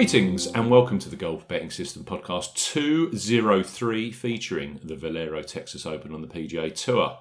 Greetings 0.00 0.46
and 0.46 0.70
welcome 0.70 0.98
to 1.00 1.10
the 1.10 1.14
Golf 1.14 1.46
Betting 1.46 1.68
System 1.68 2.04
podcast 2.04 2.54
203 2.54 4.10
featuring 4.10 4.80
the 4.82 4.96
Valero 4.96 5.42
Texas 5.42 5.84
Open 5.84 6.14
on 6.14 6.22
the 6.22 6.26
PGA 6.26 6.74
Tour. 6.74 7.18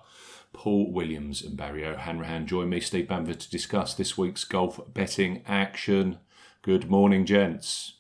Paul 0.54 0.90
Williams 0.94 1.42
and 1.42 1.58
Barry 1.58 1.86
O'Hanrahan 1.86 2.48
join 2.48 2.70
me, 2.70 2.80
Steve 2.80 3.10
Bamford, 3.10 3.42
to 3.42 3.50
discuss 3.50 3.94
this 3.94 4.18
week's 4.18 4.46
golf 4.46 4.80
betting 4.94 5.44
action. 5.46 6.20
Good 6.62 6.90
morning, 6.90 7.26
gents. 7.26 7.96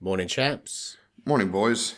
Morning, 0.00 0.28
chaps. 0.28 0.96
Morning, 1.26 1.50
boys. 1.50 1.96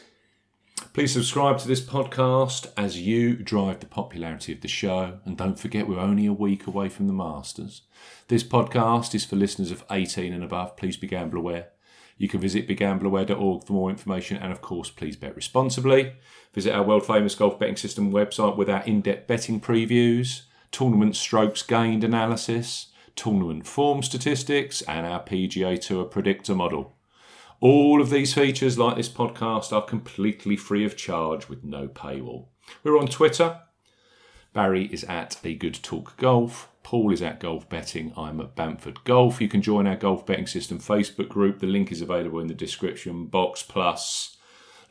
Please 0.95 1.12
subscribe 1.12 1.59
to 1.59 1.69
this 1.69 1.83
podcast 1.83 2.73
as 2.79 2.98
you 2.98 3.37
drive 3.37 3.80
the 3.80 3.87
popularity 3.87 4.55
of 4.55 4.62
the 4.62 4.69
show. 4.69 5.21
And 5.27 5.37
don't 5.37 5.60
forget, 5.60 5.87
we're 5.87 6.01
only 6.01 6.24
a 6.24 6.33
week 6.33 6.66
away 6.66 6.88
from 6.88 7.09
the 7.09 7.12
Masters. 7.12 7.83
This 8.29 8.43
podcast 8.43 9.15
is 9.15 9.27
for 9.27 9.37
listeners 9.37 9.71
of 9.71 9.85
18 9.91 10.33
and 10.33 10.43
above. 10.43 10.79
Please 10.79 10.96
be 10.96 11.09
gamble 11.09 11.41
aware. 11.41 11.73
You 12.16 12.29
can 12.29 12.41
visit 12.41 12.69
begambleaware.org 12.69 13.65
for 13.65 13.73
more 13.73 13.91
information. 13.91 14.38
And 14.38 14.52
of 14.52 14.62
course, 14.62 14.91
please 14.91 15.16
bet 15.16 15.37
responsibly. 15.37 16.15
Visit 16.54 16.73
our 16.73 16.82
world 16.82 17.07
famous 17.07 17.35
golf 17.35 17.59
betting 17.59 17.77
system 17.77 18.10
website 18.10 18.57
with 18.57 18.71
our 18.71 18.82
in 18.85 19.02
depth 19.02 19.27
betting 19.27 19.60
previews, 19.60 20.43
tournament 20.71 21.16
strokes 21.16 21.63
gained 21.63 22.02
analysis, 22.02 22.88
tournament 23.15 23.66
form 23.66 24.02
statistics, 24.02 24.82
and 24.82 25.07
our 25.07 25.23
PGA 25.23 25.80
Tour 25.80 26.04
predictor 26.04 26.54
model. 26.54 26.96
All 27.60 28.02
of 28.02 28.10
these 28.10 28.35
features, 28.35 28.79
like 28.79 28.96
this 28.96 29.09
podcast, 29.09 29.73
are 29.73 29.82
completely 29.82 30.57
free 30.57 30.85
of 30.85 30.96
charge 30.96 31.48
with 31.48 31.65
no 31.65 31.88
paywall. 31.88 32.48
We're 32.82 32.98
on 32.98 33.09
Twitter. 33.09 33.60
Barry 34.52 34.87
is 34.87 35.04
at 35.04 35.38
A 35.45 35.54
Good 35.54 35.82
Talk 35.82 36.16
Golf. 36.16 36.71
Paul 36.87 37.12
is 37.12 37.20
at 37.20 37.40
Golf 37.40 37.68
Betting. 37.68 38.12
I'm 38.16 38.40
at 38.40 38.54
Bamford 38.54 39.02
Golf. 39.02 39.40
You 39.40 39.48
can 39.48 39.60
join 39.60 39.88
our 39.88 39.96
Golf 39.96 40.24
Betting 40.24 40.46
System 40.46 40.79
Facebook 40.79 41.29
group. 41.29 41.59
The 41.59 41.66
link 41.66 41.90
is 41.90 42.01
available 42.01 42.38
in 42.38 42.46
the 42.46 42.54
description 42.54 43.26
box. 43.26 43.60
Plus, 43.65 44.37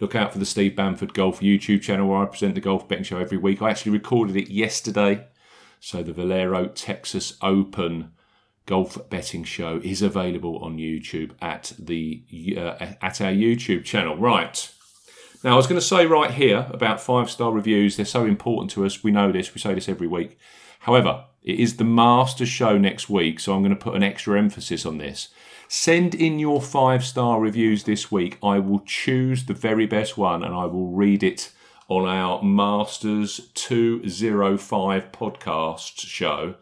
look 0.02 0.14
out 0.14 0.34
for 0.34 0.40
the 0.40 0.46
Steve 0.46 0.76
Bamford 0.76 1.14
Golf 1.14 1.40
YouTube 1.40 1.82
channel 1.82 2.10
where 2.10 2.22
I 2.22 2.26
present 2.26 2.54
the 2.54 2.60
Golf 2.60 2.90
Betting 2.90 3.06
Show 3.06 3.20
every 3.20 3.38
week. 3.38 3.62
I 3.62 3.70
actually 3.70 3.94
recorded 3.94 4.36
it 4.36 4.50
yesterday. 4.50 5.26
So 5.80 6.04
the 6.04 6.12
Valero 6.12 6.68
Texas 6.68 7.38
Open 7.42 8.12
golf 8.66 8.98
betting 9.10 9.46
show 9.46 9.80
is 9.82 10.02
available 10.02 10.58
on 10.58 10.76
YouTube 10.78 11.32
at 11.42 11.72
the 11.80 12.26
uh, 12.58 12.76
at 13.02 13.22
our 13.22 13.32
YouTube 13.32 13.86
channel. 13.86 14.18
Right. 14.18 14.70
Now, 15.46 15.54
I 15.54 15.56
was 15.56 15.68
going 15.68 15.80
to 15.80 15.86
say 15.86 16.06
right 16.06 16.32
here 16.32 16.68
about 16.72 17.00
five 17.00 17.32
star 17.32 17.54
reviews. 17.54 17.96
They're 17.96 18.06
so 18.06 18.26
important 18.26 18.72
to 18.72 18.86
us. 18.86 19.02
We 19.02 19.12
know 19.12 19.32
this. 19.32 19.56
We 19.56 19.62
say 19.62 19.74
this 19.76 19.88
every 19.88 20.08
week. 20.08 20.38
However, 20.80 21.24
it 21.46 21.60
is 21.60 21.78
the 21.78 21.86
master 21.86 22.46
show 22.46 22.78
next 22.78 23.10
week, 23.10 23.40
so 23.40 23.54
I'm 23.54 23.62
going 23.62 23.70
to 23.74 23.82
put 23.82 23.96
an 23.96 24.04
extra 24.04 24.38
emphasis 24.38 24.86
on 24.86 24.98
this. 24.98 25.30
Send 25.70 26.14
in 26.14 26.38
your 26.38 26.62
five 26.62 27.06
star 27.06 27.40
reviews 27.40 27.86
this 27.86 28.12
week. 28.12 28.38
I 28.44 28.60
will 28.60 28.82
choose 28.82 29.46
the 29.46 29.54
very 29.54 29.86
best 29.86 30.18
one 30.18 30.44
and 30.44 30.54
I 30.54 30.66
will 30.66 30.92
read 30.92 31.24
it 31.24 31.52
on 31.88 32.06
our 32.08 32.44
Masters 32.44 33.50
205 33.54 35.12
podcast 35.12 36.00
show 36.00 36.56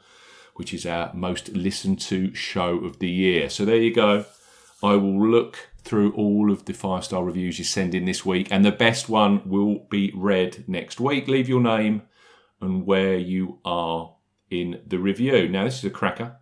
which 0.55 0.73
is 0.73 0.85
our 0.85 1.11
most 1.13 1.49
listened 1.49 1.99
to 1.99 2.33
show 2.33 2.77
of 2.79 2.99
the 2.99 3.09
year. 3.09 3.49
So 3.49 3.65
there 3.65 3.77
you 3.77 3.93
go. 3.93 4.25
I 4.81 4.95
will 4.95 5.29
look 5.29 5.69
through 5.83 6.13
all 6.13 6.51
of 6.51 6.65
the 6.65 6.73
five 6.73 7.03
star 7.03 7.23
reviews 7.23 7.57
you 7.57 7.65
send 7.65 7.95
in 7.95 8.05
this 8.05 8.25
week, 8.25 8.47
and 8.51 8.63
the 8.63 8.71
best 8.71 9.09
one 9.09 9.41
will 9.45 9.79
be 9.89 10.11
read 10.15 10.63
next 10.67 10.99
week. 10.99 11.27
Leave 11.27 11.49
your 11.49 11.61
name 11.61 12.03
and 12.61 12.85
where 12.85 13.17
you 13.17 13.59
are 13.65 14.12
in 14.53 14.81
the 14.85 14.99
review. 14.99 15.49
Now, 15.49 15.65
this 15.65 15.79
is 15.79 15.85
a 15.85 15.89
cracker. 15.89 16.37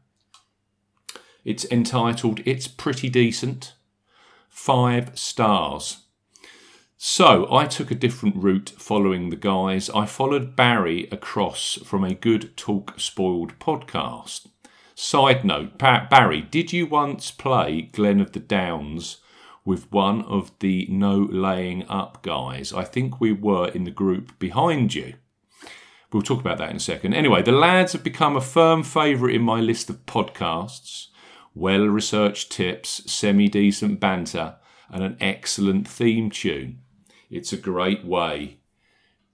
It's 1.44 1.66
entitled 1.72 2.42
It's 2.46 2.68
Pretty 2.68 3.10
Decent. 3.10 3.74
Five 4.50 5.18
stars. 5.18 6.06
So 6.98 7.52
I 7.52 7.66
took 7.66 7.90
a 7.90 7.96
different 7.96 8.36
route 8.36 8.74
following 8.78 9.30
the 9.30 9.36
guys. 9.36 9.90
I 9.90 10.06
followed 10.06 10.56
Barry 10.56 11.08
across 11.12 11.80
from 11.84 12.04
a 12.04 12.14
Good 12.14 12.52
Walk 12.68 13.00
Spoiled 13.00 13.58
podcast. 13.58 14.48
Side 14.94 15.44
note 15.44 15.80
Barry, 15.80 16.42
did 16.42 16.72
you 16.72 16.86
once 16.86 17.32
play 17.32 17.90
Glen 17.92 18.22
of 18.22 18.34
the 18.34 18.40
Downs 18.40 19.18
with 19.66 19.92
one 19.92 20.22
of 20.26 20.52
the 20.60 20.86
no 20.92 21.18
laying 21.18 21.88
up 21.88 22.22
guys? 22.22 22.72
I 22.72 22.84
think 22.84 23.20
we 23.20 23.32
were 23.32 23.70
in 23.70 23.84
the 23.86 23.90
group 23.90 24.38
behind 24.38 24.94
you. 24.94 25.16
We'll 26.12 26.22
talk 26.22 26.42
about 26.42 26.58
that 26.58 26.70
in 26.70 26.76
a 26.76 26.80
second. 26.80 27.14
Anyway, 27.14 27.42
the 27.42 27.52
lads 27.52 27.94
have 27.94 28.04
become 28.04 28.36
a 28.36 28.42
firm 28.42 28.84
favourite 28.84 29.36
in 29.36 29.42
my 29.42 29.62
list 29.62 29.90
of 29.90 30.06
podcasts. 30.06 31.08
Well 31.54 31.86
researched 31.86 32.52
tips, 32.52 33.12
semi 33.12 33.48
decent 33.48 34.00
banter, 34.00 34.56
and 34.90 35.04
an 35.04 35.18
excellent 35.22 35.88
theme 35.88 36.30
tune. 36.30 36.80
It's 37.30 37.54
a 37.54 37.58
great 37.58 38.04
way 38.04 38.58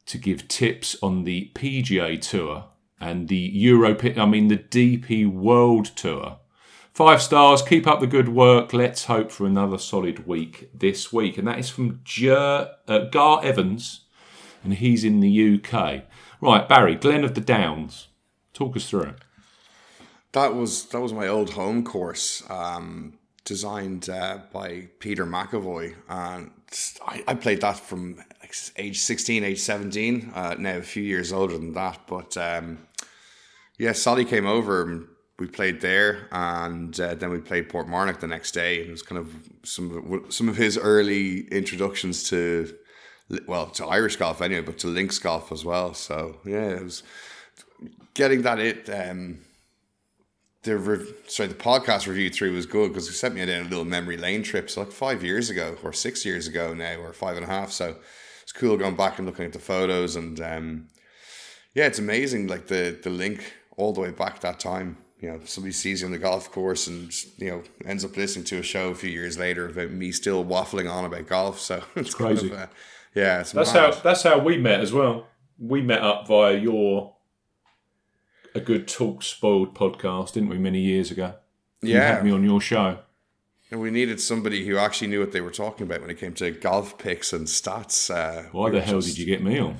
to 0.06 0.18
give 0.18 0.48
tips 0.48 0.96
on 1.02 1.24
the 1.24 1.52
PGA 1.56 2.22
Tour 2.22 2.66
and 3.00 3.28
the 3.28 3.38
Euro, 3.38 3.96
I 4.18 4.26
mean 4.26 4.48
the 4.48 4.58
DP 4.58 5.32
World 5.32 5.86
Tour. 5.96 6.38
Five 6.94 7.22
stars, 7.22 7.62
keep 7.62 7.86
up 7.86 8.00
the 8.00 8.08
good 8.08 8.30
work. 8.30 8.74
Let's 8.74 9.06
hope 9.06 9.32
for 9.32 9.46
another 9.46 9.78
solid 9.78 10.26
week 10.26 10.72
this 10.74 11.14
week. 11.14 11.38
And 11.38 11.48
that 11.48 11.60
is 11.60 11.70
from 11.70 12.02
uh, 12.28 13.00
Gar 13.12 13.44
Evans, 13.44 14.06
and 14.64 14.74
he's 14.74 15.04
in 15.04 15.20
the 15.20 15.62
UK. 15.64 16.06
Right, 16.40 16.68
Barry, 16.68 16.96
Glen 16.96 17.24
of 17.24 17.34
the 17.34 17.42
Downs. 17.42 18.08
Talk 18.54 18.76
us 18.76 18.90
through 18.90 19.04
it. 19.04 19.16
That 20.34 20.54
was 20.54 20.86
that 20.90 21.02
was 21.02 21.14
my 21.14 21.28
old 21.28 21.52
home 21.52 21.84
course, 21.84 22.44
um, 22.50 23.18
designed 23.44 24.10
uh, 24.10 24.40
by 24.52 24.90
Peter 25.00 25.26
McEvoy, 25.26 25.96
and 26.10 26.52
I, 27.06 27.24
I 27.28 27.34
played 27.34 27.62
that 27.62 27.80
from 27.80 28.24
age 28.78 29.00
16, 29.00 29.44
age 29.44 29.60
17, 29.60 30.32
uh, 30.36 30.56
now 30.60 30.78
a 30.78 30.82
few 30.82 31.04
years 31.04 31.32
older 31.32 31.58
than 31.58 31.74
that. 31.74 32.02
But 32.08 32.38
um, 32.38 32.88
yeah, 33.78 33.94
Soly 33.94 34.26
came 34.26 34.46
over 34.46 34.84
and 34.84 35.08
we 35.40 35.48
played 35.48 35.82
there, 35.82 36.28
and 36.32 37.00
uh, 37.00 37.16
then 37.16 37.30
we 37.30 37.40
played 37.40 37.70
Portmarnock 37.70 38.20
the 38.20 38.28
next 38.28 38.52
day. 38.52 38.78
It 38.78 38.90
was 38.90 39.02
kind 39.02 39.20
of 39.20 39.34
some 39.64 40.14
of, 40.14 40.34
some 40.34 40.50
of 40.50 40.58
his 40.58 40.78
early 40.78 41.48
introductions 41.48 42.24
to, 42.30 42.76
well, 43.46 43.68
to 43.68 43.86
Irish 43.86 44.16
golf 44.16 44.42
anyway, 44.42 44.62
but 44.62 44.78
to 44.80 44.88
links 44.88 45.20
golf 45.20 45.52
as 45.52 45.66
well. 45.66 45.94
So 45.94 46.38
yeah, 46.46 46.70
it 46.70 46.84
was 46.84 47.04
getting 48.14 48.42
that 48.44 48.60
it. 48.60 48.90
Um, 48.90 49.40
the 50.64 50.78
rev- 50.78 51.14
sorry 51.28 51.50
the 51.50 51.56
podcast 51.56 52.08
review 52.08 52.30
through 52.30 52.54
was 52.54 52.66
good 52.66 52.90
because 52.90 53.08
it 53.08 53.14
sent 53.14 53.36
me 53.36 53.46
down 53.46 53.66
a 53.66 53.70
little 53.70 53.86
memory 53.86 54.18
lane 54.18 54.44
trip. 54.44 54.70
So 54.70 54.82
like 54.82 54.92
five 54.92 55.24
years 55.24 55.50
ago 55.50 55.78
or 55.84 55.94
six 55.94 56.26
years 56.26 56.48
ago 56.48 56.74
now 56.74 56.98
or 56.98 57.14
five 57.14 57.38
and 57.38 57.46
a 57.46 57.50
half. 57.50 57.72
So 57.72 57.96
it's 58.44 58.52
cool 58.52 58.78
going 58.78 58.96
back 58.96 59.18
and 59.18 59.28
looking 59.28 59.46
at 59.46 59.54
the 59.54 59.60
photos 59.60 60.16
and 60.16 60.40
um, 60.42 60.88
yeah, 61.74 61.86
it's 61.86 62.00
amazing 62.00 62.48
like 62.48 62.68
the 62.68 62.98
the 63.02 63.10
link 63.10 63.54
all 63.78 63.94
the 63.94 64.02
way 64.02 64.12
back 64.12 64.40
that 64.42 64.60
time. 64.60 64.98
You 65.20 65.32
know, 65.32 65.40
somebody 65.46 65.74
sees 65.74 66.02
you 66.02 66.08
on 66.08 66.12
the 66.12 66.20
golf 66.20 66.52
course 66.52 66.88
and 66.88 67.12
you 67.38 67.50
know 67.50 67.64
ends 67.86 68.04
up 68.04 68.18
listening 68.18 68.46
to 68.46 68.60
a 68.60 68.64
show 68.64 68.90
a 68.90 68.96
few 68.96 69.10
years 69.10 69.38
later 69.38 69.68
about 69.68 69.92
me 69.92 70.12
still 70.12 70.44
waffling 70.44 70.92
on 70.92 71.06
about 71.06 71.28
golf. 71.28 71.60
So 71.60 71.84
it's, 71.96 72.14
crazy. 72.14 72.50
Kind 72.50 72.64
of, 72.64 72.70
uh, 72.70 72.74
yeah, 73.18 73.42
it's 73.42 73.52
that's 73.52 73.72
how 73.72 73.92
that's 73.92 74.24
how 74.24 74.38
we 74.40 74.58
met 74.58 74.80
as 74.82 74.92
well. 74.94 75.28
We 75.60 75.82
met 75.82 76.02
up 76.02 76.28
via 76.28 76.58
your 76.58 77.16
a 78.56 78.60
good 78.60 78.92
walk 79.00 79.24
spoiled 79.24 79.74
podcast, 79.76 80.34
didn't 80.34 80.50
we, 80.50 80.58
many 80.58 80.80
years 80.82 81.12
ago? 81.12 81.34
You 81.82 81.94
Yeah. 81.96 82.16
had 82.16 82.26
me 82.26 82.32
on 82.32 82.44
your 82.44 82.62
show. 82.62 83.00
And 83.70 83.82
we 83.82 83.92
needed 83.92 84.22
somebody 84.22 84.66
who 84.66 84.78
actually 84.78 85.08
knew 85.08 85.20
what 85.20 85.32
they 85.34 85.42
were 85.42 85.52
talking 85.52 85.86
about 85.86 86.02
when 86.02 86.10
it 86.10 86.18
came 86.18 86.34
to 86.36 86.52
golf 86.52 86.98
picks 86.98 87.34
and 87.34 87.48
stats. 87.48 88.10
Uh, 88.10 88.50
Why 88.52 88.70
the 88.72 88.82
hell 88.82 89.02
just- 89.02 89.16
did 89.16 89.18
you 89.20 89.26
get 89.26 89.44
me 89.44 89.60
on? 89.60 89.78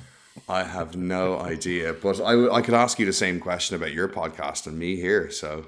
I 0.48 0.62
have 0.64 0.94
no 0.96 1.38
idea, 1.38 1.92
but 1.94 2.20
I, 2.20 2.48
I 2.58 2.62
could 2.62 2.74
ask 2.74 2.98
you 3.00 3.06
the 3.06 3.12
same 3.12 3.40
question 3.40 3.74
about 3.76 3.92
your 3.92 4.08
podcast 4.08 4.66
and 4.68 4.78
me 4.78 4.94
here. 4.96 5.30
So 5.30 5.66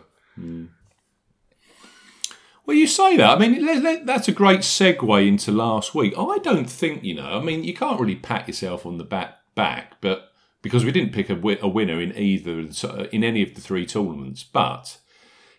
Well, 2.71 2.79
you 2.79 2.87
say 2.87 3.17
that. 3.17 3.37
I 3.37 3.49
mean, 3.49 4.07
that's 4.07 4.29
a 4.29 4.33
great 4.33 4.61
segue 4.61 5.27
into 5.27 5.51
last 5.51 5.93
week. 5.93 6.15
I 6.17 6.39
don't 6.39 6.71
think 6.71 7.03
you 7.03 7.17
know. 7.17 7.37
I 7.37 7.43
mean, 7.43 7.65
you 7.65 7.75
can't 7.75 7.99
really 7.99 8.15
pat 8.15 8.47
yourself 8.47 8.87
on 8.87 8.97
the 8.97 9.03
back, 9.03 9.39
back, 9.57 9.95
but 10.01 10.31
because 10.63 10.85
we 10.85 10.93
didn't 10.93 11.13
pick 11.13 11.29
a, 11.29 11.35
a 11.35 11.67
winner 11.67 12.01
in 12.01 12.17
either 12.17 12.61
in 13.11 13.25
any 13.25 13.43
of 13.43 13.57
the 13.57 13.61
three 13.61 13.87
tournaments. 13.87 14.45
But 14.45 14.99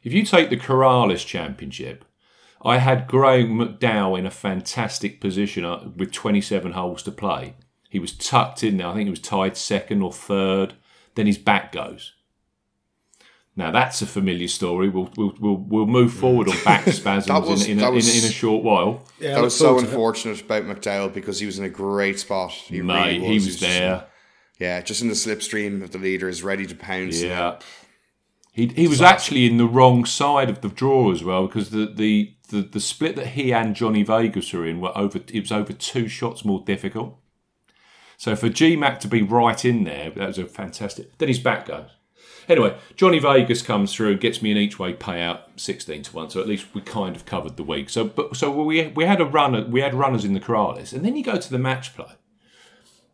if 0.03 0.13
you 0.13 0.23
take 0.23 0.49
the 0.49 0.55
Corales 0.55 1.27
Championship, 1.27 2.05
I 2.63 2.77
had 2.77 3.09
Graham 3.09 3.57
McDowell 3.57 4.17
in 4.17 4.25
a 4.25 4.31
fantastic 4.31 5.19
position 5.19 5.65
uh, 5.65 5.89
with 5.93 6.13
27 6.13 6.71
holes 6.71 7.03
to 7.03 7.11
play. 7.11 7.55
He 7.89 7.99
was 7.99 8.13
tucked 8.13 8.63
in 8.63 8.77
there. 8.77 8.87
I 8.87 8.93
think 8.93 9.07
he 9.07 9.09
was 9.09 9.19
tied 9.19 9.57
second 9.57 10.01
or 10.01 10.13
third. 10.13 10.75
Then 11.15 11.27
his 11.27 11.37
back 11.37 11.73
goes. 11.73 12.13
Now 13.56 13.69
that's 13.71 14.01
a 14.01 14.06
familiar 14.06 14.48
story. 14.48 14.88
We'll 14.89 15.12
we'll 15.18 15.36
we'll, 15.39 15.56
we'll 15.57 15.86
move 15.86 16.13
forward 16.13 16.48
on 16.50 16.56
back 16.63 16.83
spasms 16.88 17.48
was- 17.48 17.68
in, 17.68 17.80
in, 17.80 17.83
a, 17.83 17.92
was- 17.92 18.09
in, 18.18 18.24
in 18.24 18.30
a 18.30 18.33
short 18.33 18.63
while. 18.63 19.03
Yeah, 19.19 19.31
I 19.31 19.36
that 19.36 19.42
was 19.42 19.57
so 19.57 19.65
forward 19.68 19.83
it. 19.83 19.88
unfortunate 19.89 20.42
about 20.42 20.63
McDowell 20.63 21.13
because 21.13 21.39
he 21.39 21.45
was 21.45 21.59
in 21.59 21.65
a 21.65 21.69
great 21.69 22.19
spot. 22.19 22.51
He 22.51 22.81
Mate, 22.81 23.18
really 23.19 23.27
he 23.27 23.33
was 23.36 23.45
just- 23.48 23.62
there. 23.62 24.06
yeah, 24.59 24.81
just 24.81 25.01
in 25.01 25.09
the 25.09 25.13
slipstream 25.15 25.83
of 25.83 25.92
the 25.92 25.98
leaders, 25.98 26.44
ready 26.44 26.65
to 26.65 26.75
pounce. 26.75 27.21
Yeah. 27.21 27.59
He, 28.53 28.68
he 28.68 28.88
was 28.89 29.01
actually 29.01 29.45
in 29.45 29.56
the 29.56 29.65
wrong 29.65 30.03
side 30.03 30.50
of 30.50 30.59
the 30.59 30.68
draw 30.68 31.12
as 31.13 31.24
well 31.24 31.48
because 31.48 31.69
the, 31.69 31.86
the, 31.86 32.33
the, 32.50 32.62
the 32.63 32.80
split 32.81 33.15
that 33.15 33.27
he 33.27 33.53
and 33.53 33.74
Johnny 33.77 34.03
Vegas 34.03 34.51
were 34.51 34.65
in 34.68 34.81
were 34.81 34.92
over 34.98 35.19
it 35.19 35.39
was 35.39 35.53
over 35.53 35.71
two 35.71 36.09
shots 36.09 36.44
more 36.44 36.62
difficult. 36.65 37.18
So 38.18 38.36
for 38.36 38.50
GMAC 38.50 39.00
to 39.00 39.07
be 39.07 39.21
right 39.21 39.63
in 39.63 39.86
there, 39.86 40.12
that 40.12 40.27
was 40.27 40.38
a 40.38 40.45
fantastic. 40.45 41.18
Then 41.18 41.30
his 41.30 41.39
back 41.39 41.65
goes. 41.68 41.92
Anyway, 42.51 42.77
Johnny 42.98 43.18
Vegas 43.18 43.62
comes 43.62 43.94
through 43.94 44.18
gets 44.18 44.42
me 44.42 44.51
an 44.51 44.57
each 44.57 44.77
way 44.77 44.94
payout, 44.94 45.44
sixteen 45.56 46.03
to 46.03 46.13
one. 46.13 46.30
So 46.30 46.42
at 46.42 46.48
least 46.48 46.65
we 46.75 46.81
kind 46.81 47.15
of 47.15 47.25
covered 47.25 47.56
the 47.56 47.63
week. 47.63 47.89
So 47.89 48.03
but 48.03 48.36
so 48.36 48.51
we 48.51 48.88
we 48.88 49.06
had 49.06 49.21
a 49.21 49.25
runner, 49.25 49.65
we 49.65 49.80
had 49.80 49.94
runners 49.94 50.25
in 50.25 50.33
the 50.33 50.42
Corales, 50.42 50.92
and 50.92 51.06
then 51.06 51.15
you 51.15 51.24
go 51.24 51.38
to 51.38 51.50
the 51.50 51.57
match 51.57 51.95
play, 51.95 52.13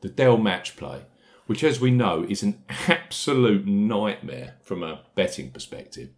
the 0.01 0.09
Dell 0.09 0.37
match 0.37 0.75
play, 0.75 1.03
which 1.45 1.63
as 1.63 1.79
we 1.79 1.91
know 1.91 2.25
is 2.27 2.41
an 2.41 2.63
absolute 2.87 3.67
nightmare 3.67 4.55
from 4.63 4.81
a 4.81 5.01
betting 5.13 5.51
perspective. 5.51 6.09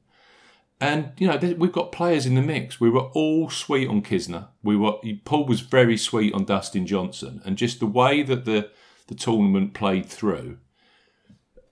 And 0.80 1.12
you 1.18 1.28
know 1.28 1.38
we've 1.58 1.74
got 1.74 1.92
players 1.92 2.26
in 2.26 2.36
the 2.36 2.42
mix. 2.42 2.80
We 2.80 2.90
were 2.90 3.10
all 3.14 3.50
sweet 3.50 3.90
on 3.90 4.02
Kisner. 4.02 4.48
We 4.64 4.78
were 4.78 4.94
Paul 5.26 5.46
was 5.46 5.60
very 5.60 5.98
sweet 5.98 6.34
on 6.34 6.46
Dustin 6.46 6.88
Johnson, 6.88 7.42
and 7.44 7.58
just 7.58 7.82
the 7.82 7.86
way 7.86 8.24
that 8.24 8.46
the 8.46 8.70
the 9.08 9.16
tournament 9.16 9.74
played 9.74 10.06
through. 10.06 10.60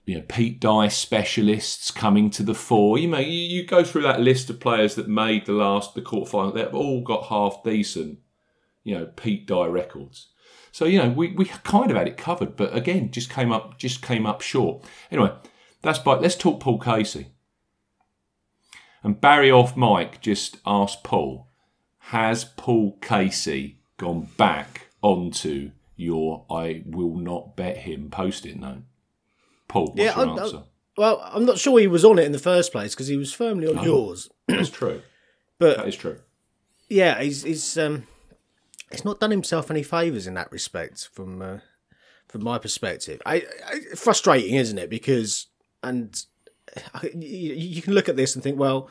You 0.08 0.14
know, 0.14 0.24
Pete 0.26 0.58
Dye 0.58 0.88
specialists 0.88 1.90
coming 1.90 2.30
to 2.30 2.42
the 2.42 2.54
fore. 2.54 2.96
You 2.96 3.08
know, 3.08 3.18
you, 3.18 3.28
you 3.28 3.66
go 3.66 3.84
through 3.84 4.04
that 4.04 4.22
list 4.22 4.48
of 4.48 4.58
players 4.58 4.94
that 4.94 5.06
made 5.06 5.44
the 5.44 5.52
last 5.52 5.94
the 5.94 6.00
quarterfinal. 6.00 6.54
They've 6.54 6.74
all 6.74 7.02
got 7.02 7.26
half 7.26 7.62
decent, 7.62 8.20
you 8.84 8.96
know, 8.96 9.04
Pete 9.04 9.46
Dye 9.46 9.66
records. 9.66 10.28
So 10.72 10.86
you 10.86 10.98
know, 10.98 11.10
we, 11.10 11.32
we 11.32 11.44
kind 11.44 11.90
of 11.90 11.96
had 11.98 12.08
it 12.08 12.16
covered, 12.16 12.56
but 12.56 12.74
again, 12.74 13.10
just 13.10 13.28
came 13.28 13.52
up 13.52 13.76
just 13.76 14.00
came 14.00 14.24
up 14.24 14.40
short. 14.40 14.82
Anyway, 15.10 15.30
that's 15.82 15.98
by. 15.98 16.14
Let's 16.14 16.36
talk 16.36 16.58
Paul 16.58 16.78
Casey. 16.78 17.32
And 19.04 19.20
Barry 19.20 19.50
off 19.50 19.76
Mike 19.76 20.22
just 20.22 20.56
asked 20.64 21.04
Paul, 21.04 21.50
has 21.98 22.46
Paul 22.46 22.96
Casey 23.02 23.82
gone 23.98 24.30
back 24.38 24.86
onto 25.02 25.72
your 25.96 26.46
I 26.50 26.82
will 26.86 27.18
not 27.18 27.56
bet 27.56 27.76
him 27.78 28.08
post-it 28.08 28.58
note? 28.58 28.84
Paul, 29.68 29.86
what's 29.88 29.98
Yeah, 29.98 30.16
your 30.16 30.26
I- 30.28 30.34
I- 30.36 30.42
answer? 30.44 30.62
Well, 30.96 31.20
I'm 31.32 31.44
not 31.44 31.58
sure 31.58 31.78
he 31.78 31.86
was 31.86 32.04
on 32.04 32.18
it 32.18 32.24
in 32.24 32.32
the 32.32 32.38
first 32.40 32.72
place 32.72 32.94
because 32.94 33.06
he 33.06 33.16
was 33.16 33.32
firmly 33.32 33.68
on 33.68 33.78
Oh. 33.78 33.84
yours. 33.84 34.28
That's 34.48 34.70
true. 34.70 35.02
But 35.60 35.76
That 35.78 35.88
is 35.88 35.96
true. 35.96 36.18
yeah, 36.88 37.20
he's 37.20 37.42
he's 37.42 37.76
um 37.78 38.06
he's 38.92 39.04
not 39.04 39.18
done 39.18 39.32
himself 39.32 39.70
any 39.72 39.82
favors 39.82 40.26
in 40.28 40.34
that 40.34 40.50
respect 40.52 41.08
from 41.12 41.42
uh, 41.42 41.58
from 42.28 42.44
my 42.44 42.58
perspective. 42.58 43.20
I, 43.26 43.44
I 43.66 43.80
frustrating, 43.96 44.54
isn't 44.54 44.78
it? 44.78 44.88
Because 44.88 45.46
and 45.82 46.20
I- 46.94 47.10
you, 47.14 47.54
you 47.54 47.82
can 47.82 47.92
look 47.94 48.08
at 48.08 48.16
this 48.16 48.34
and 48.36 48.42
think, 48.44 48.56
well, 48.58 48.88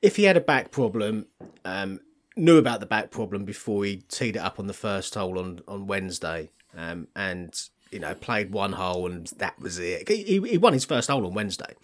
if 0.00 0.16
he 0.16 0.24
had 0.24 0.38
a 0.38 0.40
back 0.40 0.70
problem, 0.70 1.26
um, 1.66 2.00
knew 2.36 2.56
about 2.56 2.80
the 2.80 2.86
back 2.86 3.10
problem 3.10 3.44
before 3.44 3.84
he 3.84 3.96
teed 4.08 4.36
it 4.36 4.40
up 4.40 4.58
on 4.58 4.66
the 4.66 4.72
first 4.72 5.14
hole 5.14 5.38
on 5.38 5.60
on 5.68 5.86
Wednesday, 5.86 6.50
um, 6.74 7.08
and 7.14 7.52
you 7.90 7.98
know 7.98 8.14
played 8.14 8.52
one 8.52 8.72
hole 8.72 9.06
and 9.06 9.26
that 9.38 9.58
was 9.58 9.78
it. 9.78 10.08
He, 10.08 10.40
he 10.40 10.58
won 10.58 10.72
his 10.72 10.84
first 10.84 11.10
hole 11.10 11.26
on 11.26 11.34
Wednesday. 11.34 11.74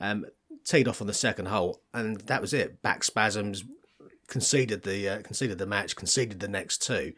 Um, 0.00 0.26
teed 0.64 0.88
off 0.88 1.00
on 1.00 1.06
the 1.06 1.14
second 1.14 1.46
hole, 1.46 1.80
and 1.94 2.20
that 2.22 2.40
was 2.40 2.52
it. 2.52 2.82
Back 2.82 3.04
spasms, 3.04 3.64
conceded 4.26 4.82
the 4.82 5.08
uh, 5.08 5.22
conceded 5.22 5.58
the 5.58 5.66
match, 5.66 5.96
conceded 5.96 6.40
the 6.40 6.48
next 6.48 6.82
two. 6.82 7.12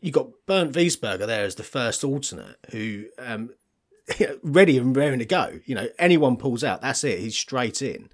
You 0.00 0.10
got 0.10 0.28
Bernd 0.46 0.74
Wiesberger 0.74 1.26
there 1.26 1.44
as 1.44 1.56
the 1.56 1.62
first 1.62 2.04
alternate, 2.04 2.56
who 2.70 3.06
um, 3.18 3.50
ready 4.42 4.78
and 4.78 4.96
raring 4.96 5.18
to 5.18 5.24
go. 5.24 5.60
You 5.64 5.74
know, 5.74 5.88
anyone 5.98 6.36
pulls 6.36 6.64
out, 6.64 6.82
that's 6.82 7.04
it. 7.04 7.20
He's 7.20 7.36
straight 7.36 7.82
in, 7.82 8.08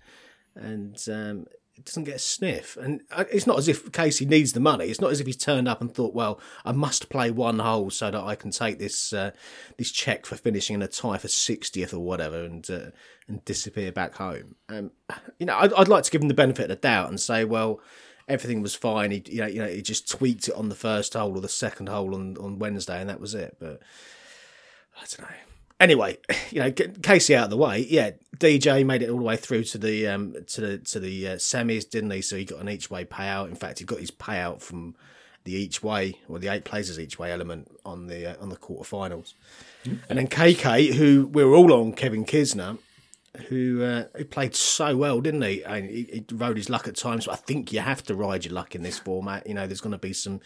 and 0.55 0.99
um, 1.09 1.47
doesn't 1.85 2.05
get 2.05 2.17
a 2.17 2.21
sniff. 2.21 2.77
And 2.77 3.03
uh, 3.11 3.25
it's 3.33 3.47
not 3.47 3.59
as 3.59 3.69
if 3.69 3.93
Casey 3.93 4.25
needs 4.25 4.53
the 4.53 4.61
money. 4.61 4.87
It's 4.87 5.01
not 5.01 5.11
as 5.11 5.21
if 5.21 5.27
he's 5.27 5.37
turned 5.37 5.69
up 5.69 5.81
and 5.81 5.93
thought, 5.93 6.15
well, 6.15 6.41
I 6.65 6.73
must 6.73 7.09
play 7.09 7.31
one 7.31 7.59
hole 7.59 7.91
so 7.91 8.11
that 8.11 8.23
I 8.23 8.35
can 8.35 8.51
take 8.51 8.79
this 8.79 9.13
uh, 9.13 9.33
this 9.77 9.91
check 9.91 10.27
for 10.27 10.37
finishing 10.37 10.75
in 10.75 10.83
a 10.83 10.89
tie 10.89 11.19
for 11.19 11.29
sixtieth 11.29 11.95
or 11.95 12.01
whatever, 12.01 12.45
and 12.45 12.69
uh, 12.71 12.91
and 13.29 13.45
disappear 13.45 13.93
back 13.93 14.15
home. 14.15 14.57
Um, 14.69 14.91
you 15.39 15.47
know, 15.47 15.57
I'd, 15.57 15.73
I'd 15.75 15.89
like 15.89 16.05
to 16.05 16.11
give 16.11 16.23
him 16.23 16.29
the 16.29 16.35
benefit 16.35 16.65
of 16.65 16.69
the 16.69 16.77
doubt 16.77 17.09
and 17.09 17.21
say, 17.21 17.45
well 17.45 17.81
everything 18.29 18.63
was 18.63 18.77
fine. 18.77 19.11
He, 19.11 19.25
you 19.27 19.41
know, 19.41 19.47
you 19.49 19.59
know, 19.61 19.67
he 19.67 19.83
just 19.83 20.09
tweaked 20.09 20.47
it 20.47 20.55
on 20.55 20.69
the 20.69 20.77
first 20.77 21.15
hole 21.15 21.37
or 21.37 21.41
the 21.41 21.49
second 21.49 21.89
hole 21.89 22.15
on, 22.15 22.37
on 22.39 22.61
Wednesday, 22.61 23.01
and 23.01 23.11
that 23.11 23.21
was 23.21 23.35
it. 23.35 23.57
But 23.59 23.81
I 24.97 25.01
don't 25.01 25.29
know. 25.29 25.37
Anyway, 25.81 26.19
you 26.51 26.61
know, 26.61 26.71
Casey 26.71 27.35
out 27.35 27.45
of 27.45 27.51
the 27.51 27.57
way. 27.57 27.87
Yeah, 27.89 28.13
DJ 28.37 28.85
made 28.87 29.03
it 29.03 29.11
all 29.11 29.19
the 29.19 29.25
way 29.25 29.37
through 29.37 29.65
to 29.65 29.79
the 29.79 30.07
um 30.07 30.37
to 30.47 30.61
the 30.61 30.79
to 30.79 31.01
the 31.01 31.29
uh, 31.29 31.37
semis, 31.37 31.89
didn't 31.89 32.11
he? 32.11 32.23
So 32.23 32.37
he 32.37 32.45
got 32.45 32.61
an 32.61 32.69
each 32.69 32.91
way 32.91 33.05
payout. 33.05 33.49
In 33.49 33.57
fact, 33.57 33.79
he 33.81 33.85
got 33.85 33.99
his 33.99 34.11
payout 34.11 34.63
from 34.63 34.95
the 35.45 35.53
each 35.53 35.83
way 35.83 36.17
or 36.29 36.39
the 36.39 36.49
eight 36.49 36.65
places 36.65 36.99
each 36.99 37.19
way 37.19 37.33
element 37.33 37.71
on 37.85 38.07
the 38.07 38.33
uh, 38.33 38.43
on 38.43 38.51
the 38.51 38.57
quarterfinals. 38.57 39.35
And 39.85 40.19
then 40.19 40.29
KK, 40.29 40.93
who 40.93 41.27
we 41.27 41.43
were 41.43 41.55
all 41.55 41.73
on 41.73 41.95
Kevin 41.95 42.25
Kisner, 42.27 42.79
who 43.49 43.83
uh, 43.83 44.05
who 44.17 44.25
played 44.25 44.55
so 44.55 44.97
well, 44.97 45.21
didn't 45.21 45.43
he? 45.43 45.63
And 45.65 45.89
he, 45.89 46.03
he 46.05 46.35
rode 46.35 46.57
his 46.57 46.69
luck 46.69 46.87
at 46.89 46.97
times. 46.97 47.27
But 47.27 47.33
I 47.33 47.37
think 47.37 47.73
you 47.73 47.81
have 47.81 48.03
to 48.05 48.15
ride 48.15 48.45
your 48.45 48.55
luck 48.55 48.75
in 48.75 48.83
this 48.83 48.99
format. 48.99 49.47
You 49.47 49.55
know, 49.55 49.67
there's 49.67 49.81
going 49.81 49.93
to 49.93 49.99
be 49.99 50.13
some 50.13 50.41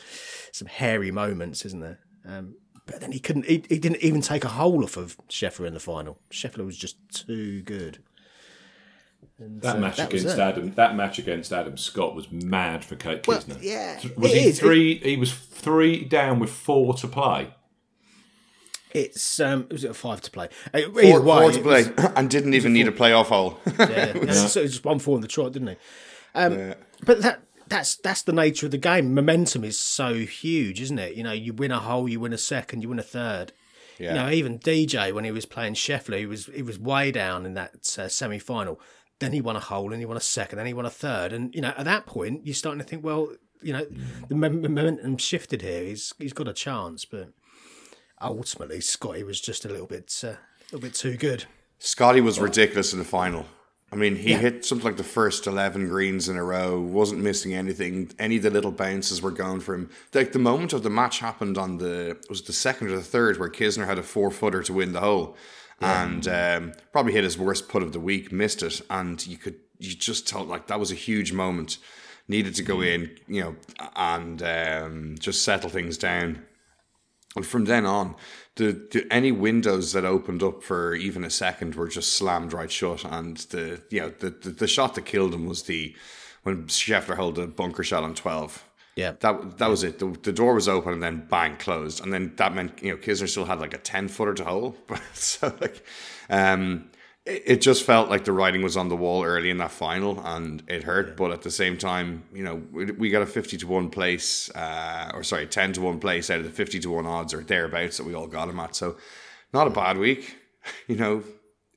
some 0.52 0.69
hairy 0.69 1.10
moments, 1.10 1.64
isn't 1.64 1.80
there? 1.80 1.98
Um, 2.26 2.56
but 2.86 3.00
then 3.00 3.12
he 3.12 3.19
couldn't. 3.19 3.46
He, 3.46 3.64
he 3.69 3.78
didn't 3.78 4.02
even 4.02 4.20
take 4.20 4.44
a 4.44 4.48
hole 4.48 4.82
off 4.84 4.96
of 4.96 5.16
Scheffler 5.28 5.66
in 5.66 5.75
the 5.75 5.81
final. 5.81 6.19
Scheffler 6.31 6.64
was 6.66 6.76
just 6.76 6.96
too 7.26 7.62
good. 7.62 7.98
And, 9.38 9.60
That 9.62 9.76
uh, 9.76 9.81
match 9.81 9.96
that 9.96 10.12
against. 10.12 10.38
Adam, 10.38 10.75
that 10.75 10.94
match 10.94 11.19
against 11.19 11.52
Adam 11.52 11.76
Scott 11.76 12.14
was 12.14 12.31
mad 12.31 12.84
for 12.84 12.94
Kate 12.96 13.26
Well, 13.26 13.40
Kisner. 13.40 13.58
yeah, 13.60 14.00
was 14.16 14.32
it 14.32 14.38
he 14.38 14.48
is. 14.48 14.60
three? 14.60 14.98
He 14.98 15.16
was 15.16 15.32
three 15.32 16.04
down 16.04 16.38
with 16.38 16.50
four 16.50 16.94
to 16.94 17.09
play. 17.09 17.54
It's 18.92 19.40
um, 19.40 19.66
was 19.70 19.82
it 19.82 19.90
a 19.90 19.94
five 19.94 20.20
to 20.20 20.30
play? 20.30 20.49
Uh, 20.73 20.82
Four, 20.82 20.92
way, 20.92 21.11
four 21.23 21.50
to 21.50 21.59
it 21.59 21.64
was- 21.64 21.88
play, 21.88 22.09
and 22.14 22.30
didn't 22.30 22.54
even 22.54 22.73
need 22.73 22.87
a 22.87 22.92
playoff 22.92 23.26
hole. 23.26 23.59
Yeah, 23.78 24.12
yeah. 24.14 24.32
So 24.32 24.61
it 24.61 24.64
was 24.64 24.73
just 24.73 24.85
one 24.85 25.00
four 25.00 25.16
in 25.16 25.23
the 25.23 25.26
trot, 25.28 25.52
didn't 25.52 25.68
he? 25.68 25.76
Um, 26.35 26.59
Yeah. 26.59 26.75
But 27.04 27.23
that 27.23 27.42
that's 27.68 27.97
that's 27.97 28.23
the 28.23 28.33
nature 28.33 28.66
of 28.66 28.73
the 28.73 28.78
game. 28.78 29.14
Momentum 29.14 29.64
is 29.64 29.78
so 29.78 30.14
huge, 30.14 30.80
isn't 30.80 30.99
it? 30.99 31.14
You 31.14 31.23
know, 31.23 31.33
you 31.33 31.52
win 31.52 31.71
a 31.71 31.78
hole, 31.78 32.09
you 32.09 32.21
win 32.21 32.33
a 32.33 32.38
second, 32.38 32.83
you 32.83 32.88
win 32.88 32.99
a 32.99 33.02
third. 33.02 33.52
Yeah. 33.99 34.09
You 34.09 34.14
know, 34.14 34.30
even 34.30 34.59
DJ 34.59 35.12
when 35.12 35.25
he 35.25 35.30
was 35.30 35.47
playing 35.47 35.75
Scheffler, 35.75 36.18
he 36.18 36.26
was 36.26 36.47
he 36.47 36.62
was 36.62 36.78
way 36.78 37.11
down 37.12 37.47
in 37.47 37.54
that 37.54 37.97
uh, 37.99 38.09
semi 38.09 38.38
final. 38.38 38.80
Then 39.21 39.33
he 39.33 39.40
won 39.40 39.56
a 39.56 39.61
hole, 39.61 39.92
and 39.92 40.00
he 40.00 40.06
won 40.06 40.16
a 40.16 40.21
second, 40.21 40.59
then 40.59 40.66
he 40.66 40.75
won 40.75 40.87
a 40.87 40.90
third, 40.90 41.33
and 41.33 41.54
you 41.54 41.61
know 41.61 41.73
at 41.76 41.85
that 41.85 42.06
point 42.06 42.44
you're 42.44 42.54
starting 42.54 42.80
to 42.80 42.85
think, 42.85 43.04
well, 43.04 43.33
you 43.62 43.73
know, 43.73 43.87
the 44.28 44.35
momentum 44.35 45.16
shifted 45.18 45.62
here. 45.62 45.85
He's 45.85 46.12
he's 46.18 46.33
got 46.33 46.49
a 46.49 46.52
chance, 46.52 47.04
but 47.04 47.30
ultimately 48.21 48.80
Scotty 48.80 49.23
was 49.23 49.40
just 49.40 49.64
a 49.64 49.68
little 49.68 49.87
bit 49.87 50.12
uh, 50.25 50.28
a 50.28 50.38
little 50.73 50.80
bit 50.80 50.94
too 50.94 51.16
good. 51.16 51.44
Scotty 51.78 52.21
was 52.21 52.38
ridiculous 52.40 52.92
in 52.92 52.99
the 52.99 53.04
final. 53.04 53.47
I 53.94 53.96
mean, 53.96 54.16
he 54.16 54.32
hit 54.32 54.64
something 54.64 54.84
like 54.84 54.96
the 54.96 55.04
first 55.04 55.46
11 55.46 55.88
greens 55.88 56.28
in 56.28 56.36
a 56.36 56.42
row, 56.42 56.80
wasn't 56.80 57.22
missing 57.22 57.54
anything. 57.54 58.10
Any 58.18 58.38
of 58.38 58.42
the 58.42 58.50
little 58.50 58.72
bounces 58.72 59.22
were 59.22 59.30
going 59.30 59.60
for 59.60 59.72
him. 59.72 59.88
Like 60.12 60.32
the 60.32 60.40
moment 60.40 60.72
of 60.72 60.82
the 60.82 60.90
match 60.90 61.20
happened 61.20 61.56
on 61.56 61.78
the, 61.78 62.18
was 62.28 62.40
it 62.40 62.46
the 62.46 62.52
second 62.52 62.88
or 62.88 62.96
the 62.96 63.02
third, 63.02 63.38
where 63.38 63.48
Kisner 63.48 63.86
had 63.86 64.00
a 64.00 64.02
four 64.02 64.32
footer 64.32 64.64
to 64.64 64.72
win 64.72 64.94
the 64.94 65.00
hole 65.00 65.36
and 65.80 66.26
um, 66.26 66.72
probably 66.90 67.12
hit 67.12 67.22
his 67.22 67.38
worst 67.38 67.68
putt 67.68 67.84
of 67.84 67.92
the 67.92 68.00
week, 68.00 68.32
missed 68.32 68.64
it. 68.64 68.80
And 68.90 69.24
you 69.28 69.36
could, 69.36 69.60
you 69.78 69.94
just 69.94 70.28
felt 70.28 70.48
like 70.48 70.66
that 70.66 70.80
was 70.80 70.90
a 70.90 70.96
huge 70.96 71.32
moment. 71.32 71.78
Needed 72.26 72.56
to 72.56 72.64
go 72.64 72.80
in, 72.80 73.16
you 73.28 73.42
know, 73.42 73.56
and 73.94 74.42
um, 74.42 75.14
just 75.20 75.44
settle 75.44 75.70
things 75.70 75.98
down. 75.98 76.44
And 77.36 77.46
from 77.46 77.66
then 77.66 77.86
on, 77.86 78.16
the, 78.56 78.73
the 78.92 79.06
any 79.11 79.32
windows 79.32 79.92
that 79.92 80.04
opened 80.04 80.42
up 80.42 80.62
for 80.62 80.94
even 80.94 81.25
a 81.25 81.30
second 81.30 81.75
were 81.75 81.88
just 81.88 82.12
slammed 82.12 82.52
right 82.52 82.70
shut. 82.70 83.04
And 83.04 83.37
the 83.37 83.82
you 83.90 84.00
know 84.00 84.08
the 84.11 84.30
the, 84.30 84.50
the 84.50 84.66
shot 84.66 84.94
that 84.94 85.06
killed 85.06 85.34
him 85.34 85.46
was 85.46 85.64
the 85.64 85.94
when 86.42 86.64
Scheffler 86.64 87.16
held 87.16 87.38
a 87.38 87.46
bunker 87.46 87.82
shot 87.82 88.04
on 88.04 88.14
twelve. 88.14 88.64
Yeah. 88.96 89.14
That 89.20 89.58
that 89.58 89.68
was 89.68 89.82
it. 89.82 89.99
The, 89.99 90.16
the 90.23 90.32
door 90.32 90.54
was 90.54 90.68
open 90.68 90.92
and 90.92 91.02
then 91.02 91.26
bang 91.28 91.56
closed, 91.56 92.02
and 92.02 92.12
then 92.12 92.32
that 92.37 92.54
meant 92.54 92.82
you 92.82 92.90
know 92.90 92.96
Kisner 92.96 93.28
still 93.28 93.44
had 93.44 93.58
like 93.58 93.75
a 93.75 93.78
ten 93.78 94.08
footer 94.08 94.34
to 94.34 94.44
hole. 94.44 94.76
so 95.14 95.52
like, 95.61 95.84
um, 96.30 96.90
it, 97.26 97.61
just 97.62 97.85
felt 97.85 98.11
like 98.11 98.25
the 98.25 98.33
writing 98.33 98.62
was 98.62 98.76
on 98.76 98.88
the 98.88 98.97
wall 98.97 99.25
early 99.25 99.49
in 99.49 99.57
that 99.59 99.71
final, 99.71 100.21
and 100.25 100.62
it 100.69 100.85
hurt. 100.85 101.16
But 101.16 101.31
at 101.31 101.43
the 101.43 101.50
same 101.50 101.78
time, 101.78 102.25
you 102.35 102.45
know, 102.45 102.62
we, 102.71 102.87
we 102.87 103.11
got 103.11 103.23
a 103.23 103.26
fifty 103.26 103.57
to 103.59 103.66
one 103.66 103.88
place, 103.90 104.50
uh, 104.54 105.11
or 105.14 105.23
sorry, 105.23 105.47
ten 105.47 105.73
to 105.75 105.81
one 105.81 106.00
place 106.00 106.31
out 106.31 106.38
of 106.38 106.45
the 106.45 106.50
fifty 106.50 106.78
to 106.81 106.90
one 106.90 107.07
odds 107.07 107.33
or 107.33 107.43
thereabouts 107.43 107.97
that 107.97 108.04
we 108.04 108.14
all 108.14 108.26
got 108.26 108.49
him 108.49 108.61
at. 108.61 108.76
So, 108.76 108.97
not 109.52 109.66
a 109.66 109.71
bad 109.71 109.99
week. 109.99 110.37
You 110.88 110.97
know, 110.97 111.23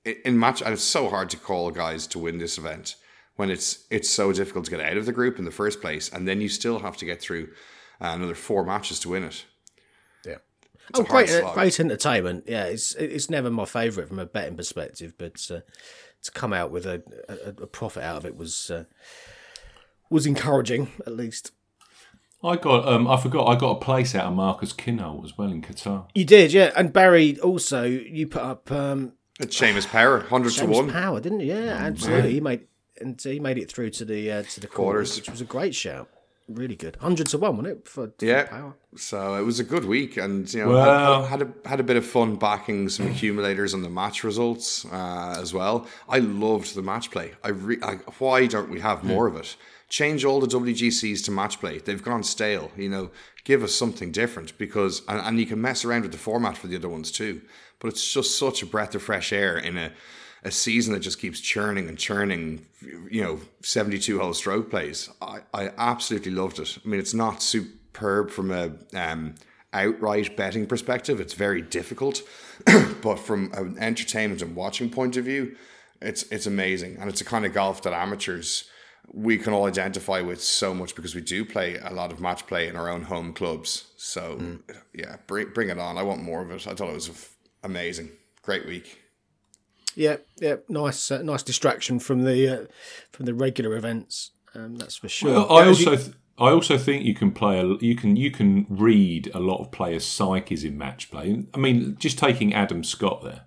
in, 0.05 0.15
in 0.23 0.39
match, 0.39 0.61
and 0.61 0.71
it's 0.71 0.81
so 0.81 1.09
hard 1.09 1.29
to 1.31 1.37
call 1.37 1.71
guys 1.71 2.07
to 2.07 2.19
win 2.19 2.37
this 2.37 2.57
event 2.57 2.95
when 3.35 3.49
it's 3.49 3.85
it's 3.89 4.09
so 4.09 4.31
difficult 4.31 4.63
to 4.65 4.71
get 4.71 4.79
out 4.79 4.95
of 4.95 5.05
the 5.05 5.11
group 5.11 5.39
in 5.39 5.43
the 5.43 5.51
first 5.51 5.81
place, 5.81 6.09
and 6.09 6.25
then 6.25 6.39
you 6.39 6.47
still 6.47 6.79
have 6.79 6.95
to 6.97 7.05
get 7.05 7.21
through 7.21 7.49
uh, 7.99 8.13
another 8.15 8.33
four 8.33 8.63
matches 8.63 8.99
to 9.01 9.09
win 9.09 9.23
it. 9.23 9.45
Yeah. 10.95 10.99
It's 10.99 10.99
Oh, 10.99 11.03
a 11.03 11.05
great, 11.05 11.29
uh, 11.29 11.53
great 11.53 11.79
entertainment. 11.79 12.45
Yeah, 12.47 12.65
it's 12.65 12.95
it's 12.95 13.29
never 13.29 13.49
my 13.49 13.65
favourite 13.65 14.07
from 14.09 14.19
a 14.19 14.25
betting 14.25 14.55
perspective, 14.57 15.13
but 15.17 15.45
uh, 15.51 15.59
to 16.23 16.31
come 16.31 16.53
out 16.53 16.71
with 16.71 16.85
a, 16.85 17.03
a, 17.29 17.63
a 17.63 17.67
profit 17.67 18.03
out 18.03 18.17
of 18.17 18.25
it 18.25 18.35
was 18.35 18.69
uh, 18.71 18.85
was 20.09 20.25
encouraging, 20.25 20.89
at 21.05 21.13
least. 21.15 21.51
I 22.43 22.55
got. 22.55 22.87
Um, 22.87 23.07
I 23.07 23.17
forgot. 23.19 23.45
I 23.47 23.59
got 23.59 23.71
a 23.77 23.79
place 23.79 24.13
out 24.15 24.25
of 24.25 24.33
Marcus 24.33 24.71
Kinhult 24.71 25.25
as 25.25 25.37
well 25.37 25.51
in 25.51 25.61
Qatar. 25.61 26.07
You 26.13 26.23
did, 26.23 26.53
yeah. 26.53 26.71
And 26.75 26.93
Barry 26.93 27.39
also, 27.39 27.83
you 27.83 28.27
put 28.27 28.43
up 28.43 28.71
um, 28.71 29.13
It's 29.39 29.59
Seamus 29.59 29.87
Power, 29.89 30.19
hundred 30.21 30.51
to 30.53 30.65
one. 30.67 30.89
Power, 30.91 31.19
didn't 31.19 31.39
you? 31.41 31.47
Yeah, 31.53 31.71
absolutely. 31.73 32.33
He 32.33 32.39
made 32.39 32.67
and 33.01 33.19
he 33.21 33.39
made 33.39 33.57
it 33.57 33.71
through 33.71 33.89
to 33.91 34.05
the 34.05 34.31
uh, 34.31 34.43
to 34.43 34.59
the 34.59 34.67
quarters, 34.67 35.09
Quarters. 35.09 35.15
which 35.17 35.29
was 35.31 35.41
a 35.41 35.45
great 35.45 35.73
shout. 35.75 36.09
Really 36.49 36.75
good, 36.77 36.95
hundred 36.97 37.27
to 37.27 37.37
one, 37.37 37.57
wasn't 37.57 37.77
it? 37.79 37.87
For, 37.87 38.07
for 38.17 38.25
Yeah. 38.25 38.43
Power. 38.45 38.73
So 38.95 39.35
it 39.35 39.41
was 39.43 39.59
a 39.59 39.65
good 39.65 39.83
week, 39.83 40.15
and 40.15 40.51
you 40.53 40.63
know, 40.63 40.69
Well- 40.71 41.21
I, 41.21 41.25
I 41.25 41.27
had 41.27 41.41
a 41.41 41.67
had 41.67 41.79
a 41.81 41.83
bit 41.83 41.97
of 41.97 42.05
fun 42.05 42.37
backing 42.37 42.87
some 42.89 43.07
accumulators 43.07 43.73
on 43.73 43.81
the 43.81 43.89
match 43.89 44.23
results 44.23 44.85
uh, 44.85 45.35
as 45.39 45.53
well. 45.53 45.87
I 46.07 46.19
loved 46.19 46.73
the 46.73 46.81
match 46.81 47.11
play. 47.11 47.33
I, 47.43 47.49
re- 47.49 47.79
I 47.83 47.95
why 48.19 48.45
don't 48.47 48.69
we 48.69 48.79
have 48.79 49.03
more 49.03 49.27
of 49.27 49.35
it? 49.35 49.57
Change 49.89 50.23
all 50.25 50.39
the 50.39 50.47
WGCs 50.47 51.23
to 51.25 51.31
match 51.31 51.59
play. 51.59 51.79
They've 51.79 52.01
gone 52.03 52.23
stale. 52.23 52.71
You 52.77 52.89
know, 52.89 53.11
give 53.43 53.61
us 53.63 53.73
something 53.73 54.11
different 54.11 54.57
because, 54.57 55.01
and, 55.09 55.19
and 55.19 55.39
you 55.39 55.45
can 55.45 55.61
mess 55.61 55.83
around 55.85 56.03
with 56.03 56.11
the 56.13 56.17
format 56.17 56.57
for 56.57 56.67
the 56.67 56.75
other 56.77 56.89
ones 56.89 57.11
too. 57.11 57.41
But 57.79 57.89
it's 57.89 58.13
just 58.13 58.37
such 58.39 58.61
a 58.63 58.65
breath 58.65 58.95
of 58.95 59.01
fresh 59.03 59.31
air 59.33 59.57
in 59.57 59.77
a 59.77 59.91
a 60.43 60.51
season 60.51 60.93
that 60.93 60.99
just 60.99 61.19
keeps 61.19 61.39
churning 61.39 61.87
and 61.89 61.97
churning, 61.97 62.65
you 63.09 63.23
know, 63.23 63.39
72 63.61 64.19
hole 64.19 64.33
stroke 64.33 64.69
plays. 64.69 65.09
I, 65.21 65.39
I 65.53 65.71
absolutely 65.77 66.31
loved 66.31 66.59
it. 66.59 66.77
I 66.83 66.87
mean, 66.87 66.99
it's 66.99 67.13
not 67.13 67.41
superb 67.41 68.31
from 68.31 68.51
a 68.51 68.71
um, 68.93 69.35
outright 69.73 70.37
betting 70.37 70.67
perspective, 70.67 71.19
it's 71.19 71.33
very 71.33 71.61
difficult. 71.61 72.21
but 73.01 73.17
from 73.17 73.51
an 73.53 73.77
entertainment 73.79 74.41
and 74.41 74.55
watching 74.55 74.89
point 74.89 75.17
of 75.17 75.25
view, 75.25 75.55
it's 76.01 76.23
it's 76.23 76.45
amazing. 76.45 76.97
And 76.99 77.09
it's 77.09 77.21
a 77.21 77.25
kind 77.25 77.45
of 77.45 77.53
golf 77.53 77.81
that 77.83 77.93
amateurs 77.93 78.69
we 79.13 79.37
can 79.37 79.53
all 79.53 79.65
identify 79.65 80.21
with 80.21 80.41
so 80.41 80.73
much 80.73 80.93
because 80.95 81.15
we 81.15 81.21
do 81.21 81.45
play 81.45 81.77
a 81.77 81.93
lot 81.93 82.11
of 82.11 82.19
match 82.19 82.45
play 82.45 82.67
in 82.67 82.75
our 82.75 82.89
own 82.89 83.03
home 83.03 83.33
clubs. 83.33 83.85
So, 83.95 84.59
yeah, 84.93 85.15
bring, 85.27 85.49
bring 85.53 85.69
it 85.69 85.79
on. 85.79 85.97
I 85.97 86.03
want 86.03 86.21
more 86.21 86.41
of 86.41 86.51
it. 86.51 86.67
I 86.67 86.73
thought 86.73 86.89
it 86.89 86.93
was 86.93 87.29
amazing. 87.63 88.11
Great 88.41 88.65
week. 88.65 88.99
Yeah, 89.97 90.17
yeah, 90.39 90.57
nice, 90.69 91.09
uh, 91.09 91.23
nice 91.23 91.41
distraction 91.41 91.97
from 91.97 92.23
the 92.23 92.47
uh, 92.47 92.65
from 93.11 93.25
the 93.25 93.33
regular 93.33 93.75
events. 93.75 94.31
Um, 94.53 94.75
that's 94.75 94.95
for 94.95 95.09
sure. 95.09 95.31
Well, 95.31 95.51
I 95.51 95.63
Yeah, 95.63 95.69
also. 95.69 96.13
I 96.39 96.51
also 96.51 96.77
think 96.77 97.03
you 97.03 97.15
can 97.15 97.31
play 97.31 97.59
a, 97.59 97.65
you 97.83 97.95
can 97.95 98.15
you 98.15 98.29
can 98.29 98.67
read 98.69 99.31
a 99.33 99.39
lot 99.39 99.59
of 99.59 99.71
players' 99.71 100.05
psyches 100.05 100.63
in 100.63 100.77
match 100.77 101.09
play. 101.09 101.45
I 101.51 101.57
mean, 101.57 101.97
just 101.97 102.19
taking 102.19 102.53
Adam 102.53 102.83
Scott 102.83 103.23
there, 103.23 103.45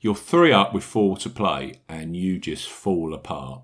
you're 0.00 0.16
three 0.16 0.52
up 0.52 0.74
with 0.74 0.82
four 0.82 1.16
to 1.18 1.30
play, 1.30 1.82
and 1.88 2.16
you 2.16 2.40
just 2.40 2.68
fall 2.68 3.14
apart. 3.14 3.62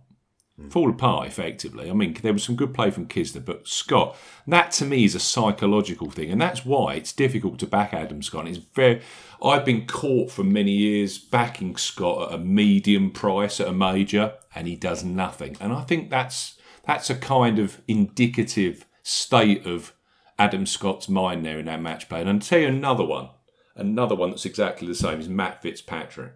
Fall 0.68 0.90
apart 0.90 1.26
effectively. 1.26 1.90
I 1.90 1.94
mean, 1.94 2.16
there 2.22 2.32
was 2.32 2.44
some 2.44 2.54
good 2.54 2.74
play 2.74 2.90
from 2.90 3.06
Kisner, 3.06 3.44
but 3.44 3.66
Scott, 3.66 4.16
that 4.46 4.72
to 4.72 4.84
me 4.84 5.04
is 5.04 5.14
a 5.14 5.20
psychological 5.20 6.10
thing, 6.10 6.30
and 6.30 6.40
that's 6.40 6.66
why 6.66 6.94
it's 6.94 7.12
difficult 7.12 7.58
to 7.60 7.66
back 7.66 7.94
Adam 7.94 8.22
Scott. 8.22 8.46
It's 8.46 8.58
very. 8.58 9.00
I've 9.42 9.64
been 9.64 9.86
caught 9.86 10.30
for 10.30 10.44
many 10.44 10.72
years 10.72 11.18
backing 11.18 11.76
Scott 11.76 12.28
at 12.28 12.40
a 12.40 12.42
medium 12.42 13.10
price 13.10 13.58
at 13.58 13.68
a 13.68 13.72
major, 13.72 14.34
and 14.54 14.68
he 14.68 14.76
does 14.76 15.02
nothing. 15.02 15.56
And 15.60 15.72
I 15.72 15.82
think 15.82 16.10
that's 16.10 16.58
that's 16.84 17.10
a 17.10 17.16
kind 17.16 17.58
of 17.58 17.80
indicative 17.88 18.86
state 19.02 19.66
of 19.66 19.94
Adam 20.38 20.66
Scott's 20.66 21.08
mind 21.08 21.44
there 21.44 21.58
in 21.58 21.66
that 21.66 21.82
match 21.82 22.08
play. 22.08 22.20
And 22.20 22.28
I'll 22.28 22.38
tell 22.38 22.60
you 22.60 22.68
another 22.68 23.04
one, 23.04 23.30
another 23.76 24.14
one 24.14 24.30
that's 24.30 24.46
exactly 24.46 24.86
the 24.86 24.94
same 24.94 25.20
is 25.20 25.28
Matt 25.28 25.62
Fitzpatrick. 25.62 26.32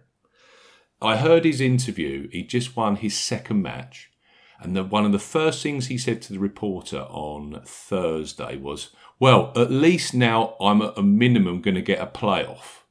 I 1.01 1.17
heard 1.17 1.45
his 1.45 1.61
interview. 1.61 2.29
He 2.29 2.43
just 2.43 2.75
won 2.75 2.97
his 2.97 3.17
second 3.17 3.61
match. 3.61 4.11
And 4.59 4.75
the, 4.75 4.83
one 4.83 5.05
of 5.05 5.11
the 5.11 5.19
first 5.19 5.61
things 5.61 5.87
he 5.87 5.97
said 5.97 6.21
to 6.23 6.33
the 6.33 6.39
reporter 6.39 7.01
on 7.09 7.61
Thursday 7.65 8.57
was, 8.57 8.89
Well, 9.19 9.51
at 9.55 9.71
least 9.71 10.13
now 10.13 10.55
I'm 10.59 10.81
at 10.81 10.97
a 10.97 11.03
minimum 11.03 11.61
going 11.61 11.75
to 11.75 11.81
get 11.81 11.99
a 11.99 12.07
playoff 12.07 12.83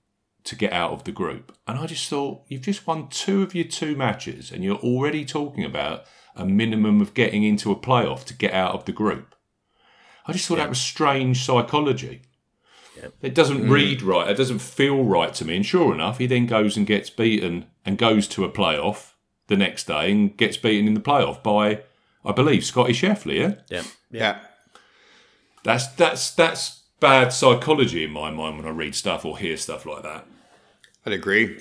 to 0.44 0.56
get 0.56 0.73
out 0.73 0.92
of 0.92 1.04
the 1.04 1.12
group. 1.12 1.56
And 1.66 1.78
I 1.78 1.87
just 1.87 2.09
thought, 2.09 2.42
You've 2.49 2.62
just 2.62 2.87
won 2.87 3.09
two 3.09 3.42
of 3.42 3.54
your 3.54 3.64
two 3.64 3.97
matches, 3.97 4.50
and 4.50 4.62
you're 4.62 4.76
already 4.76 5.25
talking 5.25 5.64
about 5.64 6.04
a 6.37 6.44
minimum 6.44 7.00
of 7.00 7.14
getting 7.14 7.44
into 7.44 7.71
a 7.71 7.76
playoff 7.76 8.25
to 8.25 8.35
get 8.35 8.52
out 8.52 8.75
of 8.75 8.85
the 8.85 8.92
group. 8.92 9.35
I 10.26 10.33
just 10.33 10.47
thought 10.47 10.56
that 10.56 10.68
was 10.68 10.80
strange 10.80 11.44
psychology. 11.44 12.23
It 13.21 13.35
doesn't 13.35 13.64
mm. 13.64 13.71
read 13.71 14.02
right. 14.02 14.30
It 14.30 14.37
doesn't 14.37 14.61
feel 14.61 15.04
right 15.04 15.35
to 15.35 15.44
me. 15.44 15.56
And 15.56 15.66
sure 15.66 15.92
enough, 15.92 16.18
he 16.18 16.26
then 16.26 16.47
goes 16.47 16.76
and 16.76 16.87
gets 16.87 17.11
beaten 17.11 17.66
and 17.85 17.99
goes 17.99 18.26
to 18.28 18.44
a 18.44 18.50
playoff 18.50 19.13
the 19.48 19.56
next 19.56 19.86
day 19.86 20.10
and 20.10 20.36
gets 20.36 20.56
beaten 20.56 20.86
in 20.86 20.94
the 20.94 21.00
playoff 21.00 21.42
by, 21.42 21.82
I 22.24 22.32
believe, 22.32 22.64
Scotty 22.64 22.92
Scheffler. 22.92 23.34
Yeah, 23.38 23.54
yeah, 23.68 23.82
Yeah. 24.10 24.38
that's 25.62 25.86
that's 25.88 26.30
that's 26.32 26.80
bad 27.00 27.32
psychology 27.32 28.04
in 28.04 28.10
my 28.10 28.30
mind 28.30 28.56
when 28.56 28.66
I 28.66 28.70
read 28.70 28.94
stuff 28.94 29.24
or 29.24 29.38
hear 29.38 29.56
stuff 29.56 29.84
like 29.86 30.02
that. 30.02 30.26
I'd 31.06 31.12
agree. 31.12 31.58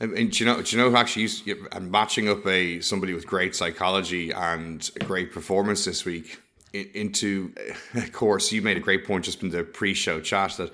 And, 0.00 0.12
and 0.18 0.32
do 0.32 0.44
you 0.44 0.50
know? 0.50 0.60
Do 0.60 0.76
you 0.76 0.82
know 0.82 0.96
actually 0.96 1.22
used 1.22 1.48
and 1.72 1.90
matching 1.90 2.28
up 2.28 2.44
a 2.46 2.80
somebody 2.80 3.14
with 3.14 3.26
great 3.26 3.54
psychology 3.54 4.32
and 4.32 4.90
a 5.00 5.04
great 5.04 5.32
performance 5.32 5.84
this 5.84 6.04
week 6.04 6.40
into 6.72 7.54
of 7.94 8.10
course 8.12 8.50
you 8.50 8.60
made 8.60 8.76
a 8.76 8.80
great 8.80 9.06
point 9.06 9.24
just 9.24 9.44
in 9.44 9.50
the 9.50 9.62
pre-show 9.62 10.20
chat 10.20 10.50
that 10.56 10.72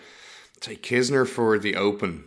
take 0.61 0.83
Kisner 0.83 1.29
for 1.29 1.59
the 1.59 1.77
Open. 1.77 2.25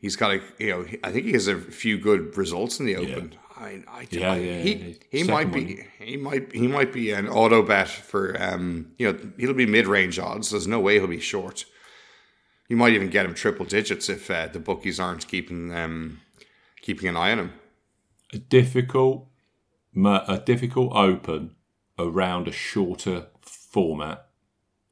He's 0.00 0.16
got 0.16 0.30
a 0.32 0.40
you 0.58 0.70
know 0.70 0.86
I 1.02 1.10
think 1.10 1.26
he 1.26 1.32
has 1.32 1.48
a 1.48 1.56
few 1.58 1.98
good 1.98 2.36
results 2.36 2.78
in 2.80 2.86
the 2.86 2.96
Open. 2.96 3.34
I, 3.56 3.82
I, 3.88 4.06
Yeah, 4.10 4.32
I- 4.32 4.36
yeah, 4.36 4.58
He 4.62 4.72
yeah. 4.74 4.94
he 5.10 5.18
Second 5.24 5.32
might 5.32 5.52
be 5.52 5.84
he 5.98 6.16
might 6.16 6.52
he 6.52 6.68
might 6.68 6.92
be 6.92 7.10
an 7.10 7.28
auto 7.28 7.62
bet 7.62 7.88
for 7.88 8.40
um 8.40 8.92
you 8.98 9.10
know 9.12 9.18
he'll 9.38 9.54
be 9.54 9.66
mid 9.66 9.86
range 9.88 10.18
odds. 10.18 10.50
There's 10.50 10.68
no 10.68 10.78
way 10.80 10.94
he'll 10.98 11.08
be 11.08 11.18
short. 11.20 11.64
You 12.68 12.76
might 12.76 12.92
even 12.92 13.08
get 13.08 13.24
him 13.26 13.34
triple 13.34 13.64
digits 13.64 14.08
if 14.10 14.30
uh, 14.30 14.48
the 14.48 14.58
bookies 14.60 15.00
aren't 15.00 15.26
keeping 15.26 15.72
um, 15.74 16.20
keeping 16.82 17.08
an 17.08 17.16
eye 17.16 17.32
on 17.32 17.38
him. 17.38 17.52
A 18.34 18.36
difficult, 18.38 19.26
a 19.96 20.38
difficult 20.44 20.92
open 20.94 21.56
around 21.98 22.46
a 22.46 22.52
shorter 22.52 23.28
format 23.40 24.26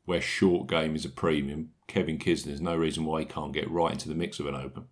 where 0.06 0.22
short 0.22 0.68
game 0.68 0.96
is 0.96 1.04
a 1.04 1.10
premium. 1.10 1.70
Kevin 1.86 2.18
Kisner, 2.18 2.44
there's 2.46 2.60
no 2.62 2.75
reason 2.76 3.04
why 3.04 3.20
he 3.20 3.26
can't 3.26 3.52
get 3.52 3.70
right 3.70 3.92
into 3.92 4.08
the 4.08 4.14
mix 4.14 4.40
of 4.40 4.46
an 4.46 4.54
open. 4.54 4.86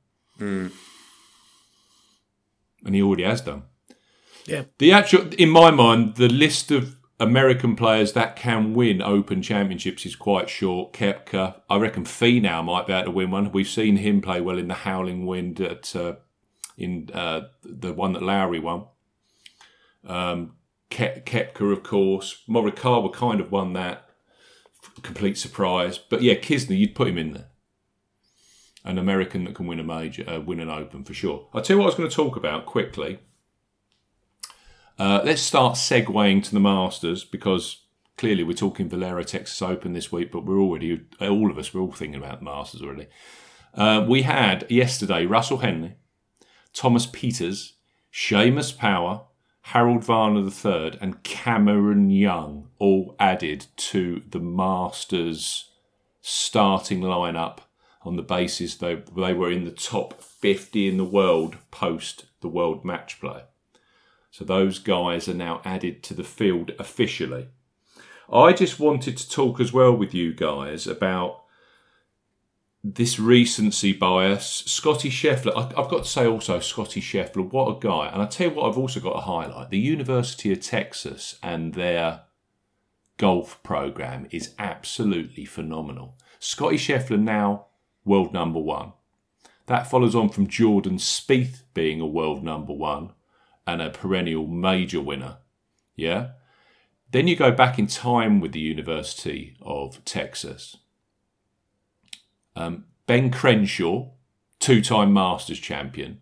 And 2.85 2.95
he 2.95 3.03
already 3.03 3.25
has 3.25 3.41
done. 3.41 3.65
yeah. 4.47 4.65
The 4.79 4.93
actual, 4.93 5.33
in 5.35 5.49
my 5.49 5.71
mind, 5.71 6.17
the 6.17 6.29
list 6.29 6.71
of 6.71 6.97
American 7.19 7.77
players 7.77 8.13
that 8.13 8.37
can 8.37 8.75
win 8.75 9.01
Open 9.01 9.41
Championships 9.41 10.05
is 10.05 10.17
quite 10.17 10.51
short. 10.51 10.93
Koepka, 10.93 11.61
I 11.71 11.77
reckon 11.79 12.05
Finau 12.05 12.63
might 12.65 12.87
be 12.87 12.93
able 12.93 13.05
to 13.07 13.11
win 13.13 13.31
one. 13.31 13.53
We've 13.53 13.69
seen 13.69 13.97
him 13.99 14.21
play 14.21 14.41
well 14.41 14.59
in 14.59 14.69
the 14.69 14.75
Howling 14.75 15.25
Wind 15.25 15.61
at 15.61 15.95
uh, 15.97 16.17
in 16.77 17.09
uh, 17.15 17.43
the 17.63 17.93
one 17.93 18.13
that 18.15 18.23
Lowry 18.23 18.59
won. 18.59 18.87
Um, 20.07 20.57
Ke- 20.91 21.25
Koepka, 21.25 21.73
of 21.73 21.83
course, 21.83 22.43
Morikawa 22.49 23.13
kind 23.13 23.41
of 23.41 23.51
won 23.51 23.73
that. 23.75 24.09
Complete 25.03 25.39
surprise, 25.39 25.97
but 25.99 26.21
yeah, 26.23 26.35
Kisner, 26.35 26.77
you'd 26.77 26.95
put 26.95 27.09
him 27.09 27.17
in 27.17 27.33
there. 27.33 27.47
An 28.85 28.99
American 28.99 29.45
that 29.45 29.55
can 29.55 29.67
win 29.67 29.81
a 29.81 29.85
major, 29.85 30.29
uh, 30.29 30.41
win 30.41 30.61
an 30.61 30.69
Open 30.69 31.05
for 31.05 31.15
sure. 31.15 31.49
I'll 31.55 31.63
tell 31.63 31.77
you 31.77 31.79
what 31.79 31.85
I 31.85 31.87
was 31.87 31.95
going 31.95 32.11
to 32.11 32.15
talk 32.15 32.37
about 32.37 32.67
quickly. 32.67 33.19
Uh, 34.99 35.23
let's 35.25 35.43
start 35.43 35.75
segueing 35.75 36.43
to 36.45 36.53
the 36.53 36.61
Masters 36.61 37.25
because 37.25 37.85
clearly 38.17 38.45
we're 38.45 38.53
talking 38.53 38.89
Valero 38.89 39.23
Texas 39.23 39.61
Open 39.63 39.93
this 39.93 40.13
week, 40.13 40.31
but 40.31 40.45
we're 40.45 40.61
already, 40.61 41.01
all 41.21 41.51
of 41.51 41.59
us, 41.59 41.73
we're 41.73 41.81
all 41.81 41.93
thinking 41.93 42.23
about 42.23 42.41
the 42.41 42.45
Masters 42.45 42.83
already. 42.83 43.07
Uh, 43.73 44.05
we 44.09 44.23
had 44.23 44.71
yesterday 44.71 45.27
Russell 45.27 45.59
Henley, 45.59 45.95
Thomas 46.73 47.07
Pieters, 47.07 47.73
Seamus 48.13 48.77
Power, 48.77 49.23
Harold 49.69 50.05
Varner 50.05 50.47
III, 50.47 50.99
and 51.01 51.23
Cameron 51.23 52.11
Young 52.11 52.69
all 52.79 53.17
added 53.19 53.67
to 53.77 54.23
the 54.31 54.39
Masters 54.39 55.71
starting 56.21 57.01
lineup 57.01 57.61
on 58.05 58.17
the 58.17 58.23
basis 58.23 58.77
they 58.77 59.03
they 59.17 59.33
were 59.33 59.51
in 59.51 59.65
the 59.65 59.71
top 59.71 60.23
50 60.23 60.89
in 60.89 60.97
the 60.97 61.05
world 61.05 61.57
post 61.71 62.27
the 62.41 62.49
world 62.49 62.85
match 62.85 63.21
play. 63.21 63.43
So 64.31 64.45
those 64.45 64.79
guys 64.79 65.29
are 65.29 65.35
now 65.35 65.63
added 65.65 66.03
to 66.05 66.15
the 66.15 66.25
field 66.25 66.73
officially. 66.79 67.49
I 68.33 68.53
just 68.53 68.81
wanted 68.81 69.17
to 69.17 69.31
talk 69.31 69.61
as 69.61 69.73
well 69.73 69.97
with 69.97 70.13
you 70.13 70.35
guys 70.35 70.87
about 70.87 71.45
this 72.83 73.19
recency 73.19 73.93
bias. 73.93 74.65
Scotty 74.67 75.09
Scheffler, 75.09 75.57
I've 75.57 75.89
got 75.89 76.05
to 76.05 76.11
say 76.11 76.27
also, 76.27 76.61
Scotty 76.61 77.01
Scheffler, 77.01 77.51
what 77.51 77.77
a 77.77 77.81
guy. 77.81 78.11
And 78.13 78.21
I 78.21 78.27
tell 78.27 78.51
you 78.51 78.57
what, 78.57 78.69
I've 78.69 78.79
also 78.79 79.01
got 79.01 79.15
to 79.15 79.21
highlight 79.21 79.71
the 79.71 79.79
University 79.79 80.53
of 80.53 80.61
Texas 80.61 81.39
and 81.43 81.75
their 81.75 82.23
golf 83.17 83.63
program 83.63 84.27
is 84.31 84.55
absolutely 84.59 85.45
phenomenal. 85.45 86.19
Scotty 86.41 86.77
Scheffler 86.77 87.21
now 87.21 87.67
world 88.05 88.33
number 88.33 88.61
one. 88.61 88.93
That 89.67 89.91
follows 89.91 90.15
on 90.15 90.29
from 90.29 90.47
Jordan 90.47 90.99
Spieth 90.99 91.63
being 91.73 92.01
a 92.01 92.07
world 92.07 92.43
number 92.43 92.73
one 92.73 93.13
and 93.67 93.81
a 93.81 93.91
perennial 93.91 94.47
major 94.47 95.01
winner. 95.01 95.39
Yeah. 95.97 96.31
Then 97.11 97.29
you 97.29 97.37
go 97.37 97.51
back 97.51 97.79
in 97.79 97.87
time 97.87 98.41
with 98.41 98.53
the 98.53 98.61
University 98.61 99.57
of 99.63 100.05
Texas. 100.05 100.77
Um, 102.57 102.85
ben 103.07 103.31
Crenshaw, 103.31 104.11
two 104.59 104.83
time 104.83 105.13
Masters 105.13 105.59
champion. 105.59 106.21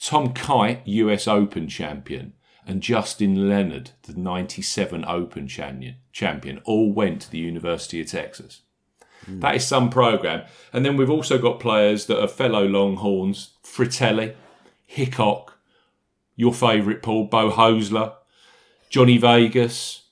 Tom 0.00 0.32
Kite, 0.32 0.86
US 0.86 1.28
Open 1.28 1.68
champion. 1.68 2.32
And 2.66 2.82
Justin 2.82 3.48
Leonard, 3.48 3.90
the 4.04 4.14
97 4.14 5.04
Open 5.06 5.46
champion, 5.46 5.96
champion, 6.12 6.60
all 6.64 6.92
went 6.92 7.22
to 7.22 7.30
the 7.30 7.38
University 7.38 8.00
of 8.00 8.06
Texas. 8.08 8.62
That 9.28 9.56
is 9.56 9.66
some 9.66 9.90
program. 9.90 10.44
And 10.72 10.84
then 10.84 10.96
we've 10.96 11.10
also 11.10 11.38
got 11.38 11.60
players 11.60 12.06
that 12.06 12.20
are 12.20 12.28
fellow 12.28 12.66
Longhorns 12.66 13.50
Frittelli, 13.64 14.34
Hickok, 14.86 15.58
your 16.36 16.52
favourite 16.52 17.02
Paul, 17.02 17.24
Beau 17.24 17.50
Hossler, 17.50 18.14
Johnny 18.90 19.18
Vegas. 19.18 20.02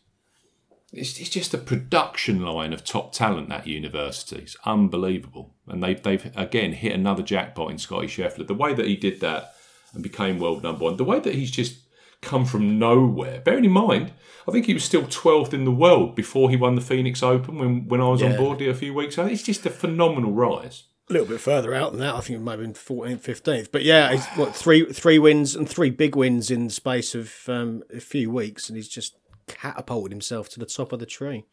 It's, 0.93 1.19
it's 1.19 1.31
just 1.31 1.55
a 1.55 1.59
production 1.59 2.43
line 2.43 2.73
of 2.73 2.85
top 2.85 3.13
talent 3.13 3.49
that 3.49 3.67
university. 3.67 4.37
It's 4.37 4.57
unbelievable. 4.65 5.55
And 5.67 5.83
they've, 5.83 6.03
they've 6.03 6.31
again 6.37 6.73
hit 6.73 6.93
another 6.93 7.23
jackpot 7.23 7.71
in 7.71 7.79
Scotty 7.79 8.09
Scheffler. 8.09 8.47
The 8.47 8.55
way 8.55 8.75
that 8.75 8.87
he 8.87 8.97
did 8.97 9.21
that 9.21 9.55
and 9.95 10.03
became 10.03 10.39
world 10.39 10.63
number 10.63 10.85
one, 10.85 10.97
the 10.97 11.05
way 11.05 11.21
that 11.21 11.35
he's 11.35 11.51
just 11.51 11.82
come 12.23 12.47
from 12.47 12.79
nowhere. 12.79 13.41
Bearing 13.41 13.67
in 13.67 13.73
mind, 13.73 14.13
I 14.49 14.53
think 14.53 14.67
he 14.67 14.75
was 14.75 14.85
still 14.85 15.03
12th 15.03 15.53
in 15.53 15.65
the 15.65 15.71
world 15.71 16.15
before 16.15 16.49
he 16.49 16.57
won 16.57 16.77
the 16.77 16.81
Phoenix 16.81 17.23
Open 17.23 17.59
when, 17.59 17.89
when 17.89 18.01
I 18.01 18.09
was 18.09 18.23
on 18.23 18.37
board 18.37 18.61
here 18.61 18.71
a 18.71 18.75
few 18.75 18.95
weeks 18.95 19.19
ago. 19.19 19.27
It's 19.27 19.43
just 19.43 19.67
a 19.67 19.71
phenomenal 19.71 20.33
rise. 20.33 20.85
A 21.11 21.13
little 21.13 21.29
bit 21.29 21.41
further 21.41 21.75
out 21.75 21.93
than 21.93 22.01
that. 22.01 22.15
I 22.15 22.21
think 22.21 22.39
it 22.39 22.43
might 22.43 22.59
have 22.59 22.61
been 22.61 22.75
14th, 22.75 23.23
15th. 23.23 23.69
But 23.73 23.83
yeah, 23.83 24.17
what 24.37 24.55
three 24.55 24.85
three 24.93 25.19
wins 25.19 25.57
and 25.57 25.69
three 25.69 25.91
big 25.91 26.15
wins 26.15 26.51
in 26.51 26.67
the 26.67 26.73
space 26.73 27.15
of 27.15 27.35
um, 27.49 27.83
a 27.95 28.01
few 28.01 28.31
weeks, 28.31 28.69
and 28.69 28.77
he's 28.77 28.89
just 28.89 29.17
catapulted 29.49 30.13
himself 30.13 30.49
to 30.51 30.61
the 30.61 30.67
top 30.67 30.93
of 30.93 31.01
the 31.01 31.07
tree. 31.07 31.45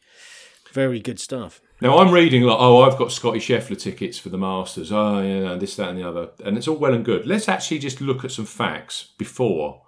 Very 0.71 0.99
good 0.99 1.19
stuff. 1.19 1.61
Now 1.81 1.97
I'm 1.97 2.11
reading 2.11 2.43
like, 2.43 2.57
oh, 2.59 2.83
I've 2.83 2.97
got 2.97 3.11
Scotty 3.11 3.39
Scheffler 3.39 3.79
tickets 3.79 4.19
for 4.19 4.29
the 4.29 4.37
Masters. 4.37 4.91
Oh, 4.91 5.19
yeah, 5.21 5.55
this, 5.55 5.75
that, 5.77 5.89
and 5.89 5.97
the 5.97 6.07
other, 6.07 6.29
and 6.45 6.55
it's 6.55 6.67
all 6.67 6.77
well 6.77 6.93
and 6.93 7.03
good. 7.03 7.25
Let's 7.25 7.49
actually 7.49 7.79
just 7.79 8.01
look 8.01 8.23
at 8.23 8.31
some 8.31 8.45
facts 8.45 9.09
before 9.17 9.81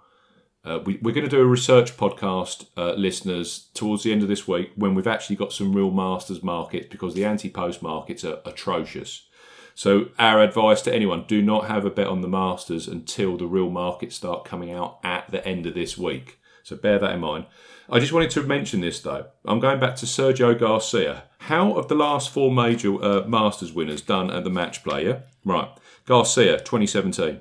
uh, 0.64 0.78
we, 0.84 0.98
we're 1.02 1.14
going 1.14 1.28
to 1.28 1.30
do 1.30 1.40
a 1.40 1.46
research 1.46 1.96
podcast, 1.96 2.66
uh, 2.76 2.92
listeners, 2.92 3.68
towards 3.74 4.04
the 4.04 4.12
end 4.12 4.22
of 4.22 4.28
this 4.28 4.46
week 4.46 4.70
when 4.76 4.94
we've 4.94 5.06
actually 5.06 5.36
got 5.36 5.52
some 5.52 5.72
real 5.72 5.90
Masters 5.90 6.42
markets 6.42 6.86
because 6.88 7.14
the 7.14 7.24
anti-post 7.24 7.82
markets 7.82 8.24
are 8.24 8.38
atrocious. 8.44 9.26
So 9.74 10.10
our 10.18 10.40
advice 10.40 10.82
to 10.82 10.94
anyone: 10.94 11.24
do 11.26 11.42
not 11.42 11.66
have 11.66 11.84
a 11.84 11.90
bet 11.90 12.06
on 12.06 12.20
the 12.20 12.28
Masters 12.28 12.86
until 12.86 13.36
the 13.36 13.46
real 13.46 13.70
markets 13.70 14.14
start 14.14 14.44
coming 14.44 14.70
out 14.70 14.98
at 15.02 15.30
the 15.30 15.46
end 15.46 15.66
of 15.66 15.74
this 15.74 15.98
week. 15.98 16.38
So 16.62 16.76
bear 16.76 16.98
that 16.98 17.14
in 17.14 17.20
mind. 17.20 17.46
I 17.90 17.98
just 17.98 18.12
wanted 18.12 18.30
to 18.30 18.42
mention 18.42 18.80
this 18.80 19.00
though. 19.00 19.26
I'm 19.44 19.60
going 19.60 19.80
back 19.80 19.96
to 19.96 20.06
Sergio 20.06 20.58
Garcia. 20.58 21.24
How 21.38 21.74
have 21.74 21.88
the 21.88 21.94
last 21.96 22.30
four 22.30 22.52
major 22.52 23.02
uh, 23.02 23.26
Masters 23.26 23.72
winners 23.72 24.02
done 24.02 24.30
at 24.30 24.44
the 24.44 24.50
match 24.50 24.84
play? 24.84 25.06
Yeah? 25.06 25.20
Right. 25.44 25.68
Garcia, 26.06 26.58
2017. 26.58 27.40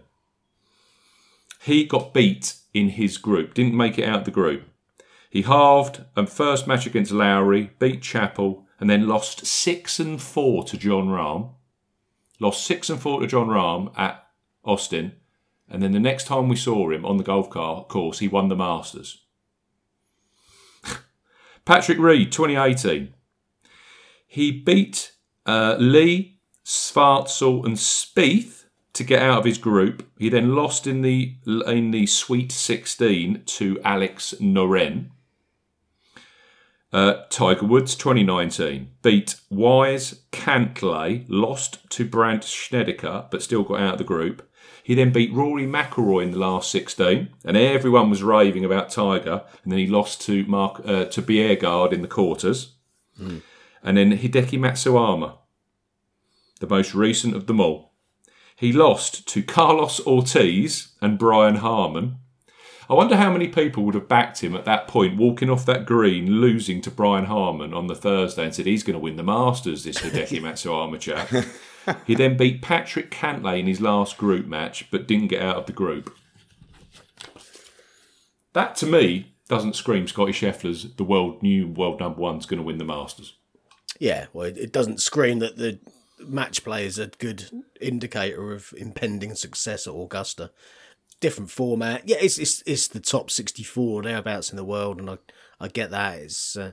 He 1.63 1.85
got 1.85 2.13
beat 2.13 2.55
in 2.73 2.89
his 2.89 3.17
group, 3.17 3.53
didn't 3.53 3.77
make 3.77 3.99
it 3.99 4.07
out 4.07 4.25
the 4.25 4.31
group. 4.31 4.63
He 5.29 5.43
halved 5.43 6.03
and 6.15 6.27
first 6.27 6.65
match 6.65 6.87
against 6.87 7.11
Lowry, 7.11 7.71
beat 7.77 8.01
Chappell, 8.01 8.65
and 8.79 8.89
then 8.89 9.07
lost 9.07 9.45
six 9.45 9.99
and 9.99 10.19
four 10.19 10.63
to 10.63 10.75
Jon 10.75 11.07
Rahm. 11.07 11.51
Lost 12.39 12.65
six 12.65 12.89
and 12.89 12.99
four 12.99 13.21
to 13.21 13.27
Jon 13.27 13.47
Rahm 13.47 13.97
at 13.97 14.27
Austin, 14.65 15.13
and 15.69 15.83
then 15.83 15.91
the 15.91 15.99
next 15.99 16.25
time 16.25 16.49
we 16.49 16.55
saw 16.55 16.89
him 16.89 17.05
on 17.05 17.17
the 17.17 17.23
golf 17.23 17.51
car 17.51 17.85
course, 17.85 18.19
he 18.19 18.27
won 18.27 18.49
the 18.49 18.55
Masters. 18.55 19.21
Patrick 21.65 21.99
Reed, 21.99 22.31
2018. 22.31 23.13
He 24.25 24.51
beat 24.51 25.11
uh, 25.45 25.75
Lee, 25.77 26.39
Schwartzel, 26.65 27.63
and 27.65 27.77
Spieth 27.77 28.60
to 28.93 29.03
get 29.03 29.21
out 29.21 29.39
of 29.39 29.45
his 29.45 29.57
group. 29.57 30.09
He 30.17 30.29
then 30.29 30.55
lost 30.55 30.85
in 30.87 31.01
the 31.01 31.35
in 31.45 31.91
the 31.91 32.05
Sweet 32.05 32.51
16 32.51 33.43
to 33.45 33.79
Alex 33.83 34.33
Noren. 34.39 35.11
Uh, 36.93 37.23
Tiger 37.29 37.65
Woods 37.65 37.95
2019 37.95 38.89
beat 39.01 39.35
Wise 39.49 40.23
Cantlay, 40.33 41.25
lost 41.29 41.89
to 41.91 42.05
Brandt 42.05 42.43
Snedeker, 42.43 43.27
but 43.31 43.41
still 43.41 43.63
got 43.63 43.79
out 43.79 43.93
of 43.93 43.97
the 43.97 44.03
group. 44.03 44.47
He 44.83 44.93
then 44.95 45.11
beat 45.11 45.31
Rory 45.31 45.65
McIlroy 45.65 46.23
in 46.23 46.31
the 46.31 46.39
last 46.39 46.69
16, 46.71 47.29
and 47.45 47.55
everyone 47.55 48.09
was 48.09 48.23
raving 48.23 48.65
about 48.65 48.89
Tiger. 48.89 49.43
And 49.63 49.71
then 49.71 49.79
he 49.79 49.87
lost 49.87 50.19
to 50.23 50.43
Mark 50.45 50.81
uh, 50.85 51.05
to 51.05 51.21
Bjerregaard 51.21 51.93
in 51.93 52.01
the 52.01 52.07
quarters, 52.09 52.73
and 53.83 53.95
then 53.97 54.17
Hideki 54.17 54.59
Matsuyama, 54.59 55.37
the 56.59 56.67
most 56.67 56.93
recent 56.93 57.35
of 57.35 57.47
them 57.47 57.61
all. 57.61 57.90
He 58.61 58.71
lost 58.71 59.27
to 59.29 59.41
Carlos 59.41 59.99
Ortiz 60.05 60.89
and 61.01 61.17
Brian 61.17 61.55
Harman. 61.55 62.17
I 62.87 62.93
wonder 62.93 63.17
how 63.17 63.33
many 63.33 63.47
people 63.47 63.83
would 63.83 63.95
have 63.95 64.07
backed 64.07 64.43
him 64.43 64.55
at 64.55 64.65
that 64.65 64.87
point, 64.87 65.17
walking 65.17 65.49
off 65.49 65.65
that 65.65 65.87
green, 65.87 66.39
losing 66.39 66.79
to 66.81 66.91
Brian 66.91 67.25
Harman 67.25 67.73
on 67.73 67.87
the 67.87 67.95
Thursday, 67.95 68.43
and 68.43 68.53
said 68.53 68.67
he's 68.67 68.83
going 68.83 68.93
to 68.93 68.99
win 68.99 69.15
the 69.15 69.23
Masters. 69.23 69.83
This 69.83 69.97
Hideki 69.97 70.41
Matsuyama 70.43 70.99
chap. 70.99 71.97
He 72.05 72.13
then 72.13 72.37
beat 72.37 72.61
Patrick 72.61 73.09
Cantlay 73.09 73.59
in 73.59 73.65
his 73.65 73.81
last 73.81 74.19
group 74.19 74.45
match, 74.45 74.91
but 74.91 75.07
didn't 75.07 75.29
get 75.29 75.41
out 75.41 75.55
of 75.55 75.65
the 75.65 75.73
group. 75.73 76.15
That 78.53 78.75
to 78.75 78.85
me 78.85 79.33
doesn't 79.47 79.75
scream 79.75 80.07
Scotty 80.07 80.33
Scheffler's 80.33 80.93
the 80.97 81.03
world 81.03 81.41
new 81.41 81.67
world 81.67 81.99
number 81.99 82.21
one's 82.21 82.45
going 82.45 82.59
to 82.59 82.63
win 82.63 82.77
the 82.77 82.85
Masters. 82.85 83.37
Yeah, 83.99 84.27
well, 84.33 84.45
it, 84.45 84.59
it 84.59 84.71
doesn't 84.71 85.01
scream 85.01 85.39
that 85.39 85.57
the 85.57 85.79
match 86.25 86.63
play 86.63 86.85
is 86.85 86.97
a 86.97 87.07
good 87.07 87.49
indicator 87.79 88.53
of 88.53 88.73
impending 88.77 89.35
success 89.35 89.87
at 89.87 89.93
Augusta. 89.93 90.51
Different 91.19 91.51
format. 91.51 92.07
Yeah, 92.07 92.17
it's 92.19 92.37
it's, 92.37 92.63
it's 92.65 92.87
the 92.87 92.99
top 92.99 93.29
sixty-four 93.29 94.01
thereabouts 94.01 94.49
in 94.49 94.57
the 94.57 94.63
world, 94.63 94.99
and 94.99 95.09
I 95.09 95.17
I 95.59 95.67
get 95.67 95.91
that. 95.91 96.17
It's 96.17 96.57
uh, 96.57 96.71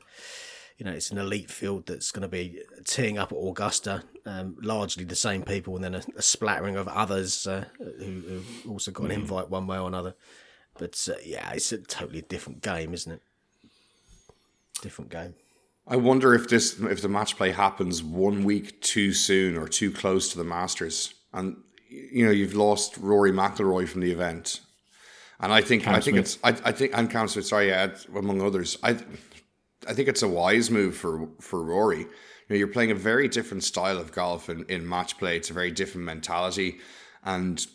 you 0.79 0.87
know 0.87 0.93
it's 0.93 1.11
an 1.11 1.19
elite 1.19 1.51
field 1.51 1.87
that's 1.87 2.11
going 2.11 2.23
to 2.23 2.29
be 2.29 2.63
teeing 2.85 3.19
up 3.19 3.31
at 3.31 3.39
Augusta. 3.39 4.05
Um, 4.25 4.57
largely 4.63 5.05
the 5.05 5.15
same 5.15 5.43
people, 5.43 5.75
and 5.75 5.85
then 5.85 5.95
a, 5.95 6.03
a 6.17 6.23
splattering 6.23 6.77
of 6.77 6.89
others 6.89 7.47
uh, 7.47 7.67
who, 7.79 8.43
who 8.65 8.71
also 8.71 8.91
got 8.91 9.05
an 9.05 9.11
invite 9.11 9.51
one 9.51 9.67
way 9.67 9.79
or 9.79 9.89
another. 9.89 10.15
But 10.79 11.09
uh, 11.11 11.19
yeah, 11.25 11.51
it's 11.53 11.73
a 11.73 11.79
totally 11.79 12.23
different 12.23 12.63
game, 12.63 12.95
isn't 12.95 13.13
it? 13.13 13.23
Different 14.81 15.11
game. 15.11 15.35
I 15.89 15.97
wonder 15.97 16.35
if 16.35 16.49
this 16.49 16.79
if 16.79 17.01
the 17.01 17.09
match 17.09 17.37
play 17.37 17.51
happens 17.51 18.03
one 18.03 18.45
week 18.45 18.81
too 18.83 19.13
soon 19.13 19.57
or 19.57 19.67
too 19.67 19.91
close 19.91 20.31
to 20.33 20.39
the 20.39 20.45
Masters, 20.45 21.15
and 21.33 21.57
you 21.89 22.27
know 22.27 22.31
you've 22.31 22.55
lost 22.55 22.99
Rory 22.99 23.33
McIlroy 23.33 23.89
from 23.89 24.03
the 24.03 24.13
event, 24.13 24.61
and 25.41 25.51
I 25.51 25.63
think 25.63 25.89
I 25.89 26.01
think 26.01 26.17
Smith. 26.17 26.19
it's 26.19 26.39
I, 26.45 26.69
I 26.69 26.73
think 26.73 26.97
and 26.97 27.11
Cam 27.11 27.27
Smith, 27.27 27.47
sorry, 27.47 27.69
yeah, 27.69 27.95
among 28.15 28.43
others, 28.43 28.77
I 28.83 28.99
I 29.89 29.95
think 29.95 30.09
it's 30.09 30.23
a 30.23 30.29
wise 30.29 30.71
move 30.71 30.95
for 30.95 31.27
for 31.41 31.63
Rory. 31.63 32.01
You 32.01 32.07
know, 32.51 32.57
you're 32.57 32.69
playing 32.69 32.91
a 32.91 32.95
very 32.95 33.27
different 33.27 33.65
style 33.65 33.99
of 33.99 34.13
golf 34.13 34.51
in, 34.51 34.65
in 34.69 34.87
match 34.87 35.19
play. 35.19 35.37
It's 35.37 35.51
a 35.51 35.55
very 35.55 35.71
different 35.71 36.05
mentality, 36.05 36.81
and 37.25 37.67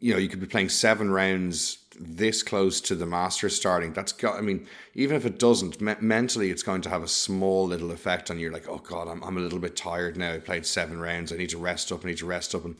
you 0.00 0.12
know 0.12 0.18
you 0.18 0.28
could 0.28 0.40
be 0.40 0.46
playing 0.46 0.68
seven 0.68 1.10
rounds 1.10 1.78
this 1.98 2.42
close 2.42 2.80
to 2.82 2.94
the 2.94 3.06
Masters 3.06 3.56
starting. 3.56 3.92
That's 3.92 4.12
got. 4.12 4.36
I 4.36 4.40
mean, 4.40 4.66
even 4.94 5.16
if 5.16 5.26
it 5.26 5.38
doesn't, 5.38 5.80
me- 5.80 5.94
mentally, 6.00 6.50
it's 6.50 6.62
going 6.62 6.82
to 6.82 6.88
have 6.88 7.02
a 7.02 7.08
small 7.08 7.66
little 7.66 7.90
effect 7.90 8.30
on 8.30 8.38
you. 8.38 8.50
Like, 8.50 8.68
oh 8.68 8.78
god, 8.78 9.08
I'm 9.08 9.22
I'm 9.22 9.36
a 9.36 9.40
little 9.40 9.58
bit 9.58 9.76
tired 9.76 10.16
now. 10.16 10.32
I 10.32 10.38
played 10.38 10.66
seven 10.66 11.00
rounds. 11.00 11.32
I 11.32 11.36
need 11.36 11.50
to 11.50 11.58
rest 11.58 11.92
up. 11.92 12.04
I 12.04 12.08
need 12.08 12.18
to 12.18 12.26
rest 12.26 12.54
up, 12.54 12.64
and 12.64 12.76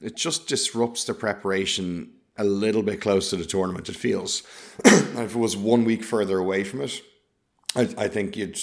it 0.00 0.16
just 0.16 0.46
disrupts 0.46 1.04
the 1.04 1.14
preparation 1.14 2.12
a 2.36 2.44
little 2.44 2.82
bit 2.82 3.00
close 3.00 3.30
to 3.30 3.36
the 3.36 3.44
tournament. 3.44 3.88
It 3.88 3.96
feels. 3.96 4.42
if 4.84 5.34
it 5.34 5.38
was 5.38 5.56
one 5.56 5.84
week 5.84 6.04
further 6.04 6.38
away 6.38 6.64
from 6.64 6.80
it, 6.82 7.02
I, 7.76 7.82
I 7.98 8.08
think 8.08 8.36
you'd 8.36 8.58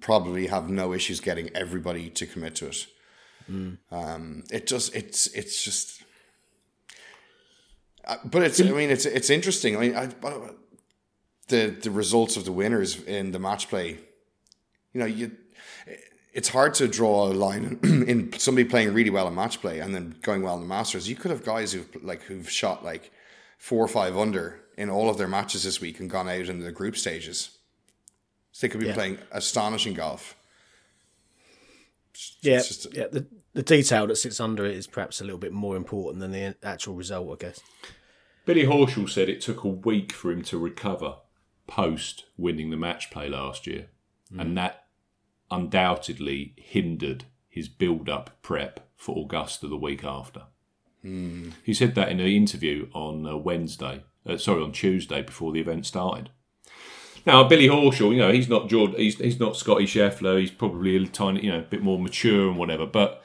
probably 0.00 0.48
have 0.48 0.68
no 0.70 0.92
issues 0.92 1.20
getting 1.20 1.50
everybody 1.54 2.10
to 2.10 2.26
commit 2.26 2.56
to 2.56 2.66
it. 2.68 2.86
Um, 3.90 4.44
it 4.50 4.66
just 4.66 4.94
it's 4.94 5.26
it's 5.28 5.62
just. 5.62 6.03
Uh, 8.06 8.16
but 8.24 8.42
it's 8.42 8.60
I 8.60 8.64
mean 8.64 8.90
it's 8.90 9.06
it's 9.06 9.30
interesting. 9.30 9.76
I 9.76 9.80
mean 9.80 9.96
I, 9.96 10.06
the 11.48 11.68
the 11.82 11.90
results 11.90 12.36
of 12.36 12.44
the 12.44 12.52
winners 12.52 13.02
in 13.02 13.32
the 13.32 13.38
match 13.38 13.68
play. 13.68 13.98
You 14.92 15.00
know 15.00 15.06
you. 15.06 15.32
It's 16.32 16.48
hard 16.48 16.74
to 16.74 16.88
draw 16.88 17.26
a 17.28 17.32
line 17.32 17.78
in 17.84 18.32
somebody 18.38 18.68
playing 18.68 18.92
really 18.92 19.10
well 19.10 19.28
in 19.28 19.34
match 19.36 19.60
play 19.60 19.78
and 19.78 19.94
then 19.94 20.16
going 20.20 20.42
well 20.42 20.56
in 20.56 20.62
the 20.62 20.66
Masters. 20.66 21.08
You 21.08 21.14
could 21.14 21.30
have 21.30 21.44
guys 21.44 21.72
who've 21.72 21.88
like 22.02 22.22
who've 22.22 22.50
shot 22.50 22.84
like 22.84 23.12
four 23.58 23.84
or 23.84 23.88
five 23.88 24.16
under 24.18 24.60
in 24.76 24.90
all 24.90 25.08
of 25.08 25.16
their 25.16 25.28
matches 25.28 25.62
this 25.62 25.80
week 25.80 26.00
and 26.00 26.10
gone 26.10 26.28
out 26.28 26.48
in 26.48 26.58
the 26.58 26.72
group 26.72 26.96
stages. 26.96 27.50
So 28.50 28.66
they 28.66 28.70
could 28.70 28.80
be 28.80 28.86
Yeah. 28.88 28.94
playing 28.94 29.18
astonishing 29.30 29.94
golf. 29.94 30.34
Yeah, 32.42 32.56
It's 32.58 32.68
just- 32.68 32.94
yeah. 32.94 33.06
The, 33.10 33.26
the 33.54 33.62
detail 33.62 34.06
that 34.08 34.16
sits 34.16 34.40
under 34.40 34.66
it 34.66 34.76
is 34.76 34.86
perhaps 34.86 35.20
a 35.20 35.24
little 35.24 35.38
bit 35.38 35.52
more 35.52 35.76
important 35.76 36.20
than 36.20 36.32
the 36.32 36.56
actual 36.62 36.94
result, 36.94 37.32
I 37.32 37.46
guess. 37.46 37.60
Billy 38.44 38.64
Horschel 38.64 39.08
said 39.08 39.28
it 39.28 39.40
took 39.40 39.64
a 39.64 39.68
week 39.68 40.12
for 40.12 40.30
him 40.30 40.42
to 40.42 40.58
recover 40.58 41.16
post 41.66 42.24
winning 42.36 42.70
the 42.70 42.76
match 42.76 43.10
play 43.10 43.28
last 43.28 43.66
year, 43.66 43.86
and 44.36 44.56
that 44.58 44.84
undoubtedly 45.50 46.54
hindered 46.56 47.24
his 47.48 47.68
build 47.68 48.08
up 48.08 48.30
prep 48.42 48.80
for 48.96 49.24
Augusta 49.24 49.68
the 49.68 49.76
week 49.76 50.04
after. 50.04 50.42
He 51.62 51.74
said 51.74 51.94
that 51.94 52.08
in 52.08 52.20
an 52.20 52.26
interview 52.26 52.88
on 52.92 53.26
uh, 53.26 53.36
Wednesday, 53.36 54.04
uh, 54.26 54.36
sorry, 54.36 54.62
on 54.62 54.72
Tuesday 54.72 55.22
before 55.22 55.52
the 55.52 55.60
event 55.60 55.86
started. 55.86 56.30
Now, 57.26 57.44
Billy 57.44 57.68
Horschel, 57.68 58.12
you 58.12 58.18
know, 58.18 58.32
he's 58.32 58.48
not 58.48 58.68
Jordan, 58.68 58.96
he's, 58.98 59.18
he's 59.18 59.40
not 59.40 59.56
Scotty 59.56 59.86
Scheffler. 59.86 60.38
He's 60.38 60.50
probably 60.50 60.96
a 60.96 61.06
tiny, 61.06 61.44
you 61.44 61.52
know, 61.52 61.60
a 61.60 61.62
bit 61.62 61.82
more 61.82 61.98
mature 61.98 62.48
and 62.48 62.58
whatever. 62.58 62.84
But 62.84 63.22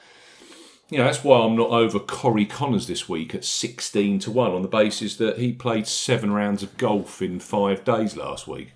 you 0.90 0.98
know, 0.98 1.04
that's 1.06 1.24
why 1.24 1.40
I'm 1.40 1.56
not 1.56 1.70
over 1.70 2.00
Corey 2.00 2.46
Conners 2.46 2.88
this 2.88 3.08
week 3.08 3.36
at 3.36 3.46
16 3.46 4.20
to 4.20 4.32
1 4.32 4.52
on 4.52 4.62
the 4.62 4.68
basis 4.68 5.18
that 5.18 5.38
he 5.38 5.54
played 5.54 5.88
seven 5.88 6.32
rounds 6.32 6.64
of 6.64 6.76
golf 6.78 7.22
in 7.22 7.40
five 7.40 7.84
days 7.84 8.18
last 8.18 8.48
week. 8.48 8.74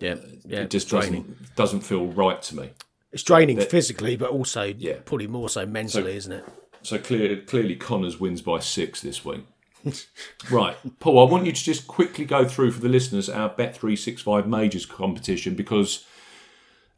Yeah, 0.00 0.16
yeah. 0.44 0.60
It 0.60 0.70
just 0.70 0.90
doesn't, 0.90 1.54
doesn't 1.56 1.80
feel 1.80 2.06
right 2.06 2.40
to 2.42 2.56
me. 2.56 2.70
It's 3.12 3.22
draining 3.22 3.60
physically, 3.60 4.16
but 4.16 4.30
also 4.30 4.62
Yeah. 4.64 4.96
probably 5.04 5.28
more 5.28 5.48
so 5.48 5.66
mentally, 5.66 6.16
isn't 6.16 6.32
it? 6.32 6.44
So 6.82 6.98
clear, 6.98 7.40
clearly 7.42 7.76
Connors 7.76 8.18
wins 8.18 8.42
by 8.42 8.58
six 8.60 9.00
this 9.00 9.24
week. 9.24 9.44
right, 10.50 10.76
Paul, 10.98 11.26
I 11.26 11.30
want 11.30 11.44
you 11.46 11.52
to 11.52 11.62
just 11.64 11.86
quickly 11.86 12.24
go 12.24 12.46
through 12.46 12.72
for 12.72 12.80
the 12.80 12.88
listeners 12.88 13.28
our 13.28 13.50
Bet365 13.50 14.46
Majors 14.46 14.86
competition 14.86 15.54
because 15.54 16.06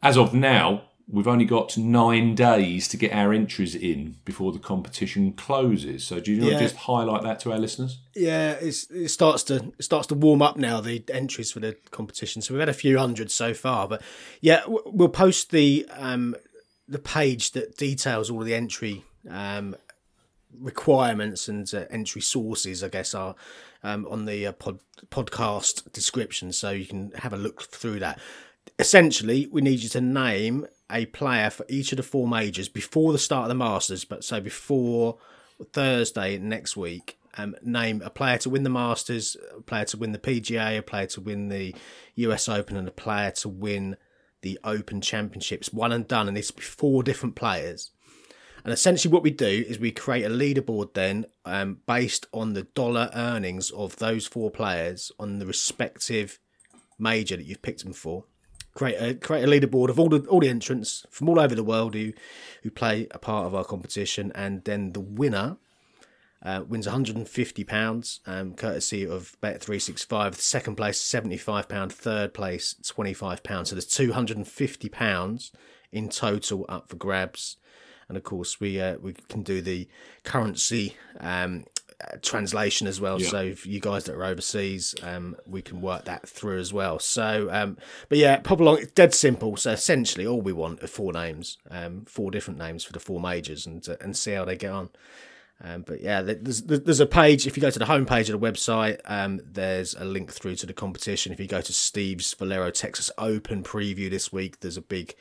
as 0.02 0.16
of 0.16 0.32
now, 0.32 0.82
we've 1.08 1.28
only 1.28 1.44
got 1.44 1.76
nine 1.78 2.34
days 2.34 2.88
to 2.88 2.96
get 2.96 3.12
our 3.12 3.32
entries 3.32 3.74
in 3.76 4.16
before 4.24 4.50
the 4.52 4.58
competition 4.58 5.32
closes. 5.32 6.04
So 6.04 6.18
do 6.18 6.32
you 6.32 6.40
want 6.40 6.52
Yeah. 6.54 6.58
to 6.58 6.64
just 6.64 6.76
highlight 6.76 7.22
that 7.22 7.38
to 7.40 7.52
our 7.52 7.58
listeners? 7.58 7.98
Yeah, 8.14 8.52
it's, 8.52 8.90
it 8.90 9.08
starts 9.08 9.44
to 9.44 9.72
it 9.78 9.84
starts 9.84 10.08
to 10.08 10.14
warm 10.14 10.42
up 10.42 10.56
now. 10.56 10.80
The 10.80 11.04
entries 11.12 11.52
for 11.52 11.60
the 11.60 11.76
competition, 11.92 12.42
so 12.42 12.54
we've 12.54 12.60
had 12.60 12.68
a 12.68 12.72
few 12.74 12.98
hundred 12.98 13.30
so 13.30 13.54
far. 13.54 13.86
But 13.86 14.02
yeah, 14.40 14.62
we'll 14.66 15.08
post 15.08 15.50
the 15.50 15.86
um, 15.92 16.34
the 16.88 16.98
page 16.98 17.52
that 17.52 17.76
details 17.76 18.28
all 18.30 18.40
of 18.40 18.46
the 18.46 18.54
entry 18.54 19.04
um, 19.30 19.76
requirements 20.58 21.48
and 21.48 21.72
uh, 21.74 21.84
entry 21.90 22.20
sources. 22.22 22.82
I 22.82 22.88
guess 22.88 23.14
are 23.14 23.34
um, 23.82 24.06
on 24.10 24.24
the 24.24 24.46
uh, 24.48 24.52
pod, 24.52 24.80
podcast 25.10 25.92
description, 25.92 26.52
so 26.52 26.70
you 26.70 26.86
can 26.86 27.12
have 27.12 27.32
a 27.32 27.36
look 27.36 27.62
through 27.62 28.00
that. 28.00 28.18
Essentially, 28.78 29.46
we 29.52 29.60
need 29.62 29.80
you 29.80 29.88
to 29.90 30.00
name 30.00 30.66
a 30.90 31.06
player 31.06 31.50
for 31.50 31.66
each 31.68 31.92
of 31.92 31.96
the 31.96 32.02
four 32.02 32.28
majors 32.28 32.68
before 32.68 33.12
the 33.12 33.18
start 33.18 33.44
of 33.44 33.48
the 33.48 33.54
Masters, 33.54 34.04
but 34.04 34.24
so 34.24 34.40
before 34.40 35.18
Thursday 35.72 36.38
next 36.38 36.76
week. 36.76 37.18
Um, 37.38 37.54
name 37.62 38.00
a 38.02 38.08
player 38.08 38.38
to 38.38 38.50
win 38.50 38.62
the 38.62 38.70
Masters, 38.70 39.36
a 39.54 39.60
player 39.60 39.84
to 39.86 39.98
win 39.98 40.12
the 40.12 40.18
PGA, 40.18 40.78
a 40.78 40.82
player 40.82 41.06
to 41.08 41.20
win 41.20 41.48
the 41.48 41.74
US 42.14 42.48
Open, 42.48 42.76
and 42.76 42.88
a 42.88 42.92
player 42.92 43.30
to 43.32 43.48
win 43.48 43.96
the 44.40 44.58
Open 44.64 45.02
Championships. 45.02 45.72
One 45.72 45.92
and 45.92 46.08
done, 46.08 46.28
and 46.28 46.38
it's 46.38 46.50
four 46.50 47.02
different 47.02 47.34
players. 47.34 47.90
And 48.64 48.72
essentially, 48.72 49.12
what 49.12 49.22
we 49.22 49.30
do 49.30 49.64
is 49.68 49.78
we 49.78 49.92
create 49.92 50.24
a 50.24 50.30
leaderboard 50.30 50.94
then 50.94 51.26
um, 51.44 51.80
based 51.86 52.26
on 52.32 52.54
the 52.54 52.62
dollar 52.62 53.10
earnings 53.14 53.70
of 53.70 53.96
those 53.96 54.26
four 54.26 54.50
players 54.50 55.12
on 55.20 55.38
the 55.38 55.46
respective 55.46 56.40
major 56.98 57.36
that 57.36 57.44
you've 57.44 57.62
picked 57.62 57.84
them 57.84 57.92
for. 57.92 58.24
Create 58.76 58.96
a 59.00 59.14
create 59.14 59.42
a 59.42 59.46
leaderboard 59.46 59.88
of 59.88 59.98
all 59.98 60.10
the 60.10 60.18
all 60.28 60.40
the 60.40 60.50
entrants 60.50 61.06
from 61.10 61.30
all 61.30 61.40
over 61.40 61.54
the 61.54 61.64
world 61.64 61.94
who 61.94 62.12
who 62.62 62.70
play 62.70 63.06
a 63.10 63.18
part 63.18 63.46
of 63.46 63.54
our 63.54 63.64
competition, 63.64 64.30
and 64.34 64.62
then 64.64 64.92
the 64.92 65.00
winner 65.00 65.56
uh, 66.42 66.62
wins 66.68 66.86
150 66.86 67.64
pounds, 67.64 68.20
um, 68.26 68.52
courtesy 68.52 69.04
of 69.04 69.36
Bet 69.40 69.62
365. 69.62 70.34
Second 70.36 70.76
place 70.76 71.00
75 71.00 71.68
pound, 71.68 71.90
third 71.90 72.34
place 72.34 72.76
25 72.86 73.42
pounds. 73.42 73.70
So 73.70 73.76
there's 73.76 73.86
250 73.86 74.88
pounds 74.90 75.52
in 75.90 76.10
total 76.10 76.66
up 76.68 76.90
for 76.90 76.96
grabs. 76.96 77.56
And 78.08 78.16
of 78.16 78.24
course, 78.24 78.60
we 78.60 78.78
uh, 78.78 78.98
we 78.98 79.14
can 79.28 79.42
do 79.42 79.62
the 79.62 79.88
currency 80.22 80.96
um, 81.18 81.64
translation 82.22 82.86
as 82.86 83.00
well. 83.00 83.20
Yeah. 83.20 83.28
So 83.28 83.54
for 83.54 83.68
you 83.68 83.80
guys 83.80 84.04
that 84.04 84.14
are 84.14 84.24
overseas, 84.24 84.94
um, 85.02 85.36
we 85.46 85.62
can 85.62 85.80
work 85.80 86.04
that 86.04 86.28
through 86.28 86.58
as 86.58 86.72
well. 86.72 86.98
So, 86.98 87.48
um, 87.50 87.78
but 88.08 88.18
yeah, 88.18 88.38
pop 88.38 88.60
along. 88.60 88.78
It's 88.78 88.92
dead 88.92 89.14
simple. 89.14 89.56
So 89.56 89.72
essentially, 89.72 90.26
all 90.26 90.40
we 90.40 90.52
want 90.52 90.82
are 90.82 90.88
four 90.88 91.12
names, 91.12 91.58
um, 91.70 92.04
four 92.06 92.30
different 92.30 92.58
names 92.58 92.84
for 92.84 92.92
the 92.92 93.00
four 93.00 93.20
majors, 93.20 93.66
and 93.66 93.86
uh, 93.88 93.96
and 94.00 94.16
see 94.16 94.32
how 94.32 94.44
they 94.44 94.56
get 94.56 94.72
on. 94.72 94.90
Um, 95.62 95.82
but 95.82 96.02
yeah, 96.02 96.20
there's 96.20 96.62
there's 96.62 97.00
a 97.00 97.06
page. 97.06 97.46
If 97.46 97.56
you 97.56 97.60
go 97.60 97.70
to 97.70 97.78
the 97.78 97.86
homepage 97.86 98.32
of 98.32 98.38
the 98.38 98.46
website, 98.46 99.00
um, 99.06 99.40
there's 99.44 99.94
a 99.94 100.04
link 100.04 100.32
through 100.32 100.56
to 100.56 100.66
the 100.66 100.74
competition. 100.74 101.32
If 101.32 101.40
you 101.40 101.46
go 101.46 101.62
to 101.62 101.72
Steve's 101.72 102.34
Valero 102.34 102.70
Texas 102.70 103.10
Open 103.16 103.62
preview 103.62 104.10
this 104.10 104.30
week, 104.30 104.60
there's 104.60 104.76
a 104.76 104.82
big 104.82 105.14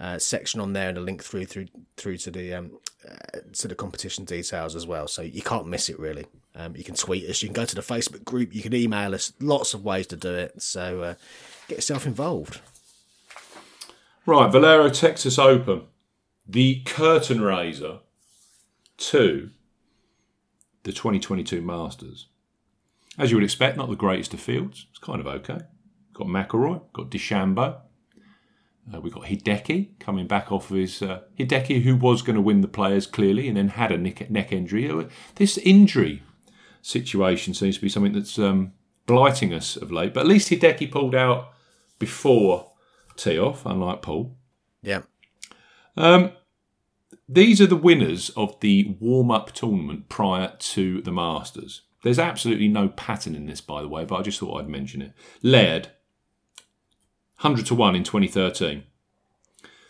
uh, 0.00 0.18
section 0.18 0.60
on 0.60 0.72
there 0.72 0.88
and 0.88 0.98
a 0.98 1.00
link 1.00 1.22
through 1.22 1.46
through 1.46 1.66
through 1.96 2.16
to 2.18 2.30
the 2.30 2.54
um, 2.54 2.78
uh, 3.08 3.38
to 3.52 3.68
the 3.68 3.74
competition 3.74 4.24
details 4.24 4.74
as 4.74 4.86
well. 4.86 5.06
So 5.08 5.22
you 5.22 5.42
can't 5.42 5.66
miss 5.66 5.88
it 5.88 5.98
really. 5.98 6.26
Um, 6.56 6.76
you 6.76 6.84
can 6.84 6.94
tweet 6.94 7.28
us, 7.28 7.42
you 7.42 7.48
can 7.48 7.54
go 7.54 7.64
to 7.64 7.74
the 7.74 7.82
Facebook 7.82 8.24
group, 8.24 8.54
you 8.54 8.62
can 8.62 8.74
email 8.74 9.14
us. 9.14 9.32
Lots 9.40 9.74
of 9.74 9.84
ways 9.84 10.06
to 10.08 10.16
do 10.16 10.32
it. 10.34 10.62
So 10.62 11.02
uh, 11.02 11.14
get 11.68 11.78
yourself 11.78 12.06
involved. 12.06 12.60
Right, 14.26 14.50
Valero 14.50 14.88
Texas 14.88 15.38
Open, 15.38 15.82
the 16.48 16.82
curtain 16.84 17.42
raiser 17.42 17.98
to 18.96 19.50
the 20.84 20.92
2022 20.92 21.60
Masters. 21.60 22.28
As 23.18 23.30
you 23.30 23.36
would 23.36 23.44
expect, 23.44 23.76
not 23.76 23.90
the 23.90 23.96
greatest 23.96 24.32
of 24.32 24.40
fields. 24.40 24.86
It's 24.90 24.98
kind 24.98 25.20
of 25.20 25.26
okay. 25.26 25.58
Got 26.12 26.28
McIlroy, 26.28 26.82
got 26.92 27.10
DeChambeau. 27.10 27.80
Uh, 28.92 29.00
we've 29.00 29.14
got 29.14 29.24
Hideki 29.24 29.98
coming 29.98 30.26
back 30.26 30.52
off 30.52 30.70
of 30.70 30.76
his 30.76 31.00
uh, 31.00 31.20
Hideki, 31.38 31.82
who 31.82 31.96
was 31.96 32.22
going 32.22 32.36
to 32.36 32.42
win 32.42 32.60
the 32.60 32.68
players 32.68 33.06
clearly, 33.06 33.48
and 33.48 33.56
then 33.56 33.68
had 33.68 33.90
a 33.90 33.98
neck, 33.98 34.30
neck 34.30 34.52
injury. 34.52 34.90
Uh, 34.90 35.04
This 35.36 35.56
injury 35.58 36.22
situation 36.82 37.54
seems 37.54 37.76
to 37.76 37.82
be 37.82 37.88
something 37.88 38.12
that's 38.12 38.38
um, 38.38 38.72
blighting 39.06 39.54
us 39.54 39.76
of 39.76 39.90
late. 39.90 40.12
But 40.12 40.20
at 40.20 40.26
least 40.26 40.50
Hideki 40.50 40.90
pulled 40.90 41.14
out 41.14 41.52
before 41.98 42.72
tee 43.16 43.38
off, 43.38 43.64
unlike 43.64 44.02
Paul. 44.02 44.36
Yeah. 44.82 45.02
Um, 45.96 46.32
these 47.28 47.60
are 47.60 47.66
the 47.66 47.76
winners 47.76 48.30
of 48.30 48.60
the 48.60 48.96
warm 49.00 49.30
up 49.30 49.52
tournament 49.52 50.08
prior 50.10 50.52
to 50.58 51.00
the 51.00 51.12
Masters. 51.12 51.82
There's 52.02 52.18
absolutely 52.18 52.68
no 52.68 52.88
pattern 52.88 53.34
in 53.34 53.46
this, 53.46 53.62
by 53.62 53.80
the 53.80 53.88
way, 53.88 54.04
but 54.04 54.16
I 54.16 54.22
just 54.22 54.38
thought 54.38 54.60
I'd 54.60 54.68
mention 54.68 55.00
it. 55.00 55.12
Laird, 55.42 55.88
100 57.44 57.66
to 57.66 57.74
1 57.74 57.94
in 57.94 58.02
2013. 58.04 58.84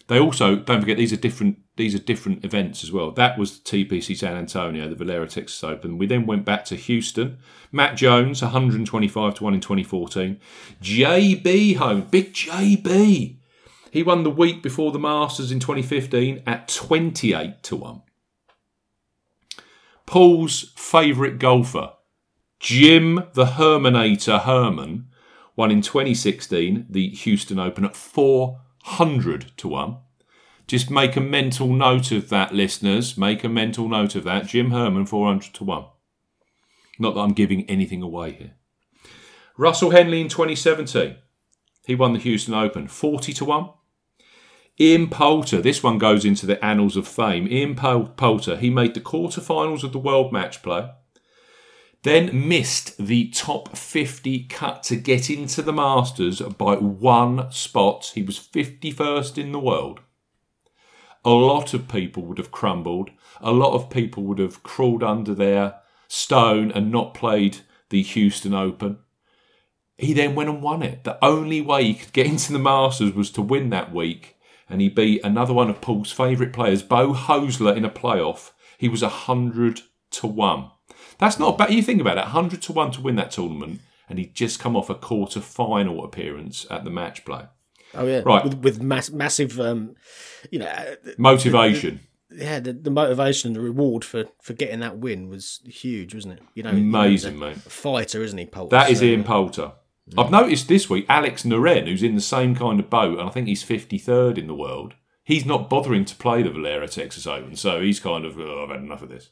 They 0.08 0.18
also 0.18 0.56
don't 0.56 0.80
forget 0.80 0.96
these 0.96 1.12
are 1.12 1.16
different. 1.16 1.58
These 1.76 1.94
are 1.94 1.98
different 1.98 2.44
events 2.44 2.84
as 2.84 2.92
well. 2.92 3.12
That 3.12 3.38
was 3.38 3.58
the 3.58 3.64
TPC 3.84 4.16
San 4.16 4.36
Antonio, 4.36 4.88
the 4.88 4.96
Valero 4.96 5.26
Texas 5.26 5.64
Open. 5.64 5.96
We 5.96 6.06
then 6.06 6.26
went 6.26 6.44
back 6.44 6.64
to 6.66 6.76
Houston. 6.76 7.38
Matt 7.72 7.96
Jones, 7.96 8.42
125 8.42 9.36
to 9.36 9.44
one 9.44 9.54
in 9.54 9.60
2014. 9.60 10.38
JB 10.82 11.76
Holmes, 11.76 12.04
big 12.10 12.34
JB. 12.34 13.38
He 13.90 14.02
won 14.02 14.24
the 14.24 14.30
week 14.30 14.62
before 14.62 14.92
the 14.92 14.98
Masters 14.98 15.52
in 15.52 15.60
2015 15.60 16.42
at 16.46 16.68
28 16.68 17.62
to 17.62 17.76
one. 17.76 18.02
Paul's 20.06 20.72
favourite 20.76 21.38
golfer, 21.38 21.92
Jim 22.60 23.24
the 23.34 23.46
Herminator 23.46 24.42
Herman, 24.42 25.06
won 25.56 25.70
in 25.70 25.82
2016 25.82 26.86
the 26.88 27.10
Houston 27.10 27.58
Open 27.58 27.84
at 27.84 27.96
400 27.96 29.52
to 29.56 29.68
1. 29.68 29.96
Just 30.66 30.90
make 30.90 31.16
a 31.16 31.20
mental 31.20 31.72
note 31.72 32.10
of 32.10 32.30
that, 32.30 32.54
listeners. 32.54 33.18
Make 33.18 33.44
a 33.44 33.48
mental 33.48 33.88
note 33.88 34.14
of 34.14 34.24
that. 34.24 34.46
Jim 34.46 34.70
Herman, 34.70 35.06
400 35.06 35.52
to 35.54 35.64
1. 35.64 35.84
Not 36.98 37.14
that 37.14 37.20
I'm 37.20 37.32
giving 37.32 37.68
anything 37.68 38.02
away 38.02 38.32
here. 38.32 38.54
Russell 39.56 39.90
Henley 39.90 40.20
in 40.20 40.28
2017. 40.28 41.16
He 41.86 41.94
won 41.94 42.14
the 42.14 42.18
Houston 42.18 42.54
Open, 42.54 42.88
40 42.88 43.32
to 43.34 43.44
1. 43.44 43.68
Ian 44.80 45.08
Poulter, 45.08 45.60
this 45.60 45.82
one 45.82 45.98
goes 45.98 46.24
into 46.24 46.46
the 46.46 46.64
annals 46.64 46.96
of 46.96 47.06
fame. 47.06 47.46
Ian 47.46 47.76
Poulter, 47.76 48.56
he 48.56 48.70
made 48.70 48.94
the 48.94 49.00
quarterfinals 49.00 49.84
of 49.84 49.92
the 49.92 49.98
World 49.98 50.32
Match 50.32 50.62
Play, 50.62 50.90
then 52.04 52.46
missed 52.48 52.98
the 52.98 53.30
top 53.30 53.76
50 53.76 54.44
cut 54.44 54.82
to 54.84 54.94
get 54.94 55.30
into 55.30 55.62
the 55.62 55.72
Masters 55.72 56.40
by 56.40 56.76
one 56.76 57.50
spot. 57.50 58.12
He 58.14 58.22
was 58.22 58.38
51st 58.38 59.38
in 59.38 59.52
the 59.52 59.58
world. 59.58 60.00
A 61.24 61.30
lot 61.30 61.72
of 61.72 61.88
people 61.88 62.22
would 62.24 62.36
have 62.36 62.50
crumbled. 62.50 63.08
A 63.40 63.52
lot 63.52 63.72
of 63.72 63.88
people 63.88 64.22
would 64.24 64.38
have 64.38 64.62
crawled 64.62 65.02
under 65.02 65.34
their 65.34 65.76
stone 66.06 66.70
and 66.70 66.92
not 66.92 67.14
played 67.14 67.60
the 67.88 68.02
Houston 68.02 68.52
Open. 68.52 68.98
He 69.96 70.12
then 70.12 70.34
went 70.34 70.50
and 70.50 70.62
won 70.62 70.82
it. 70.82 71.04
The 71.04 71.22
only 71.24 71.62
way 71.62 71.84
he 71.84 71.94
could 71.94 72.12
get 72.12 72.26
into 72.30 72.52
the 72.52 72.58
Masters 72.58 73.14
was 73.14 73.30
to 73.30 73.40
win 73.40 73.70
that 73.70 73.94
week, 73.94 74.36
and 74.68 74.82
he 74.82 74.90
beat 74.90 75.24
another 75.24 75.54
one 75.54 75.70
of 75.70 75.80
Paul's 75.80 76.12
favourite 76.12 76.52
players, 76.52 76.82
Beau 76.82 77.14
Hossler, 77.14 77.74
in 77.74 77.86
a 77.86 77.90
playoff. 77.90 78.50
He 78.76 78.90
was 78.90 79.02
a 79.02 79.08
hundred 79.08 79.80
to 80.10 80.26
one. 80.26 80.70
That's 81.18 81.38
not 81.38 81.58
bad. 81.58 81.72
You 81.72 81.82
think 81.82 82.00
about 82.00 82.18
it, 82.18 82.24
hundred 82.24 82.62
to 82.62 82.72
one 82.72 82.90
to 82.92 83.00
win 83.00 83.16
that 83.16 83.30
tournament, 83.30 83.80
and 84.08 84.18
he'd 84.18 84.34
just 84.34 84.60
come 84.60 84.76
off 84.76 84.90
a 84.90 84.94
quarter 84.94 85.40
final 85.40 86.04
appearance 86.04 86.66
at 86.70 86.84
the 86.84 86.90
match 86.90 87.24
play. 87.24 87.44
Oh 87.94 88.06
yeah, 88.06 88.22
Right. 88.24 88.44
With, 88.44 88.54
with 88.58 88.82
mass, 88.82 89.10
massive, 89.10 89.60
um, 89.60 89.94
you 90.50 90.58
know, 90.58 90.66
uh, 90.66 90.96
Motivation, 91.16 92.00
yeah, 92.30 92.58
the, 92.60 92.72
the 92.72 92.90
motivation 92.90 93.48
and 93.48 93.56
the 93.56 93.60
reward 93.60 94.04
for 94.04 94.24
for 94.42 94.52
getting 94.52 94.80
that 94.80 94.98
win 94.98 95.28
was 95.28 95.60
huge, 95.64 96.14
wasn't 96.14 96.34
it? 96.34 96.42
You 96.54 96.64
know, 96.64 96.70
amazing, 96.70 97.38
mate. 97.38 97.56
fighter, 97.56 98.22
isn't 98.22 98.38
he? 98.38 98.46
Poulter? 98.46 98.76
That 98.76 98.90
is 98.90 98.98
So, 98.98 99.04
Ian 99.04 99.24
Poulter. 99.24 99.72
I've 100.18 100.30
noticed 100.30 100.68
this 100.68 100.90
week 100.90 101.06
Alex 101.08 101.44
Noren, 101.44 101.86
who's 101.86 102.02
in 102.02 102.14
the 102.14 102.20
same 102.20 102.54
kind 102.54 102.78
of 102.78 102.90
boat, 102.90 103.18
and 103.18 103.28
I 103.28 103.32
think 103.32 103.46
he's 103.46 103.64
53rd 103.64 104.36
in 104.36 104.46
the 104.46 104.54
world. 104.54 104.94
He's 105.22 105.46
not 105.46 105.70
bothering 105.70 106.04
to 106.04 106.14
play 106.16 106.42
the 106.42 106.50
Valero 106.50 106.86
Texas 106.86 107.26
Open, 107.26 107.56
so 107.56 107.80
he's 107.80 108.00
kind 108.00 108.26
of, 108.26 108.38
oh, 108.38 108.64
I've 108.64 108.70
had 108.70 108.80
enough 108.80 109.00
of 109.00 109.08
this. 109.08 109.30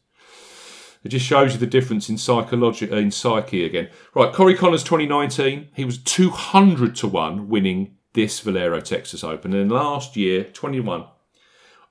It 1.04 1.08
just 1.08 1.26
shows 1.26 1.52
you 1.52 1.58
the 1.58 1.66
difference 1.66 2.08
in 2.08 2.16
psychology, 2.16 2.90
uh, 2.90 2.96
in 2.96 3.10
psyche 3.10 3.64
again. 3.64 3.88
Right, 4.14 4.32
Corey 4.32 4.54
Conners 4.54 4.84
2019, 4.84 5.68
he 5.74 5.84
was 5.84 5.98
200 5.98 6.94
to 6.96 7.08
1 7.08 7.48
winning 7.48 7.96
this 8.12 8.40
Valero 8.40 8.80
Texas 8.80 9.24
Open. 9.24 9.52
And 9.52 9.70
last 9.70 10.16
year, 10.16 10.44
21, 10.44 11.06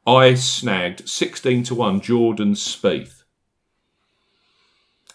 I 0.08 0.34
snagged 0.36 1.10
16 1.10 1.64
to 1.64 1.76
1 1.76 2.02
Jordan 2.02 2.54
Spieth 2.54 3.24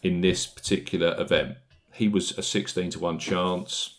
in 0.02 0.20
this 0.20 0.46
particular 0.46 1.18
event. 1.18 1.56
He 1.92 2.08
was 2.08 2.36
a 2.36 2.42
16 2.42 2.90
to 2.90 2.98
1 2.98 3.18
chance 3.18 3.98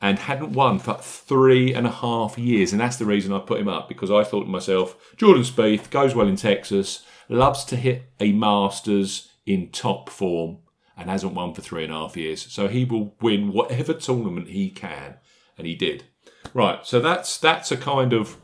and 0.00 0.18
hadn't 0.18 0.52
won 0.52 0.78
for 0.78 0.98
three 1.00 1.72
and 1.72 1.86
a 1.86 1.90
half 1.90 2.36
years. 2.36 2.72
And 2.72 2.80
that's 2.80 2.96
the 2.96 3.06
reason 3.06 3.32
I 3.32 3.38
put 3.38 3.60
him 3.60 3.68
up 3.68 3.88
because 3.88 4.10
I 4.10 4.22
thought 4.22 4.44
to 4.44 4.50
myself, 4.50 4.96
Jordan 5.16 5.44
Spieth 5.44 5.88
goes 5.88 6.14
well 6.14 6.28
in 6.28 6.36
Texas, 6.36 7.04
loves 7.28 7.64
to 7.64 7.76
hit 7.76 8.10
a 8.20 8.32
Masters 8.32 9.30
in 9.46 9.70
top 9.70 10.08
form, 10.08 10.58
and 10.96 11.10
hasn't 11.10 11.34
won 11.34 11.54
for 11.54 11.62
three 11.62 11.84
and 11.84 11.92
a 11.92 11.96
half 11.96 12.16
years. 12.16 12.50
So 12.52 12.68
he 12.68 12.84
will 12.84 13.16
win 13.20 13.52
whatever 13.52 13.92
tournament 13.94 14.48
he 14.48 14.70
can, 14.70 15.16
and 15.58 15.66
he 15.66 15.74
did. 15.74 16.04
Right, 16.52 16.86
so 16.86 17.00
that's 17.00 17.38
that's 17.38 17.72
a 17.72 17.76
kind 17.76 18.12
of 18.12 18.36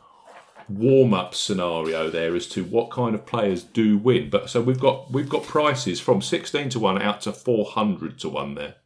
warm 0.69 1.13
up 1.13 1.35
scenario 1.35 2.11
there 2.11 2.37
as 2.37 2.47
to 2.47 2.65
what 2.65 2.91
kind 2.91 3.15
of 3.15 3.27
players 3.27 3.65
do 3.65 3.99
win. 3.99 4.31
But 4.31 4.51
so 4.51 4.61
we've 4.61 4.81
got 4.81 5.11
we've 5.11 5.29
got 5.29 5.43
prices 5.45 6.01
from 6.01 6.23
sixteen 6.23 6.69
to 6.71 6.79
one 6.79 7.01
out 7.01 7.21
to 7.23 7.33
four 7.33 7.65
hundred 7.67 8.19
to 8.21 8.29
one 8.29 8.55
there 8.55 8.77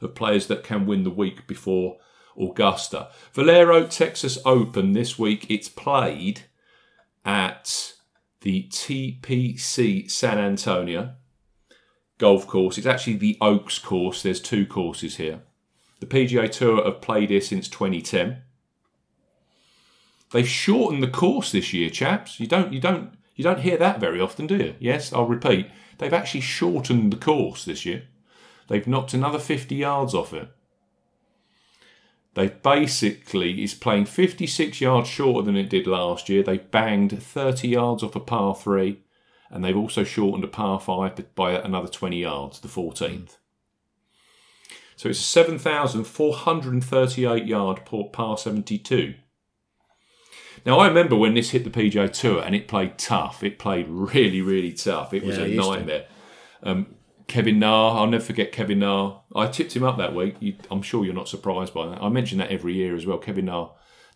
of 0.00 0.14
players 0.14 0.46
that 0.46 0.64
can 0.64 0.86
win 0.86 1.04
the 1.04 1.10
week 1.10 1.46
before 1.46 1.98
Augusta. 2.40 3.08
Valero 3.32 3.86
Texas 3.86 4.38
Open 4.44 4.92
this 4.92 5.18
week. 5.18 5.50
It's 5.50 5.68
played 5.68 6.42
at 7.24 7.94
the 8.40 8.68
TPC 8.70 10.10
San 10.10 10.38
Antonio 10.38 11.14
golf 12.20 12.46
course. 12.46 12.78
It's 12.78 12.86
actually 12.86 13.16
the 13.16 13.36
Oaks 13.40 13.78
course. 13.78 14.22
There's 14.22 14.40
two 14.40 14.66
courses 14.66 15.16
here. 15.16 15.40
The 16.00 16.06
PGA 16.06 16.50
Tour 16.50 16.84
have 16.84 17.00
played 17.00 17.30
here 17.30 17.40
since 17.40 17.66
2010. 17.68 18.42
They've 20.32 20.48
shortened 20.48 21.02
the 21.02 21.08
course 21.08 21.50
this 21.50 21.72
year, 21.72 21.90
chaps. 21.90 22.38
You 22.38 22.46
don't, 22.46 22.72
you 22.72 22.80
don't, 22.80 23.14
you 23.34 23.42
don't 23.42 23.60
hear 23.60 23.76
that 23.78 23.98
very 23.98 24.20
often, 24.20 24.46
do 24.46 24.56
you? 24.56 24.74
Yes, 24.78 25.12
I'll 25.12 25.26
repeat. 25.26 25.68
They've 25.98 26.12
actually 26.12 26.42
shortened 26.42 27.12
the 27.12 27.16
course 27.16 27.64
this 27.64 27.84
year. 27.84 28.04
They've 28.68 28.86
knocked 28.86 29.12
another 29.12 29.38
50 29.38 29.74
yards 29.74 30.14
off 30.14 30.32
it. 30.32 30.48
They 32.40 32.48
basically 32.48 33.62
is 33.62 33.74
playing 33.74 34.06
56 34.06 34.80
yards 34.80 35.10
shorter 35.10 35.44
than 35.44 35.58
it 35.58 35.68
did 35.68 35.86
last 35.86 36.30
year. 36.30 36.42
They 36.42 36.56
banged 36.56 37.22
30 37.22 37.68
yards 37.68 38.02
off 38.02 38.16
a 38.16 38.20
par 38.20 38.54
three, 38.54 39.00
and 39.50 39.62
they've 39.62 39.76
also 39.76 40.04
shortened 40.04 40.44
a 40.44 40.48
par 40.48 40.80
five 40.80 41.34
by 41.34 41.52
another 41.52 41.88
20 41.88 42.18
yards, 42.18 42.60
the 42.60 42.68
14th. 42.68 43.36
So 44.96 45.10
it's 45.10 45.20
a 45.20 45.22
7,438 45.22 47.44
yard 47.44 47.82
par 48.10 48.38
72. 48.38 49.14
Now 50.64 50.78
I 50.78 50.88
remember 50.88 51.16
when 51.16 51.34
this 51.34 51.50
hit 51.50 51.64
the 51.64 51.70
PGA 51.70 52.10
Tour 52.10 52.42
and 52.42 52.54
it 52.54 52.68
played 52.68 52.96
tough. 52.96 53.42
It 53.42 53.58
played 53.58 53.86
really, 53.86 54.40
really 54.40 54.72
tough. 54.72 55.12
It 55.12 55.24
was 55.24 55.36
Yeah, 55.36 55.44
a 55.44 55.54
nightmare. 55.54 56.06
Um, 56.62 56.94
Kevin 57.30 57.60
Na, 57.60 57.96
I'll 57.96 58.08
never 58.08 58.24
forget 58.24 58.50
Kevin 58.50 58.80
Na. 58.80 59.20
I 59.36 59.46
tipped 59.46 59.76
him 59.76 59.84
up 59.84 59.96
that 59.98 60.14
week. 60.16 60.34
You, 60.40 60.56
I'm 60.68 60.82
sure 60.82 61.04
you're 61.04 61.14
not 61.14 61.28
surprised 61.28 61.72
by 61.72 61.86
that. 61.86 62.02
I 62.02 62.08
mention 62.08 62.38
that 62.38 62.50
every 62.50 62.74
year 62.74 62.96
as 62.96 63.06
well. 63.06 63.18
Kevin 63.18 63.44
Na, 63.44 63.68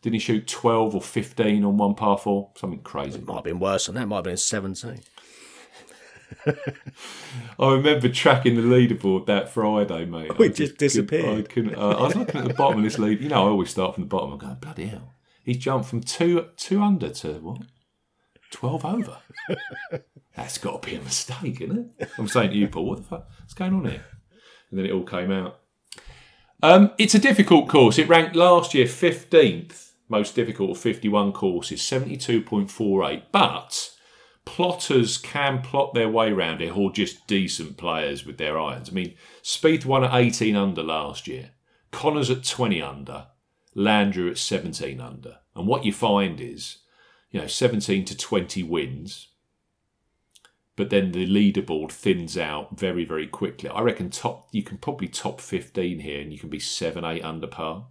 didn't 0.02 0.14
he 0.14 0.18
shoot 0.18 0.48
12 0.48 0.96
or 0.96 1.00
15 1.00 1.64
on 1.64 1.76
one 1.76 1.94
par 1.94 2.18
four? 2.18 2.50
Something 2.56 2.80
crazy. 2.80 3.20
Might 3.20 3.34
have 3.36 3.44
been 3.44 3.60
worse 3.60 3.86
than 3.86 3.94
that. 3.94 4.06
Might 4.08 4.16
have 4.16 4.24
been 4.24 4.36
seventeen. 4.36 5.00
I 6.46 7.70
remember 7.72 8.08
tracking 8.08 8.56
the 8.56 8.62
leaderboard 8.62 9.26
that 9.26 9.48
Friday, 9.48 10.04
mate. 10.06 10.32
Oh, 10.36 10.42
it 10.42 10.46
I 10.46 10.48
just 10.48 10.58
couldn't- 10.58 10.78
disappeared. 10.78 11.38
I, 11.38 11.42
couldn't, 11.42 11.76
uh, 11.76 11.90
I 11.90 12.02
was 12.02 12.16
looking 12.16 12.40
at 12.40 12.48
the 12.48 12.54
bottom 12.54 12.78
of 12.78 12.84
this 12.84 12.98
lead. 12.98 13.20
You 13.20 13.28
know, 13.28 13.46
I 13.46 13.50
always 13.50 13.70
start 13.70 13.94
from 13.94 14.02
the 14.04 14.08
bottom. 14.08 14.32
I'm 14.32 14.38
going, 14.38 14.56
bloody 14.56 14.86
hell. 14.86 15.14
He's 15.44 15.58
jumped 15.58 15.88
from 15.88 16.00
two 16.00 16.48
two 16.56 16.82
under 16.82 17.10
to 17.10 17.34
what? 17.34 17.60
12 18.50 18.84
over. 18.84 19.18
That's 20.36 20.58
got 20.58 20.82
to 20.82 20.88
be 20.90 20.96
a 20.96 21.00
mistake, 21.00 21.60
isn't 21.60 21.92
it? 21.98 22.10
I'm 22.18 22.28
saying 22.28 22.50
to 22.50 22.56
you, 22.56 22.68
Paul, 22.68 22.86
what 22.86 22.98
the 22.98 23.04
fuck? 23.04 23.28
What's 23.40 23.54
going 23.54 23.74
on 23.74 23.84
here? 23.84 24.04
And 24.70 24.78
then 24.78 24.86
it 24.86 24.92
all 24.92 25.04
came 25.04 25.30
out. 25.30 25.60
Um, 26.62 26.92
it's 26.98 27.14
a 27.14 27.18
difficult 27.18 27.68
course. 27.68 27.98
It 27.98 28.08
ranked 28.08 28.34
last 28.34 28.74
year 28.74 28.86
15th 28.86 29.84
most 30.08 30.34
difficult 30.34 30.70
of 30.70 30.78
51 30.78 31.32
courses, 31.32 31.80
72.48. 31.80 33.22
But 33.32 33.90
plotters 34.44 35.18
can 35.18 35.62
plot 35.62 35.94
their 35.94 36.08
way 36.08 36.30
around 36.30 36.60
it, 36.60 36.76
or 36.76 36.92
just 36.92 37.26
decent 37.26 37.76
players 37.76 38.26
with 38.26 38.38
their 38.38 38.58
irons. 38.58 38.90
I 38.90 38.92
mean, 38.92 39.14
Spieth 39.42 39.84
won 39.84 40.04
at 40.04 40.14
18 40.14 40.56
under 40.56 40.82
last 40.82 41.26
year, 41.26 41.50
Conners 41.90 42.30
at 42.30 42.44
20 42.44 42.82
under, 42.82 43.28
Landry 43.74 44.30
at 44.30 44.38
17 44.38 45.00
under. 45.00 45.38
And 45.56 45.66
what 45.66 45.84
you 45.84 45.92
find 45.92 46.40
is, 46.40 46.78
you 47.30 47.40
know, 47.40 47.46
17 47.46 48.04
to 48.04 48.16
20 48.16 48.62
wins, 48.62 49.28
but 50.76 50.90
then 50.90 51.12
the 51.12 51.26
leaderboard 51.26 51.92
thins 51.92 52.36
out 52.36 52.78
very, 52.78 53.04
very 53.04 53.26
quickly. 53.26 53.68
I 53.68 53.80
reckon 53.80 54.10
top 54.10 54.48
you 54.50 54.62
can 54.62 54.78
probably 54.78 55.08
top 55.08 55.40
15 55.40 56.00
here 56.00 56.20
and 56.20 56.32
you 56.32 56.38
can 56.38 56.48
be 56.48 56.58
7, 56.58 57.04
8 57.04 57.24
under 57.24 57.46
par. 57.46 57.86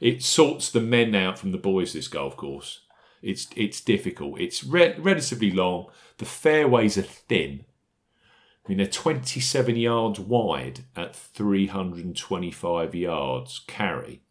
It 0.00 0.22
sorts 0.22 0.70
the 0.70 0.80
men 0.80 1.14
out 1.14 1.38
from 1.38 1.52
the 1.52 1.58
boys, 1.58 1.92
this 1.92 2.08
golf 2.08 2.36
course. 2.36 2.80
It's 3.22 3.46
it's 3.54 3.80
difficult. 3.80 4.40
It's 4.40 4.64
re- 4.64 4.96
relatively 4.98 5.52
long. 5.52 5.86
The 6.18 6.24
fairways 6.24 6.98
are 6.98 7.02
thin. 7.02 7.64
I 8.64 8.68
mean, 8.68 8.78
they're 8.78 8.86
27 8.86 9.76
yards 9.76 10.18
wide 10.18 10.80
at 10.96 11.14
325 11.14 12.94
yards 12.94 13.60
carry. 13.66 14.21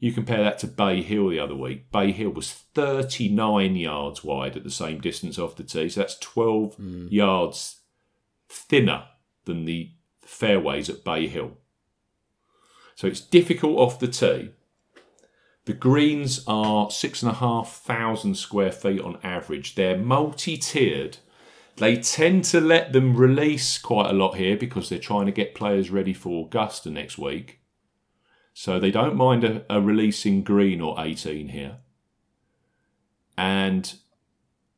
You 0.00 0.12
compare 0.12 0.42
that 0.42 0.58
to 0.60 0.66
Bay 0.66 1.02
Hill 1.02 1.28
the 1.28 1.38
other 1.38 1.54
week. 1.54 1.92
Bay 1.92 2.10
Hill 2.10 2.30
was 2.30 2.50
39 2.50 3.76
yards 3.76 4.24
wide 4.24 4.56
at 4.56 4.64
the 4.64 4.70
same 4.70 4.98
distance 4.98 5.38
off 5.38 5.56
the 5.56 5.62
tee. 5.62 5.90
So 5.90 6.00
that's 6.00 6.18
12 6.18 6.76
mm. 6.78 7.12
yards 7.12 7.80
thinner 8.48 9.04
than 9.44 9.66
the 9.66 9.90
fairways 10.22 10.88
at 10.88 11.04
Bay 11.04 11.26
Hill. 11.26 11.58
So 12.94 13.06
it's 13.08 13.20
difficult 13.20 13.78
off 13.78 14.00
the 14.00 14.08
tee. 14.08 14.50
The 15.66 15.74
greens 15.74 16.42
are 16.46 16.90
six 16.90 17.22
and 17.22 17.30
a 17.30 17.34
half 17.34 17.82
thousand 17.84 18.36
square 18.36 18.72
feet 18.72 19.02
on 19.02 19.18
average. 19.22 19.74
They're 19.74 19.98
multi 19.98 20.56
tiered. 20.56 21.18
They 21.76 21.96
tend 21.96 22.44
to 22.44 22.60
let 22.60 22.92
them 22.92 23.16
release 23.16 23.78
quite 23.78 24.10
a 24.10 24.14
lot 24.14 24.32
here 24.36 24.56
because 24.56 24.88
they're 24.88 24.98
trying 24.98 25.26
to 25.26 25.32
get 25.32 25.54
players 25.54 25.90
ready 25.90 26.12
for 26.14 26.46
Augusta 26.46 26.90
next 26.90 27.18
week. 27.18 27.59
So 28.60 28.78
they 28.78 28.90
don't 28.90 29.16
mind 29.16 29.42
a, 29.42 29.64
a 29.70 29.80
releasing 29.80 30.42
green 30.42 30.82
or 30.82 30.94
18 30.98 31.48
here. 31.48 31.78
And 33.38 33.94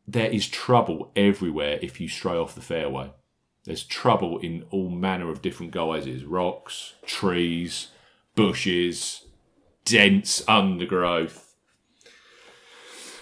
there 0.07 0.31
is 0.31 0.47
trouble 0.47 1.11
everywhere 1.17 1.81
if 1.83 2.01
you 2.01 2.07
stray 2.07 2.37
off 2.37 2.55
the 2.55 2.61
fairway. 2.61 3.11
There's 3.65 3.83
trouble 3.83 4.39
in 4.39 4.67
all 4.71 4.89
manner 4.89 5.33
of 5.33 5.43
different 5.43 5.73
guises 5.73 6.25
rocks, 6.25 6.95
trees, 7.07 7.89
bushes, 8.37 9.27
dense 9.85 10.45
undergrowth. 10.47 11.57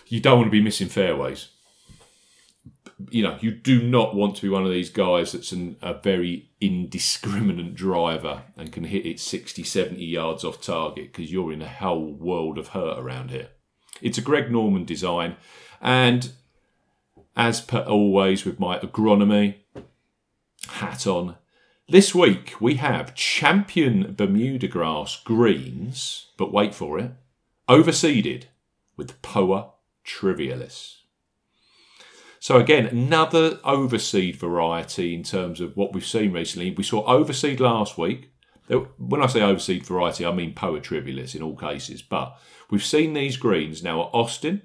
you 0.09 0.21
don't 0.21 0.41
want 0.41 0.49
to 0.49 0.59
be 0.59 0.61
missing 0.61 0.89
fairways. 0.89 1.49
You 3.11 3.23
know, 3.23 3.39
you 3.41 3.51
do 3.51 3.83
not 3.83 4.15
want 4.15 4.37
to 4.37 4.43
be 4.43 4.49
one 4.49 4.65
of 4.65 4.71
these 4.71 4.91
guys 4.91 5.33
that's 5.33 5.53
an, 5.53 5.77
a 5.81 5.95
very 5.95 6.51
indiscriminate 6.61 7.75
driver 7.75 8.43
and 8.57 8.73
can 8.73 8.85
hit 8.85 9.07
it 9.07 9.21
60, 9.21 9.63
70 9.63 10.05
yards 10.05 10.45
off 10.45 10.61
target 10.61 11.13
because 11.13 11.33
you're 11.33 11.53
in 11.53 11.63
a 11.63 11.69
whole 11.69 12.13
world 12.13 12.59
of 12.59 12.69
hurt 12.69 12.99
around 12.99 13.31
here. 13.31 13.49
It's 14.03 14.19
a 14.19 14.23
Greg 14.23 14.51
Norman 14.51 14.85
design, 14.85 15.37
and 15.81 16.33
as 17.37 17.61
per 17.61 17.81
always 17.81 18.45
with 18.45 18.59
my 18.59 18.79
agronomy 18.79 19.57
hat 20.69 21.07
on, 21.07 21.37
this 21.89 22.15
week 22.15 22.61
we 22.61 22.77
have 22.77 23.15
champion 23.15 24.15
Bermuda 24.15 24.69
grass 24.69 25.21
greens, 25.23 26.29
but 26.37 26.53
wait 26.53 26.75
for 26.75 26.99
it, 26.99 27.13
overseeded 27.69 28.45
with 28.97 29.21
Poa 29.23 29.73
trivialis. 30.05 31.00
So 32.43 32.57
again, 32.57 32.87
another 32.87 33.61
overseed 33.65 34.37
variety 34.37 35.15
in 35.15 35.23
terms 35.23 35.61
of 35.61 35.77
what 35.77 35.93
we've 35.93 36.07
seen 36.07 36.33
recently. 36.33 36.71
We 36.71 36.83
saw 36.83 37.07
overseed 37.07 37.61
last 37.61 37.99
week. 37.99 38.33
When 38.97 39.23
I 39.23 39.27
say 39.27 39.41
overseed 39.41 39.85
variety, 39.85 40.25
I 40.25 40.33
mean 40.33 40.55
Poa 40.55 40.81
trivialis 40.81 41.35
in 41.35 41.43
all 41.43 41.55
cases. 41.55 42.01
But 42.01 42.39
we've 42.71 42.85
seen 42.85 43.13
these 43.13 43.37
greens 43.37 43.83
now 43.83 44.01
at 44.01 44.15
Austin. 44.15 44.63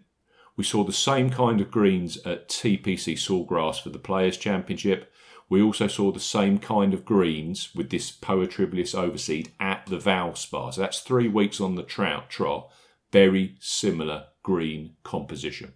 We 0.56 0.64
saw 0.64 0.86
the 0.86 0.94
same 0.94 1.30
kind 1.30 1.60
of 1.60 1.70
greens 1.70 2.18
at 2.26 2.48
TPC 2.48 3.16
Sawgrass 3.16 3.84
for 3.84 3.90
the 3.90 4.00
Players 4.00 4.38
Championship. 4.38 5.12
We 5.50 5.62
also 5.62 5.88
saw 5.88 6.14
the 6.14 6.20
same 6.22 6.60
kind 6.60 6.94
of 6.94 7.04
greens 7.04 7.76
with 7.76 7.90
this 7.90 8.10
Poa 8.10 8.48
trivialis 8.48 8.96
overseed 8.96 9.50
at 9.60 9.86
the 9.88 9.98
Valspar. 9.98 10.74
So 10.74 10.80
that's 10.80 11.02
three 11.02 11.28
weeks 11.28 11.60
on 11.60 11.76
the 11.76 11.84
trout 11.84 12.30
trot. 12.30 12.72
Very 13.12 13.58
similar 13.60 14.28
green 14.44 14.96
composition. 15.04 15.74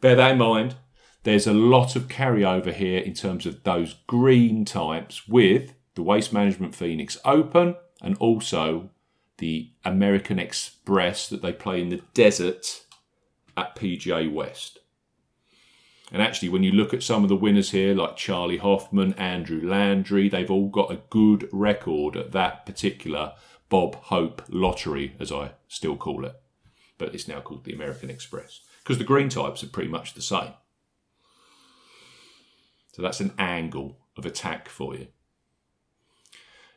Bear 0.00 0.14
that 0.14 0.32
in 0.32 0.38
mind. 0.38 0.76
There's 1.24 1.46
a 1.46 1.52
lot 1.52 1.96
of 1.96 2.08
carryover 2.08 2.72
here 2.72 3.00
in 3.00 3.14
terms 3.14 3.46
of 3.46 3.64
those 3.64 3.96
green 4.06 4.64
types 4.64 5.26
with 5.26 5.74
the 5.94 6.02
Waste 6.02 6.32
Management 6.32 6.74
Phoenix 6.74 7.18
Open 7.24 7.74
and 8.00 8.16
also 8.18 8.90
the 9.38 9.72
American 9.84 10.38
Express 10.38 11.28
that 11.28 11.42
they 11.42 11.52
play 11.52 11.80
in 11.80 11.88
the 11.88 12.02
desert 12.14 12.84
at 13.56 13.74
PGA 13.74 14.32
West. 14.32 14.78
And 16.12 16.22
actually, 16.22 16.48
when 16.48 16.62
you 16.62 16.72
look 16.72 16.94
at 16.94 17.02
some 17.02 17.24
of 17.24 17.28
the 17.28 17.36
winners 17.36 17.72
here, 17.72 17.94
like 17.94 18.16
Charley 18.16 18.56
Hoffman, 18.56 19.14
Andrew 19.14 19.60
Landry, 19.68 20.28
they've 20.28 20.50
all 20.50 20.68
got 20.68 20.92
a 20.92 21.02
good 21.10 21.48
record 21.52 22.16
at 22.16 22.32
that 22.32 22.64
particular 22.64 23.32
Bob 23.68 23.96
Hope 23.96 24.42
lottery, 24.48 25.14
as 25.18 25.30
I 25.30 25.50
still 25.66 25.96
call 25.96 26.24
it. 26.24 26.40
But 26.96 27.14
it's 27.14 27.28
now 27.28 27.40
called 27.40 27.64
the 27.64 27.74
American 27.74 28.08
Express 28.08 28.60
because 28.88 28.96
the 28.96 29.04
green 29.04 29.28
types 29.28 29.62
are 29.62 29.66
pretty 29.66 29.90
much 29.90 30.14
the 30.14 30.22
same. 30.22 30.54
So 32.94 33.02
that's 33.02 33.20
an 33.20 33.34
angle 33.38 33.98
of 34.16 34.24
attack 34.24 34.66
for 34.66 34.96
you. 34.96 35.08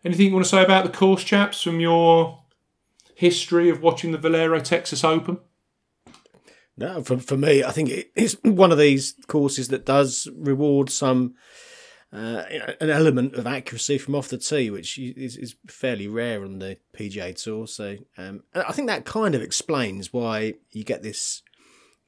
Anything 0.03 0.27
you 0.27 0.33
want 0.33 0.43
to 0.43 0.49
say 0.49 0.61
about 0.61 0.83
the 0.83 0.91
course, 0.91 1.23
chaps, 1.23 1.63
from 1.63 1.79
your 1.79 2.43
history 3.15 3.69
of 3.69 3.81
watching 3.81 4.11
the 4.11 4.17
Valero 4.17 4.59
Texas 4.59 5.05
Open? 5.05 5.39
No, 6.75 7.01
for, 7.01 7.17
for 7.17 7.37
me, 7.37 7.63
I 7.63 7.71
think 7.71 7.89
it's 8.13 8.35
one 8.43 8.73
of 8.73 8.77
these 8.77 9.15
courses 9.27 9.69
that 9.69 9.85
does 9.85 10.27
reward 10.35 10.89
some 10.89 11.35
uh, 12.11 12.43
an 12.81 12.89
element 12.89 13.35
of 13.35 13.47
accuracy 13.47 13.97
from 13.97 14.15
off 14.15 14.27
the 14.27 14.37
tee, 14.37 14.69
which 14.69 14.99
is, 14.99 15.37
is 15.37 15.55
fairly 15.67 16.09
rare 16.09 16.43
on 16.43 16.59
the 16.59 16.75
PGA 16.93 17.41
Tour. 17.41 17.67
So 17.67 17.99
um, 18.17 18.43
I 18.53 18.73
think 18.73 18.89
that 18.89 19.05
kind 19.05 19.33
of 19.33 19.41
explains 19.41 20.11
why 20.11 20.55
you 20.71 20.83
get 20.83 21.03
this 21.03 21.41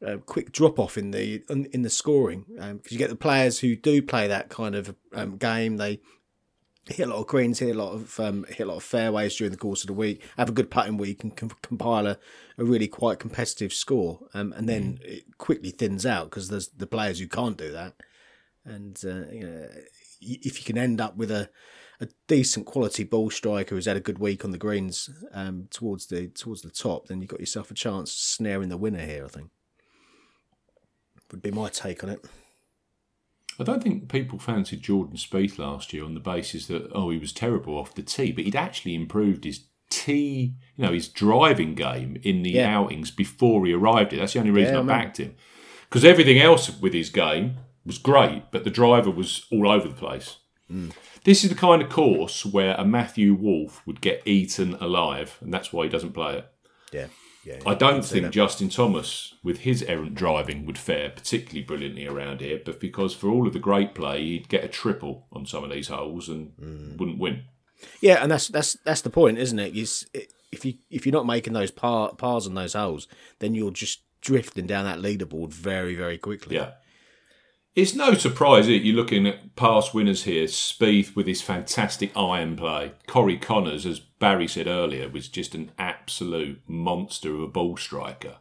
uh, 0.05 0.17
quick 0.17 0.51
drop 0.51 0.79
off 0.79 0.97
in 0.97 1.11
the 1.11 1.43
in 1.49 1.81
the 1.81 1.89
scoring 1.89 2.45
because 2.47 2.71
um, 2.71 2.81
you 2.89 2.97
get 2.97 3.09
the 3.09 3.15
players 3.15 3.59
who 3.59 3.75
do 3.75 4.01
play 4.01 4.27
that 4.27 4.49
kind 4.49 4.75
of 4.75 4.95
um, 5.13 5.37
game. 5.37 5.77
They 5.77 5.99
hit 6.87 7.07
a 7.07 7.09
lot 7.09 7.19
of 7.19 7.27
greens, 7.27 7.59
hit 7.59 7.75
a 7.75 7.79
lot 7.79 7.93
of 7.93 8.19
um, 8.19 8.45
hit 8.49 8.61
a 8.61 8.65
lot 8.65 8.77
of 8.77 8.83
fairways 8.83 9.35
during 9.35 9.51
the 9.51 9.57
course 9.57 9.83
of 9.83 9.87
the 9.87 9.93
week, 9.93 10.21
have 10.37 10.49
a 10.49 10.53
good 10.53 10.69
putting 10.69 10.97
week, 10.97 11.23
and 11.23 11.35
can 11.35 11.49
compile 11.61 12.07
a, 12.07 12.17
a 12.57 12.63
really 12.63 12.87
quite 12.87 13.19
competitive 13.19 13.73
score. 13.73 14.27
Um, 14.33 14.53
and 14.53 14.67
then 14.67 14.93
mm. 14.97 15.01
it 15.01 15.37
quickly 15.37 15.71
thins 15.71 16.05
out 16.05 16.29
because 16.29 16.49
there's 16.49 16.69
the 16.69 16.87
players 16.87 17.19
who 17.19 17.27
can't 17.27 17.57
do 17.57 17.71
that. 17.71 17.95
And 18.65 18.99
uh, 19.05 19.31
you 19.31 19.47
know, 19.47 19.67
if 20.21 20.59
you 20.59 20.65
can 20.65 20.77
end 20.77 20.99
up 21.01 21.15
with 21.15 21.31
a 21.31 21.49
a 22.01 22.07
decent 22.27 22.65
quality 22.65 23.03
ball 23.03 23.29
striker 23.29 23.75
who's 23.75 23.85
had 23.85 23.95
a 23.95 24.01
good 24.01 24.19
week 24.19 24.43
on 24.43 24.51
the 24.51 24.57
greens 24.57 25.09
um, 25.31 25.67
towards 25.69 26.07
the 26.07 26.27
towards 26.27 26.61
the 26.61 26.69
top, 26.69 27.07
then 27.07 27.21
you've 27.21 27.29
got 27.29 27.39
yourself 27.39 27.71
a 27.71 27.75
chance 27.75 28.11
of 28.11 28.19
snaring 28.19 28.69
the 28.69 28.77
winner 28.77 29.05
here. 29.05 29.23
I 29.23 29.29
think 29.29 29.51
would 31.33 31.41
be 31.41 31.51
my 31.51 31.67
take 31.67 32.03
on 32.03 32.09
it. 32.09 32.23
I 33.59 33.63
don't 33.63 33.83
think 33.83 34.09
people 34.09 34.39
fancied 34.39 34.81
Jordan 34.81 35.17
Spieth 35.17 35.59
last 35.59 35.93
year 35.93 36.05
on 36.05 36.13
the 36.13 36.19
basis 36.19 36.67
that 36.67 36.89
oh 36.93 37.09
he 37.09 37.17
was 37.17 37.33
terrible 37.33 37.77
off 37.77 37.93
the 37.93 38.01
tee, 38.01 38.31
but 38.31 38.45
he'd 38.45 38.55
actually 38.55 38.95
improved 38.95 39.43
his 39.43 39.65
tee, 39.89 40.55
you 40.75 40.85
know, 40.85 40.93
his 40.93 41.07
driving 41.07 41.75
game 41.75 42.17
in 42.23 42.41
the 42.41 42.51
yeah. 42.51 42.75
outings 42.75 43.11
before 43.11 43.65
he 43.65 43.73
arrived 43.73 44.11
here. 44.11 44.21
That's 44.21 44.33
the 44.33 44.39
only 44.39 44.51
reason 44.51 44.73
yeah, 44.73 44.79
I 44.79 44.83
backed 44.83 45.17
him 45.17 45.35
because 45.89 46.05
everything 46.05 46.39
else 46.39 46.75
with 46.79 46.93
his 46.93 47.09
game 47.09 47.57
was 47.85 47.97
great, 47.97 48.45
but 48.51 48.63
the 48.63 48.69
driver 48.69 49.11
was 49.11 49.45
all 49.51 49.69
over 49.69 49.87
the 49.87 49.93
place. 49.93 50.37
Mm. 50.71 50.91
This 51.23 51.43
is 51.43 51.49
the 51.49 51.55
kind 51.55 51.81
of 51.81 51.89
course 51.89 52.45
where 52.45 52.75
a 52.75 52.85
Matthew 52.85 53.33
Wolff 53.33 53.85
would 53.85 54.01
get 54.01 54.23
eaten 54.25 54.73
alive, 54.75 55.37
and 55.41 55.53
that's 55.53 55.71
why 55.71 55.83
he 55.83 55.89
doesn't 55.89 56.13
play 56.13 56.37
it. 56.37 56.51
Yeah. 56.91 57.07
Yeah, 57.43 57.59
I 57.65 57.73
don't 57.73 58.05
think 58.05 58.31
Justin 58.31 58.69
Thomas, 58.69 59.33
with 59.43 59.59
his 59.59 59.83
errant 59.83 60.15
driving, 60.15 60.65
would 60.65 60.77
fare 60.77 61.09
particularly 61.09 61.63
brilliantly 61.63 62.07
around 62.07 62.39
here, 62.39 62.61
but 62.63 62.79
because 62.79 63.13
for 63.13 63.29
all 63.29 63.47
of 63.47 63.53
the 63.53 63.59
great 63.59 63.93
play, 63.93 64.23
he'd 64.23 64.47
get 64.47 64.63
a 64.63 64.69
triple 64.69 65.27
on 65.31 65.45
some 65.45 65.63
of 65.63 65.69
these 65.69 65.89
holes 65.89 66.29
and 66.29 66.55
mm. 66.57 66.97
wouldn't 66.97 67.19
win. 67.19 67.43
Yeah, 67.99 68.21
and 68.21 68.31
that's 68.31 68.47
that's 68.47 68.77
that's 68.85 69.01
the 69.01 69.09
point, 69.09 69.37
isn't 69.37 69.59
it? 69.59 69.75
Is 69.75 70.07
if 70.51 70.63
you 70.63 70.75
if 70.89 71.05
you're 71.05 71.13
not 71.13 71.25
making 71.25 71.53
those 71.53 71.71
par, 71.71 72.13
pars 72.15 72.47
on 72.47 72.53
those 72.53 72.73
holes, 72.73 73.07
then 73.39 73.55
you're 73.55 73.71
just 73.71 74.01
drifting 74.21 74.65
down 74.65 74.85
that 74.85 74.99
leaderboard 74.99 75.51
very 75.51 75.95
very 75.95 76.17
quickly. 76.17 76.55
Yeah. 76.55 76.71
It's 77.75 77.95
no 77.95 78.13
surprise 78.13 78.67
that 78.67 78.85
you're 78.85 78.95
looking 78.95 79.25
at 79.25 79.55
past 79.55 79.95
winners 79.95 80.25
here. 80.25 80.45
Spieth 80.45 81.15
with 81.15 81.25
his 81.25 81.41
fantastic 81.41 82.15
iron 82.15 82.55
play. 82.55 82.91
Corey 83.07 83.35
Conners, 83.35 83.83
as 83.87 83.99
Barry 83.99 84.47
said 84.47 84.67
earlier, 84.67 85.09
was 85.09 85.27
just 85.27 85.55
an 85.55 85.71
absolute 85.79 86.61
monster 86.67 87.33
of 87.33 87.41
a 87.41 87.47
ball 87.47 87.75
striker. 87.75 88.37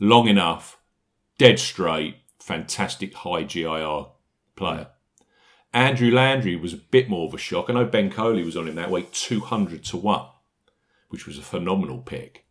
Long 0.00 0.26
enough, 0.26 0.80
dead 1.38 1.60
straight, 1.60 2.16
fantastic 2.40 3.14
high 3.14 3.44
GIR 3.44 4.06
player. 4.56 4.88
Andrew 5.72 6.10
Landry 6.10 6.56
was 6.56 6.72
a 6.72 6.78
bit 6.78 7.08
more 7.08 7.28
of 7.28 7.34
a 7.34 7.38
shock. 7.38 7.70
I 7.70 7.74
know 7.74 7.84
Ben 7.84 8.10
Coley 8.10 8.42
was 8.42 8.56
on 8.56 8.66
him 8.66 8.74
that 8.74 8.90
week, 8.90 9.12
200 9.12 9.84
to 9.84 9.96
1, 9.96 10.26
which 11.08 11.24
was 11.24 11.38
a 11.38 11.42
phenomenal 11.42 11.98
pick. 11.98 12.46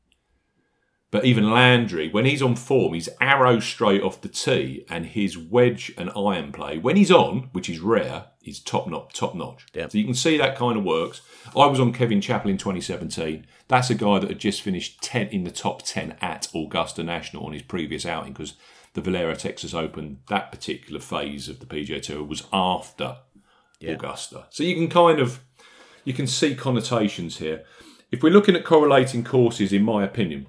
But 1.12 1.26
even 1.26 1.50
Landry, 1.50 2.08
when 2.10 2.26
he's 2.26 2.42
on 2.42 2.56
form, 2.56 2.94
he's 2.94 3.10
arrow 3.20 3.60
straight 3.60 4.04
off 4.04 4.22
the 4.22 4.30
tee, 4.30 4.86
and 4.90 5.08
his 5.08 5.38
wedge 5.38 5.92
and 5.98 6.12
iron 6.16 6.52
play, 6.52 6.78
when 6.78 6.98
he's 6.98 7.12
on, 7.12 7.50
which 7.52 7.68
is 7.68 7.80
rare, 7.80 8.26
is 8.44 8.60
top 8.60 8.88
notch. 8.88 9.14
Top 9.14 9.34
notch. 9.34 9.66
Yep. 9.74 9.92
So 9.92 9.98
you 9.98 10.06
can 10.06 10.14
see 10.14 10.38
that 10.38 10.56
kind 10.56 10.78
of 10.78 10.84
works. 10.84 11.22
I 11.56 11.66
was 11.66 11.80
on 11.80 11.94
Kevin 11.94 12.22
Chappell 12.22 12.52
in 12.52 12.60
2017. 12.60 13.48
That's 13.68 13.90
a 13.90 13.96
guy 13.96 14.20
that 14.20 14.30
had 14.30 14.40
just 14.40 14.62
finished 14.62 15.02
10 15.02 15.30
in 15.30 15.46
the 15.46 15.52
top 15.52 15.82
10 15.82 16.16
at 16.22 16.48
Augusta 16.54 17.04
National 17.04 17.46
on 17.46 17.54
his 17.54 17.64
previous 17.64 18.06
outing 18.06 18.34
because 18.34 18.54
the 18.94 19.02
Valero 19.02 19.34
Texas 19.34 19.74
Open, 19.74 20.20
that 20.30 20.52
particular 20.52 21.00
phase 21.00 21.50
of 21.50 21.60
the 21.60 21.66
PGA 21.66 22.02
Tour 22.02 22.24
was 22.24 22.44
after 22.54 23.18
Augusta. 23.82 24.46
So 24.52 24.64
you 24.64 24.76
can 24.76 24.90
kind 24.90 25.20
of 25.20 25.42
you 26.04 26.14
can 26.14 26.28
see 26.28 26.56
connotations 26.56 27.38
here. 27.38 27.64
If 28.12 28.24
we're 28.24 28.34
looking 28.34 28.56
at 28.56 28.66
correlating 28.66 29.24
courses, 29.24 29.72
in 29.72 29.84
my 29.84 30.04
opinion 30.04 30.48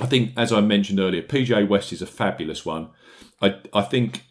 I 0.00 0.06
think, 0.06 0.32
as 0.36 0.52
I 0.52 0.60
mentioned 0.60 1.00
earlier, 1.00 1.22
PGA 1.22 1.66
West 1.66 1.92
is 1.92 2.02
a 2.02 2.06
fabulous 2.06 2.64
one. 2.64 2.90
I, 3.40 3.56
I 3.72 3.82
think 3.82 4.24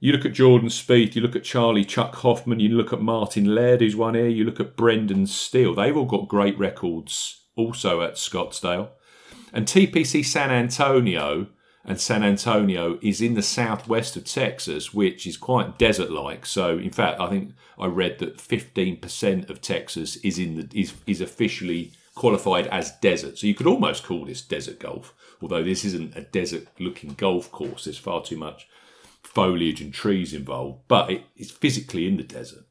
you 0.00 0.12
look 0.12 0.24
at 0.24 0.32
Jordan 0.32 0.68
Spieth, 0.68 1.14
you 1.14 1.22
look 1.22 1.36
at 1.36 1.44
Charley 1.44 1.84
Chuck 1.84 2.16
Hoffman, 2.16 2.60
you 2.60 2.70
look 2.70 2.92
at 2.92 3.00
Martin 3.00 3.54
Laird, 3.54 3.80
who's 3.80 3.94
won 3.94 4.14
here, 4.14 4.28
you 4.28 4.44
look 4.44 4.60
at 4.60 4.76
Brendan 4.76 5.26
Steele. 5.26 5.74
They've 5.74 5.96
all 5.96 6.06
got 6.06 6.28
great 6.28 6.58
records 6.58 7.42
also 7.56 8.00
at 8.00 8.14
Scottsdale. 8.14 8.88
And 9.52 9.66
TPC 9.66 10.24
San 10.24 10.50
Antonio, 10.50 11.46
and 11.84 12.00
San 12.00 12.22
Antonio 12.22 12.98
is 13.02 13.20
in 13.20 13.34
the 13.34 13.42
southwest 13.42 14.16
of 14.16 14.24
Texas, 14.24 14.94
which 14.94 15.26
is 15.26 15.36
quite 15.36 15.78
desert 15.78 16.10
like. 16.10 16.46
So, 16.46 16.78
in 16.78 16.90
fact, 16.90 17.20
I 17.20 17.28
think 17.28 17.52
I 17.78 17.86
read 17.86 18.18
that 18.20 18.38
15% 18.38 19.50
of 19.50 19.60
Texas 19.60 20.16
is 20.16 20.38
in 20.38 20.56
the 20.56 20.80
is, 20.80 20.94
is 21.06 21.20
officially 21.20 21.92
qualified 22.14 22.66
as 22.68 22.92
desert. 23.00 23.38
So 23.38 23.46
you 23.46 23.54
could 23.54 23.66
almost 23.66 24.04
call 24.04 24.24
this 24.24 24.42
desert 24.42 24.78
golf, 24.78 25.14
although 25.40 25.62
this 25.62 25.84
isn't 25.84 26.16
a 26.16 26.22
desert 26.22 26.68
looking 26.78 27.14
golf 27.14 27.50
course. 27.50 27.84
There's 27.84 27.98
far 27.98 28.22
too 28.22 28.36
much 28.36 28.68
foliage 29.22 29.80
and 29.80 29.94
trees 29.94 30.34
involved, 30.34 30.80
but 30.88 31.10
it, 31.10 31.24
it's 31.36 31.50
physically 31.50 32.06
in 32.06 32.16
the 32.16 32.22
desert. 32.22 32.64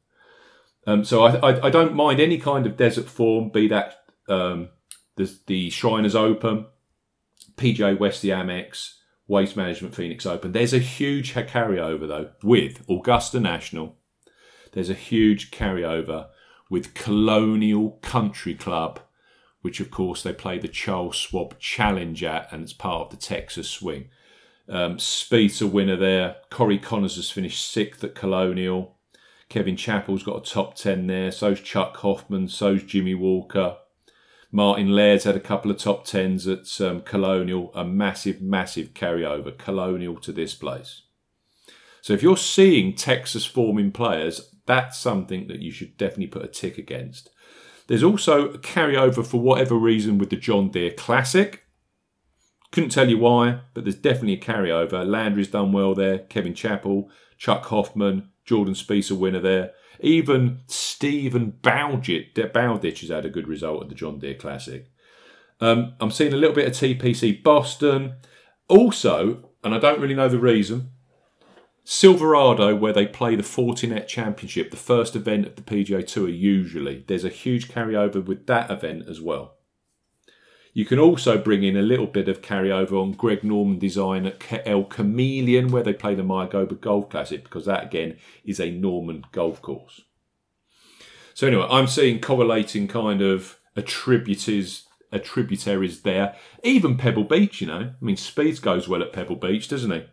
Um, 0.86 1.04
so 1.04 1.24
I, 1.24 1.36
I, 1.36 1.66
I, 1.66 1.70
don't 1.70 1.94
mind 1.94 2.20
any 2.20 2.38
kind 2.38 2.66
of 2.66 2.76
desert 2.76 3.06
form, 3.06 3.50
be 3.50 3.68
that 3.68 4.04
um, 4.28 4.68
the, 5.16 5.32
the 5.46 5.70
Shriners 5.70 6.16
Open, 6.16 6.66
PGA 7.56 7.98
West, 7.98 8.20
the 8.22 8.30
Amex, 8.30 8.94
Waste 9.28 9.56
Management 9.56 9.94
Phoenix 9.94 10.26
Open. 10.26 10.52
There's 10.52 10.74
a 10.74 10.78
huge 10.78 11.34
carryover 11.34 12.08
though 12.08 12.30
with 12.42 12.84
Augusta 12.90 13.38
National. 13.38 13.96
There's 14.72 14.90
a 14.90 14.94
huge 14.94 15.50
carryover 15.50 16.28
with 16.68 16.94
Colonial 16.94 17.98
Country 18.02 18.54
Club, 18.54 19.00
which 19.62 19.80
of 19.80 19.90
course 19.90 20.22
they 20.22 20.32
play 20.32 20.58
the 20.58 20.68
Charles 20.68 21.16
Schwab 21.16 21.58
Challenge 21.58 22.22
at, 22.22 22.52
and 22.52 22.62
it's 22.62 22.72
part 22.72 23.06
of 23.06 23.10
the 23.10 23.16
Texas 23.16 23.68
Swing. 23.70 24.08
Um, 24.68 24.98
Spieth's 24.98 25.60
a 25.60 25.66
winner 25.66 25.96
there. 25.96 26.36
Corey 26.50 26.78
Conners 26.78 27.16
has 27.16 27.30
finished 27.30 27.70
sixth 27.70 28.04
at 28.04 28.14
Colonial. 28.14 28.96
Kevin 29.48 29.76
Chappell's 29.76 30.22
got 30.22 30.46
a 30.46 30.50
top 30.50 30.74
10 30.76 31.06
there. 31.06 31.30
So's 31.30 31.60
Chuck 31.60 31.98
Hoffman. 31.98 32.48
So's 32.48 32.82
Jimmy 32.82 33.14
Walker. 33.14 33.76
Martin 34.50 34.88
Laird's 34.88 35.24
had 35.24 35.36
a 35.36 35.40
couple 35.40 35.70
of 35.70 35.78
top 35.78 36.06
10s 36.06 36.50
at 36.50 36.86
um, 36.86 37.02
Colonial. 37.02 37.70
A 37.74 37.84
massive, 37.84 38.40
massive 38.40 38.94
carryover. 38.94 39.56
Colonial 39.56 40.16
to 40.20 40.32
this 40.32 40.54
place. 40.54 41.02
So 42.00 42.14
if 42.14 42.22
you're 42.22 42.36
seeing 42.36 42.94
Texas 42.94 43.44
forming 43.44 43.92
players, 43.92 44.54
that's 44.66 44.98
something 44.98 45.48
that 45.48 45.60
you 45.60 45.70
should 45.70 45.96
definitely 45.96 46.28
put 46.28 46.44
a 46.44 46.48
tick 46.48 46.78
against. 46.78 47.28
There's 47.92 48.02
also 48.02 48.48
a 48.48 48.58
carryover 48.58 49.22
for 49.22 49.38
whatever 49.38 49.74
reason 49.74 50.16
with 50.16 50.30
the 50.30 50.36
John 50.36 50.70
Deere 50.70 50.92
Classic. 50.92 51.64
Couldn't 52.70 52.88
tell 52.88 53.10
you 53.10 53.18
why, 53.18 53.60
but 53.74 53.84
there's 53.84 53.96
definitely 53.96 54.32
a 54.32 54.40
carryover. 54.40 55.06
Landry's 55.06 55.48
done 55.48 55.72
well 55.72 55.94
there. 55.94 56.20
Kevin 56.20 56.54
Chappell, 56.54 57.10
Chuck 57.36 57.66
Hoffman, 57.66 58.30
Jordan 58.46 58.72
Spieth 58.72 59.10
a 59.10 59.14
winner 59.14 59.40
there. 59.40 59.72
Even 60.00 60.60
Steven 60.68 61.50
Bowditch, 61.60 62.32
Bowditch 62.54 63.02
has 63.02 63.10
had 63.10 63.26
a 63.26 63.28
good 63.28 63.46
result 63.46 63.82
at 63.82 63.88
the 63.90 63.94
John 63.94 64.18
Deere 64.18 64.36
Classic. 64.36 64.90
Um, 65.60 65.92
I'm 66.00 66.10
seeing 66.10 66.32
a 66.32 66.38
little 66.38 66.56
bit 66.56 66.68
of 66.68 66.72
TPC 66.72 67.42
Boston. 67.42 68.14
Also, 68.70 69.50
and 69.62 69.74
I 69.74 69.78
don't 69.78 70.00
really 70.00 70.14
know 70.14 70.30
the 70.30 70.38
reason, 70.38 70.92
Silverado, 71.84 72.76
where 72.76 72.92
they 72.92 73.06
play 73.06 73.34
the 73.34 73.42
Fortinet 73.42 74.06
Championship, 74.06 74.70
the 74.70 74.76
first 74.76 75.16
event 75.16 75.46
of 75.46 75.56
the 75.56 75.62
PGA 75.62 76.06
Tour 76.06 76.28
usually, 76.28 77.04
there's 77.08 77.24
a 77.24 77.28
huge 77.28 77.68
carryover 77.68 78.24
with 78.24 78.46
that 78.46 78.70
event 78.70 79.08
as 79.08 79.20
well. 79.20 79.56
You 80.74 80.86
can 80.86 80.98
also 80.98 81.36
bring 81.36 81.64
in 81.64 81.76
a 81.76 81.82
little 81.82 82.06
bit 82.06 82.28
of 82.28 82.40
carryover 82.40 82.92
on 82.92 83.12
Greg 83.12 83.44
Norman 83.44 83.78
design 83.78 84.24
at 84.24 84.66
El 84.66 84.84
Chameleon, 84.84 85.70
where 85.70 85.82
they 85.82 85.92
play 85.92 86.14
the 86.14 86.22
Mayakoba 86.22 86.80
Golf 86.80 87.10
Classic, 87.10 87.44
because 87.44 87.66
that 87.66 87.84
again 87.84 88.16
is 88.44 88.58
a 88.58 88.70
Norman 88.70 89.24
golf 89.32 89.60
course. 89.60 90.02
So 91.34 91.46
anyway, 91.46 91.66
I'm 91.68 91.88
seeing 91.88 92.20
correlating 92.20 92.88
kind 92.88 93.20
of 93.20 93.58
attributes 93.76 94.48
attributaries 95.12 96.02
there. 96.02 96.36
Even 96.62 96.96
Pebble 96.96 97.24
Beach, 97.24 97.60
you 97.60 97.66
know. 97.66 97.92
I 97.92 97.94
mean, 98.04 98.16
Spieth 98.16 98.62
goes 98.62 98.88
well 98.88 99.02
at 99.02 99.12
Pebble 99.12 99.36
Beach, 99.36 99.68
doesn't 99.68 99.90
he? 99.90 100.04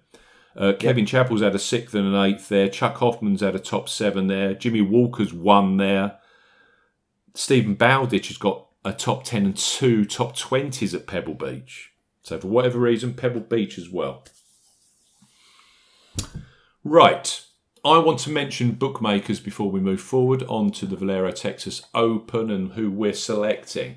Uh, 0.59 0.73
Kevin 0.73 1.05
yep. 1.05 1.07
Chappell's 1.07 1.41
had 1.41 1.55
a 1.55 1.59
sixth 1.59 1.95
and 1.95 2.13
an 2.13 2.21
eighth 2.21 2.49
there. 2.49 2.67
Chuck 2.67 2.97
Hoffman's 2.97 3.39
had 3.39 3.55
a 3.55 3.59
top 3.59 3.87
seven 3.87 4.27
there. 4.27 4.53
Jimmy 4.53 4.81
Walker's 4.81 5.33
won 5.33 5.77
there. 5.77 6.19
Steven 7.33 7.75
Bowditch 7.75 8.27
has 8.27 8.37
got 8.37 8.67
a 8.83 8.91
top 8.91 9.23
10 9.23 9.45
and 9.45 9.57
two 9.57 10.03
top 10.03 10.35
20s 10.35 10.93
at 10.93 11.07
Pebble 11.07 11.35
Beach. 11.35 11.93
So, 12.23 12.37
for 12.37 12.47
whatever 12.47 12.77
reason, 12.77 13.13
Pebble 13.13 13.39
Beach 13.39 13.77
as 13.77 13.89
well. 13.89 14.25
Right. 16.83 17.45
I 17.85 17.97
want 17.99 18.19
to 18.19 18.29
mention 18.29 18.73
bookmakers 18.73 19.39
before 19.39 19.71
we 19.71 19.79
move 19.79 20.01
forward 20.01 20.43
on 20.43 20.71
to 20.73 20.85
the 20.85 20.97
Valero 20.97 21.31
Texas 21.31 21.81
Open 21.93 22.51
and 22.51 22.73
who 22.73 22.91
we're 22.91 23.13
selecting. 23.13 23.95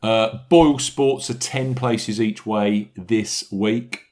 Uh, 0.00 0.38
Boyle 0.48 0.78
Sports 0.78 1.28
are 1.30 1.34
10 1.34 1.74
places 1.74 2.20
each 2.20 2.46
way 2.46 2.92
this 2.94 3.50
week. 3.50 4.11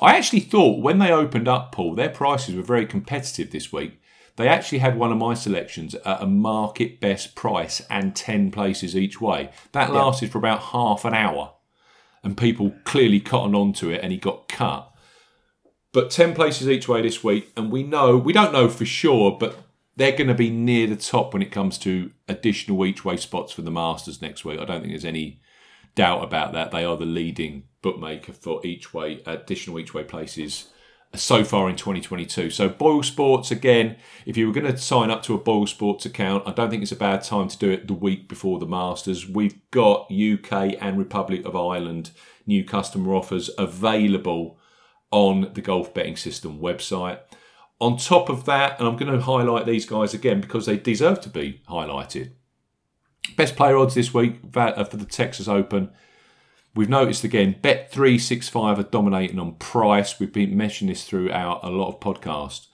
I 0.00 0.16
actually 0.16 0.40
thought 0.40 0.82
when 0.82 0.98
they 0.98 1.12
opened 1.12 1.48
up, 1.48 1.72
Paul, 1.72 1.94
their 1.94 2.08
prices 2.08 2.54
were 2.54 2.62
very 2.62 2.86
competitive 2.86 3.50
this 3.50 3.72
week. 3.72 4.00
They 4.36 4.48
actually 4.48 4.78
had 4.78 4.98
one 4.98 5.12
of 5.12 5.18
my 5.18 5.34
selections 5.34 5.94
at 5.94 6.22
a 6.22 6.26
market 6.26 7.00
best 7.00 7.36
price 7.36 7.80
and 7.88 8.16
10 8.16 8.50
places 8.50 8.96
each 8.96 9.20
way. 9.20 9.50
That 9.72 9.92
lasted 9.92 10.32
for 10.32 10.38
about 10.38 10.60
half 10.60 11.04
an 11.04 11.14
hour 11.14 11.52
and 12.24 12.36
people 12.36 12.74
clearly 12.84 13.20
cottoned 13.20 13.54
onto 13.54 13.90
it 13.90 14.00
and 14.02 14.10
he 14.10 14.18
got 14.18 14.48
cut. 14.48 14.90
But 15.92 16.10
10 16.10 16.34
places 16.34 16.68
each 16.68 16.88
way 16.88 17.02
this 17.02 17.22
week, 17.22 17.52
and 17.56 17.70
we 17.70 17.84
know, 17.84 18.16
we 18.16 18.32
don't 18.32 18.52
know 18.52 18.68
for 18.68 18.84
sure, 18.84 19.36
but 19.38 19.56
they're 19.94 20.16
going 20.16 20.26
to 20.26 20.34
be 20.34 20.50
near 20.50 20.88
the 20.88 20.96
top 20.96 21.32
when 21.32 21.42
it 21.42 21.52
comes 21.52 21.78
to 21.78 22.10
additional 22.26 22.84
each 22.84 23.04
way 23.04 23.16
spots 23.16 23.52
for 23.52 23.62
the 23.62 23.70
Masters 23.70 24.20
next 24.20 24.44
week. 24.44 24.58
I 24.58 24.64
don't 24.64 24.80
think 24.80 24.92
there's 24.92 25.04
any 25.04 25.40
doubt 25.94 26.24
about 26.24 26.52
that. 26.52 26.70
They 26.70 26.84
are 26.84 26.96
the 26.96 27.04
leading 27.04 27.64
bookmaker 27.82 28.32
for 28.32 28.64
each 28.64 28.92
way, 28.94 29.22
additional 29.26 29.78
each 29.78 29.94
way 29.94 30.04
places 30.04 30.68
uh, 31.12 31.16
so 31.16 31.44
far 31.44 31.68
in 31.68 31.76
2022. 31.76 32.50
So 32.50 32.68
Boyle 32.68 33.02
Sports 33.02 33.50
again, 33.50 33.96
if 34.26 34.36
you 34.36 34.46
were 34.46 34.52
going 34.52 34.70
to 34.70 34.76
sign 34.78 35.10
up 35.10 35.22
to 35.24 35.34
a 35.34 35.38
Boyle 35.38 35.66
Sports 35.66 36.06
account, 36.06 36.44
I 36.46 36.52
don't 36.52 36.70
think 36.70 36.82
it's 36.82 36.92
a 36.92 36.96
bad 36.96 37.22
time 37.22 37.48
to 37.48 37.58
do 37.58 37.70
it 37.70 37.86
the 37.86 37.94
week 37.94 38.28
before 38.28 38.58
the 38.58 38.66
Masters. 38.66 39.28
We've 39.28 39.58
got 39.70 40.10
UK 40.10 40.76
and 40.80 40.98
Republic 40.98 41.44
of 41.44 41.54
Ireland 41.54 42.10
new 42.46 42.64
customer 42.64 43.14
offers 43.14 43.50
available 43.56 44.58
on 45.10 45.52
the 45.54 45.62
golf 45.62 45.94
betting 45.94 46.16
system 46.16 46.58
website. 46.58 47.20
On 47.80 47.96
top 47.96 48.28
of 48.28 48.44
that, 48.46 48.78
and 48.78 48.88
I'm 48.88 48.96
going 48.96 49.12
to 49.12 49.20
highlight 49.20 49.66
these 49.66 49.86
guys 49.86 50.14
again 50.14 50.40
because 50.40 50.66
they 50.66 50.76
deserve 50.76 51.20
to 51.22 51.28
be 51.28 51.62
highlighted. 51.68 52.32
Best 53.36 53.56
player 53.56 53.76
odds 53.76 53.94
this 53.94 54.14
week 54.14 54.36
uh, 54.54 54.84
for 54.84 54.96
the 54.96 55.04
Texas 55.04 55.48
Open 55.48 55.90
We've 56.74 56.88
noticed 56.88 57.22
again, 57.22 57.56
Bet365 57.62 58.78
are 58.78 58.82
dominating 58.82 59.38
on 59.38 59.54
price. 59.54 60.18
We've 60.18 60.32
been 60.32 60.56
mentioning 60.56 60.92
this 60.92 61.04
throughout 61.04 61.60
a 61.62 61.70
lot 61.70 61.88
of 61.88 62.00
podcasts. 62.00 62.66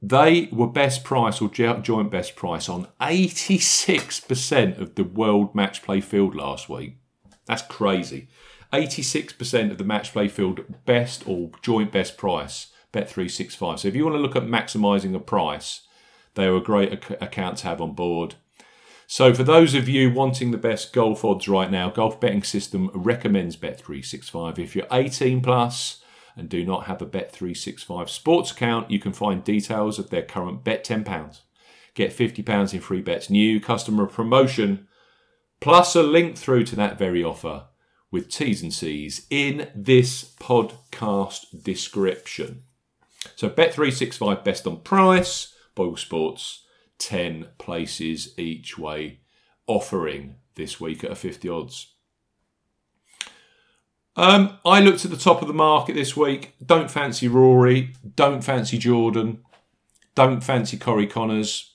They 0.00 0.48
were 0.52 0.68
best 0.68 1.02
price 1.02 1.42
or 1.42 1.48
joint 1.48 2.10
best 2.10 2.36
price 2.36 2.68
on 2.68 2.86
86% 3.00 4.80
of 4.80 4.94
the 4.94 5.02
world 5.02 5.54
match 5.56 5.82
play 5.82 6.00
field 6.00 6.36
last 6.36 6.68
week. 6.68 6.98
That's 7.46 7.62
crazy. 7.62 8.28
86% 8.72 9.72
of 9.72 9.78
the 9.78 9.84
match 9.84 10.12
play 10.12 10.28
field 10.28 10.60
best 10.86 11.26
or 11.26 11.50
joint 11.62 11.90
best 11.90 12.16
price, 12.16 12.68
Bet365. 12.92 13.80
So 13.80 13.88
if 13.88 13.96
you 13.96 14.04
want 14.04 14.14
to 14.14 14.22
look 14.22 14.36
at 14.36 14.44
maximising 14.44 15.16
a 15.16 15.18
price, 15.18 15.80
they 16.34 16.46
are 16.46 16.56
a 16.56 16.60
great 16.60 16.92
account 17.20 17.58
to 17.58 17.66
have 17.66 17.80
on 17.80 17.94
board. 17.94 18.36
So, 19.12 19.34
for 19.34 19.42
those 19.42 19.74
of 19.74 19.88
you 19.88 20.12
wanting 20.12 20.52
the 20.52 20.56
best 20.56 20.92
golf 20.92 21.24
odds 21.24 21.48
right 21.48 21.68
now, 21.68 21.90
Golf 21.90 22.20
Betting 22.20 22.44
System 22.44 22.92
recommends 22.94 23.56
Bet365. 23.56 24.56
If 24.56 24.76
you're 24.76 24.86
18 24.92 25.40
plus 25.40 26.00
and 26.36 26.48
do 26.48 26.64
not 26.64 26.84
have 26.84 27.02
a 27.02 27.06
Bet365 27.06 28.08
sports 28.08 28.52
account, 28.52 28.88
you 28.88 29.00
can 29.00 29.12
find 29.12 29.42
details 29.42 29.98
of 29.98 30.10
their 30.10 30.22
current 30.22 30.62
bet 30.62 30.84
£10. 30.84 31.40
Get 31.94 32.16
£50 32.16 32.72
in 32.72 32.78
free 32.78 33.02
bets, 33.02 33.28
new 33.28 33.58
customer 33.58 34.06
promotion, 34.06 34.86
plus 35.58 35.96
a 35.96 36.04
link 36.04 36.38
through 36.38 36.62
to 36.66 36.76
that 36.76 36.96
very 36.96 37.24
offer 37.24 37.64
with 38.12 38.30
T's 38.30 38.62
and 38.62 38.72
C's 38.72 39.26
in 39.28 39.70
this 39.74 40.36
podcast 40.36 41.64
description. 41.64 42.62
So, 43.34 43.50
Bet365 43.50 44.44
best 44.44 44.68
on 44.68 44.82
price, 44.82 45.52
Boyle 45.74 45.96
Sports 45.96 46.62
10 47.00 47.48
places 47.58 48.38
each 48.38 48.78
way 48.78 49.18
offering 49.66 50.36
this 50.54 50.80
week 50.80 51.02
at 51.02 51.10
a 51.10 51.16
50 51.16 51.48
odds. 51.48 51.94
Um, 54.14 54.58
I 54.64 54.80
looked 54.80 55.04
at 55.04 55.10
the 55.10 55.16
top 55.16 55.42
of 55.42 55.48
the 55.48 55.54
market 55.54 55.94
this 55.94 56.16
week. 56.16 56.54
Don't 56.64 56.90
fancy 56.90 57.26
Rory. 57.26 57.94
Don't 58.14 58.44
fancy 58.44 58.78
Jordan. 58.78 59.42
Don't 60.14 60.42
fancy 60.42 60.76
Corey 60.76 61.06
Conners. 61.06 61.74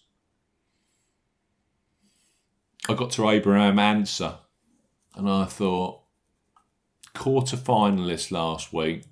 I 2.88 2.94
got 2.94 3.12
to 3.12 3.30
Abraham 3.30 3.80
Ancer 3.80 4.36
and 5.16 5.30
I 5.30 5.46
thought, 5.46 6.02
quarter 7.14 7.58
finalist 7.58 8.32
last 8.32 8.74
week, 8.74 9.06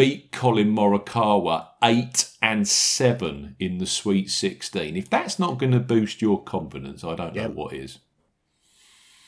beat 0.00 0.32
Collin 0.32 0.74
Morikawa 0.74 1.66
8 1.84 2.30
and 2.40 2.66
7 2.66 3.54
in 3.58 3.76
the 3.76 3.84
Sweet 3.84 4.30
16. 4.30 4.96
If 4.96 5.10
that's 5.10 5.38
not 5.38 5.58
going 5.58 5.72
to 5.72 5.78
boost 5.78 6.22
your 6.22 6.42
confidence, 6.42 7.04
I 7.04 7.14
don't 7.14 7.34
know 7.34 7.50
what 7.50 7.74
is. 7.74 7.98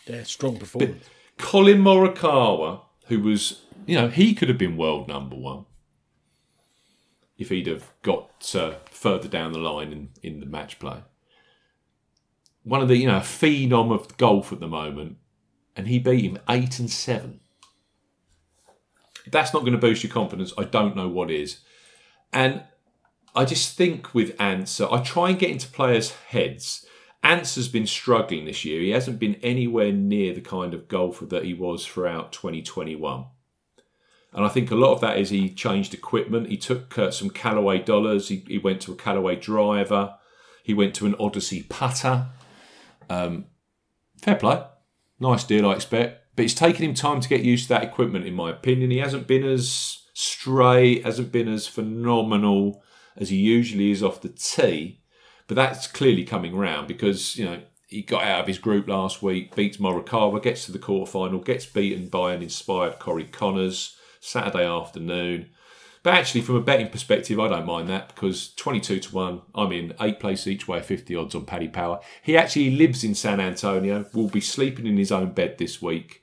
Yeah, 0.07 0.23
strong 0.23 0.57
performance. 0.57 1.05
But 1.37 1.45
Collin 1.45 1.83
Morikawa, 1.83 2.81
who 3.09 3.21
was, 3.21 3.61
you 3.85 3.97
know, 3.97 4.09
he 4.09 4.33
could 4.33 4.49
have 4.49 4.57
been 4.57 4.79
world 4.79 5.09
number 5.09 5.37
one 5.37 5.67
if 7.37 7.51
he'd 7.51 7.67
have 7.67 7.93
got 8.01 8.55
uh, 8.55 8.77
further 8.91 9.29
down 9.29 9.53
the 9.53 9.59
line 9.59 9.93
in, 9.93 10.09
in 10.23 10.41
the 10.41 10.47
match 10.47 10.79
play. 10.79 11.03
One 12.63 12.81
of 12.81 12.89
the, 12.89 12.97
you 12.97 13.09
know, 13.09 13.19
phenom 13.19 13.93
of 13.93 14.17
golf 14.17 14.55
at 14.55 14.61
the 14.61 14.69
moment, 14.69 15.19
and 15.77 15.87
he 15.87 15.99
beat 15.99 16.25
him 16.25 16.39
8 16.49 16.79
and 16.79 16.91
7 16.91 17.41
that's 19.31 19.55
not 19.55 19.61
going 19.61 19.73
to 19.73 19.79
boost 19.79 20.03
your 20.03 20.13
confidence, 20.13 20.53
I 20.59 20.65
don't 20.65 20.97
know 20.97 21.09
what 21.09 21.31
is. 21.31 21.61
And 22.33 22.65
I 23.35 23.45
just 23.45 23.77
think 23.77 24.15
with 24.15 24.39
Ancer, 24.41 24.89
I 24.91 25.03
try 25.03 25.31
and 25.31 25.39
get 25.39 25.51
into 25.51 25.69
players' 25.69 26.11
heads. 26.11 26.87
Has 27.25 27.69
been 27.69 27.87
struggling 27.87 28.47
this 28.47 28.65
year. 28.65 28.81
He 28.81 28.91
hasn't 28.91 29.21
been 29.21 29.37
anywhere 29.37 29.93
near 29.93 30.35
the 30.35 30.41
kind 30.41 30.75
of 30.75 30.89
golfer 30.89 31.25
that 31.27 31.45
he 31.45 31.55
was 31.55 31.87
throughout 31.87 32.33
2021. 32.33 33.27
And 34.33 34.45
I 34.45 34.49
think 34.49 34.71
a 34.71 34.75
lot 34.75 34.93
of 34.93 35.01
that 35.03 35.19
is 35.19 35.31
he 35.31 35.49
changed 35.49 35.95
equipment. 35.95 36.49
He 36.49 36.57
took 36.57 36.99
uh, 36.99 37.11
some 37.11 37.31
Callaway 37.31 37.79
dollars. 37.79 38.29
He, 38.29 38.45
he, 38.49 38.59
went 38.59 38.81
to 38.83 38.93
a 38.93 38.97
Callaway 38.97 39.37
driver. 39.37 40.17
He 40.65 40.75
went 40.75 40.95
to 40.97 41.07
an 41.07 41.15
Odyssey 41.21 41.63
putter. 41.63 42.27
Um, 43.09 43.47
fair 44.21 44.37
play. 44.37 44.65
Nice 45.21 45.45
deal, 45.45 45.69
I 45.69 45.75
expect. 45.75 46.22
But 46.35 46.47
it's 46.47 46.55
taken 46.55 46.85
him 46.85 46.95
time 46.95 47.21
to 47.21 47.29
get 47.29 47.43
used 47.43 47.65
to 47.65 47.69
that 47.71 47.85
equipment, 47.85 48.27
in 48.27 48.35
my 48.35 48.51
opinion. 48.51 48.91
He 48.91 48.99
hasn't 48.99 49.27
been 49.27 49.45
as 49.45 50.03
straight, 50.15 51.05
hasn't 51.05 51.33
been 51.33 51.49
as 51.49 51.67
phenomenal 51.67 52.83
as 53.17 53.29
he 53.29 53.37
usually 53.37 53.91
is 53.91 54.03
off 54.03 54.23
the 54.23 54.31
tee. 54.31 55.01
But 55.47 55.57
that's 55.57 55.87
clearly 55.87 56.25
coming 56.25 56.57
round 56.57 56.89
because, 56.89 57.37
you 57.37 57.45
know, 57.45 57.61
he 57.87 58.03
got 58.03 58.25
out 58.25 58.41
of 58.41 58.47
his 58.47 58.59
group 58.59 58.89
last 58.89 59.23
week, 59.23 59.55
beats 59.55 59.77
Morikawa, 59.77 60.43
gets 60.43 60.65
to 60.65 60.73
the 60.73 60.79
quarterfinal, 60.79 61.45
gets 61.45 61.67
beaten 61.67 62.09
by 62.09 62.33
an 62.33 62.43
inspired 62.43 62.99
Corey 62.99 63.25
Conners 63.25 63.97
Saturday 64.21 64.65
afternoon. 64.65 65.51
But 66.03 66.15
actually, 66.15 66.41
from 66.41 66.57
a 66.57 66.61
betting 66.61 66.89
perspective, 66.89 67.39
I 67.39 67.49
don't 67.49 67.67
mind 67.67 67.89
that 67.89 68.09
because 68.15 68.55
22 68.55 69.01
to 69.01 69.15
1, 69.15 69.43
I'm 69.55 69.73
in 69.73 69.95
eight 70.01 70.19
place 70.19 70.47
each 70.47 70.67
way, 70.67 70.81
50 70.81 71.15
odds 71.15 71.35
on 71.35 71.45
Paddy 71.45 71.69
Power. 71.69 72.01
He 72.23 72.37
actually 72.37 72.71
lives 72.71 73.05
in 73.05 73.15
San 73.15 73.41
Antonio, 73.41 74.07
will 74.13 74.29
be 74.29 74.41
sleeping 74.41 74.87
in 74.87 74.97
his 74.97 75.13
own 75.13 75.33
bed 75.33 75.59
this 75.59 75.81
week. 75.81 76.22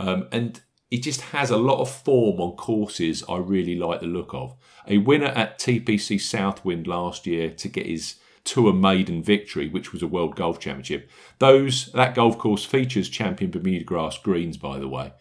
Um, 0.00 0.28
and 0.32 0.60
he 0.90 0.98
just 0.98 1.20
has 1.20 1.50
a 1.50 1.56
lot 1.56 1.80
of 1.80 1.90
form 1.90 2.40
on 2.40 2.56
courses 2.56 3.22
I 3.28 3.36
really 3.36 3.76
like 3.76 4.00
the 4.00 4.06
look 4.06 4.32
of. 4.32 4.56
A 4.88 4.98
winner 4.98 5.26
at 5.26 5.58
TPC 5.58 6.18
Southwind 6.20 6.86
last 6.86 7.26
year 7.26 7.50
to 7.50 7.68
get 7.68 7.86
his 7.86 8.16
tour 8.44 8.72
maiden 8.72 9.22
victory, 9.22 9.68
which 9.68 9.92
was 9.92 10.02
a 10.02 10.06
World 10.06 10.36
Golf 10.36 10.58
Championship. 10.58 11.10
Those 11.38 11.92
that 11.92 12.14
golf 12.14 12.38
course 12.38 12.64
features 12.64 13.10
champion 13.10 13.50
Bermuda 13.50 13.84
grass 13.84 14.16
greens, 14.16 14.56
by 14.56 14.78
the 14.78 14.88
way. 14.88 15.12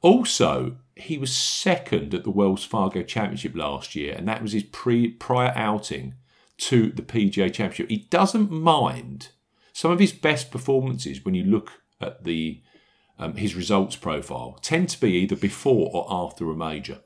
Also, 0.00 0.78
he 0.94 1.18
was 1.18 1.36
second 1.36 2.14
at 2.14 2.24
the 2.24 2.30
Wells 2.30 2.64
Fargo 2.64 3.02
Championship 3.02 3.54
last 3.54 3.94
year, 3.94 4.14
and 4.16 4.26
that 4.28 4.42
was 4.42 4.52
his 4.52 4.64
pre 4.64 5.08
prior 5.08 5.52
outing 5.54 6.14
to 6.58 6.90
the 6.90 7.02
PGA 7.02 7.52
Championship. 7.52 7.90
He 7.90 8.06
doesn't 8.08 8.50
mind 8.50 9.28
some 9.74 9.90
of 9.90 9.98
his 9.98 10.12
best 10.12 10.50
performances 10.50 11.22
when 11.22 11.34
you 11.34 11.44
look 11.44 11.70
at 12.00 12.24
the 12.24 12.62
um, 13.18 13.34
his 13.34 13.54
results 13.54 13.96
profile 13.96 14.58
tend 14.62 14.88
to 14.90 15.00
be 15.00 15.12
either 15.12 15.36
before 15.36 15.90
or 15.92 16.06
after 16.08 16.50
a 16.50 16.56
major. 16.56 17.00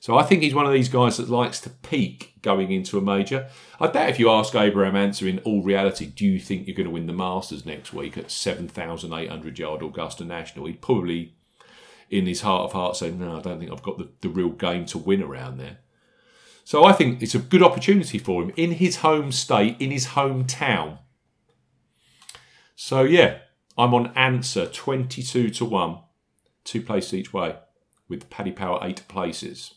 So 0.00 0.16
I 0.16 0.22
think 0.22 0.42
he's 0.42 0.54
one 0.54 0.66
of 0.66 0.72
these 0.72 0.88
guys 0.88 1.16
that 1.16 1.28
likes 1.28 1.60
to 1.62 1.70
peak 1.70 2.34
going 2.42 2.70
into 2.70 2.98
a 2.98 3.00
major. 3.00 3.48
I 3.80 3.88
bet 3.88 4.08
if 4.08 4.20
you 4.20 4.30
ask 4.30 4.54
Abraham 4.54 4.94
Ancer 4.94 5.26
in 5.26 5.40
all 5.40 5.62
reality, 5.62 6.06
do 6.06 6.24
you 6.24 6.38
think 6.38 6.66
you're 6.66 6.76
going 6.76 6.86
to 6.86 6.92
win 6.92 7.06
the 7.06 7.12
Masters 7.12 7.66
next 7.66 7.92
week 7.92 8.16
at 8.16 8.30
7,800 8.30 9.58
yard 9.58 9.82
Augusta 9.82 10.24
National? 10.24 10.66
He'd 10.66 10.82
probably, 10.82 11.34
in 12.10 12.26
his 12.26 12.42
heart 12.42 12.66
of 12.66 12.72
hearts, 12.72 13.00
say, 13.00 13.10
no, 13.10 13.38
I 13.38 13.40
don't 13.40 13.58
think 13.58 13.72
I've 13.72 13.82
got 13.82 13.98
the, 13.98 14.08
the 14.20 14.28
real 14.28 14.50
game 14.50 14.84
to 14.86 14.98
win 14.98 15.22
around 15.22 15.58
there. 15.58 15.78
So 16.62 16.84
I 16.84 16.92
think 16.92 17.22
it's 17.22 17.34
a 17.34 17.40
good 17.40 17.62
opportunity 17.62 18.18
for 18.18 18.42
him 18.42 18.52
in 18.56 18.72
his 18.72 18.96
home 18.96 19.32
state, 19.32 19.76
in 19.80 19.90
his 19.90 20.08
hometown. 20.08 20.98
So 22.74 23.02
yeah, 23.02 23.38
I'm 23.78 23.92
on 23.92 24.12
Ancer 24.16 24.66
22 24.66 25.50
to 25.50 25.64
1, 25.64 25.98
two 26.64 26.82
places 26.82 27.14
each 27.14 27.32
way, 27.32 27.56
with 28.08 28.30
Paddy 28.30 28.52
Power 28.52 28.78
eight 28.82 29.06
places. 29.08 29.74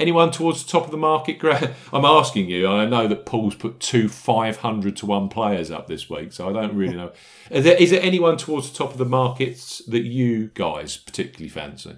Anyone 0.00 0.32
towards 0.32 0.64
the 0.64 0.70
top 0.70 0.86
of 0.86 0.90
the 0.90 0.96
market? 0.96 1.38
I'm 1.92 2.04
asking 2.04 2.48
you. 2.48 2.66
I 2.66 2.86
know 2.86 3.06
that 3.06 3.26
Paul's 3.26 3.54
put 3.54 3.78
two 3.78 4.08
500 4.08 4.96
to 4.96 5.06
1 5.06 5.28
players 5.28 5.70
up 5.70 5.86
this 5.86 6.10
week, 6.10 6.32
so 6.32 6.48
I 6.48 6.52
don't 6.52 6.74
really 6.74 6.96
know. 6.96 7.12
Is 7.50 7.64
there, 7.64 7.76
is 7.76 7.90
there 7.90 8.02
anyone 8.02 8.36
towards 8.36 8.70
the 8.70 8.78
top 8.78 8.92
of 8.92 8.98
the 8.98 9.04
markets 9.04 9.82
that 9.86 10.02
you 10.02 10.48
guys 10.54 10.96
particularly 10.96 11.48
fancy? 11.48 11.96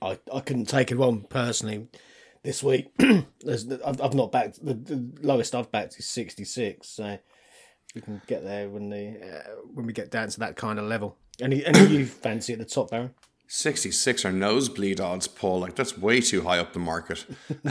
I, 0.00 0.18
I 0.32 0.40
couldn't 0.40 0.66
take 0.66 0.90
it 0.90 0.98
on 0.98 1.22
personally 1.28 1.88
this 2.42 2.62
week. 2.62 2.92
I've, 2.98 4.00
I've 4.00 4.14
not 4.14 4.32
backed, 4.32 4.64
the, 4.64 4.74
the 4.74 5.12
lowest 5.20 5.54
I've 5.54 5.70
backed 5.70 5.98
is 5.98 6.08
66, 6.08 6.88
so 6.88 7.18
we 7.94 8.00
can 8.00 8.20
get 8.26 8.44
there 8.44 8.68
when 8.68 8.90
the 8.90 9.18
uh, 9.20 9.50
when 9.74 9.86
we 9.86 9.92
get 9.92 10.10
down 10.10 10.28
to 10.28 10.40
that 10.40 10.56
kind 10.56 10.78
of 10.78 10.86
level. 10.86 11.16
Any 11.40 11.64
any 11.64 11.86
you 11.86 12.06
fancy 12.24 12.52
at 12.52 12.58
the 12.58 12.64
top, 12.64 12.90
Baron? 12.90 13.14
66 13.48 14.24
are 14.24 14.32
nosebleed 14.32 14.98
odds, 14.98 15.28
Paul. 15.28 15.60
Like 15.60 15.74
that's 15.74 15.98
way 15.98 16.20
too 16.20 16.42
high 16.42 16.58
up 16.58 16.72
the 16.72 16.78
market. 16.78 17.26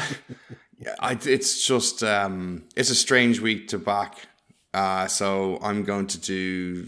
yeah, 0.77 0.95
I, 0.99 1.17
it's 1.25 1.65
just 1.65 2.03
um, 2.03 2.65
it's 2.75 2.91
a 2.91 2.95
strange 2.95 3.39
week 3.39 3.67
to 3.69 3.79
back. 3.79 4.27
Uh, 4.73 5.07
so 5.07 5.57
I'm 5.61 5.83
going 5.83 6.07
to 6.07 6.19
do 6.19 6.87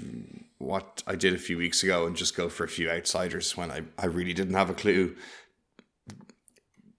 what 0.58 1.04
I 1.06 1.16
did 1.16 1.34
a 1.34 1.38
few 1.38 1.58
weeks 1.58 1.84
ago 1.84 2.06
and 2.06 2.16
just 2.16 2.36
go 2.38 2.50
for 2.50 2.64
a 2.64 2.70
few 2.70 2.90
outsiders 2.90 3.58
when 3.58 3.72
I, 3.72 3.82
I 3.98 4.06
really 4.06 4.34
didn't 4.34 4.54
have 4.54 4.70
a 4.70 4.74
clue 4.74 5.16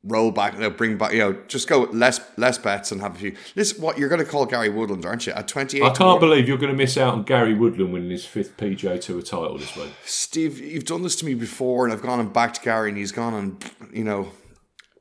roll 0.05 0.31
back, 0.31 0.55
you 0.55 0.61
know, 0.61 0.71
bring 0.71 0.97
back, 0.99 1.13
you 1.13 1.19
know, 1.19 1.33
just 1.49 1.69
go 1.69 1.83
less 1.93 2.21
less 2.37 2.59
bets 2.59 2.93
and 2.93 3.01
have 3.01 3.17
a 3.17 3.19
few. 3.19 3.37
Listen, 3.57 3.83
what 3.83 3.99
you're 3.99 4.09
going 4.09 4.21
to 4.21 4.27
call 4.27 4.47
Gary 4.47 4.69
Woodland, 4.69 5.05
aren't 5.05 5.27
you? 5.27 5.33
At 5.33 5.49
28. 5.49 5.83
I 5.83 5.91
can't 5.91 6.21
believe 6.21 6.47
you're 6.47 6.59
going 6.59 6.73
to 6.73 6.77
miss 6.77 6.97
out 6.97 7.15
on 7.15 7.23
Gary 7.25 7.55
Woodland 7.55 7.93
winning 7.93 8.11
his 8.11 8.25
fifth 8.25 8.57
PGA 8.57 9.01
Tour 9.01 9.23
title 9.23 9.59
this 9.59 9.75
week. 9.77 9.93
Steve, 10.05 10.59
you've 10.61 10.85
done 10.85 11.03
this 11.03 11.17
to 11.17 11.25
me 11.25 11.35
before, 11.35 11.85
and 11.85 11.93
I've 11.93 12.03
gone 12.03 12.21
and 12.21 12.33
backed 12.33 12.63
Gary, 12.63 12.91
and 12.91 12.99
he's 12.99 13.13
gone 13.13 13.35
and 13.35 13.71
you 13.93 14.05
know, 14.05 14.31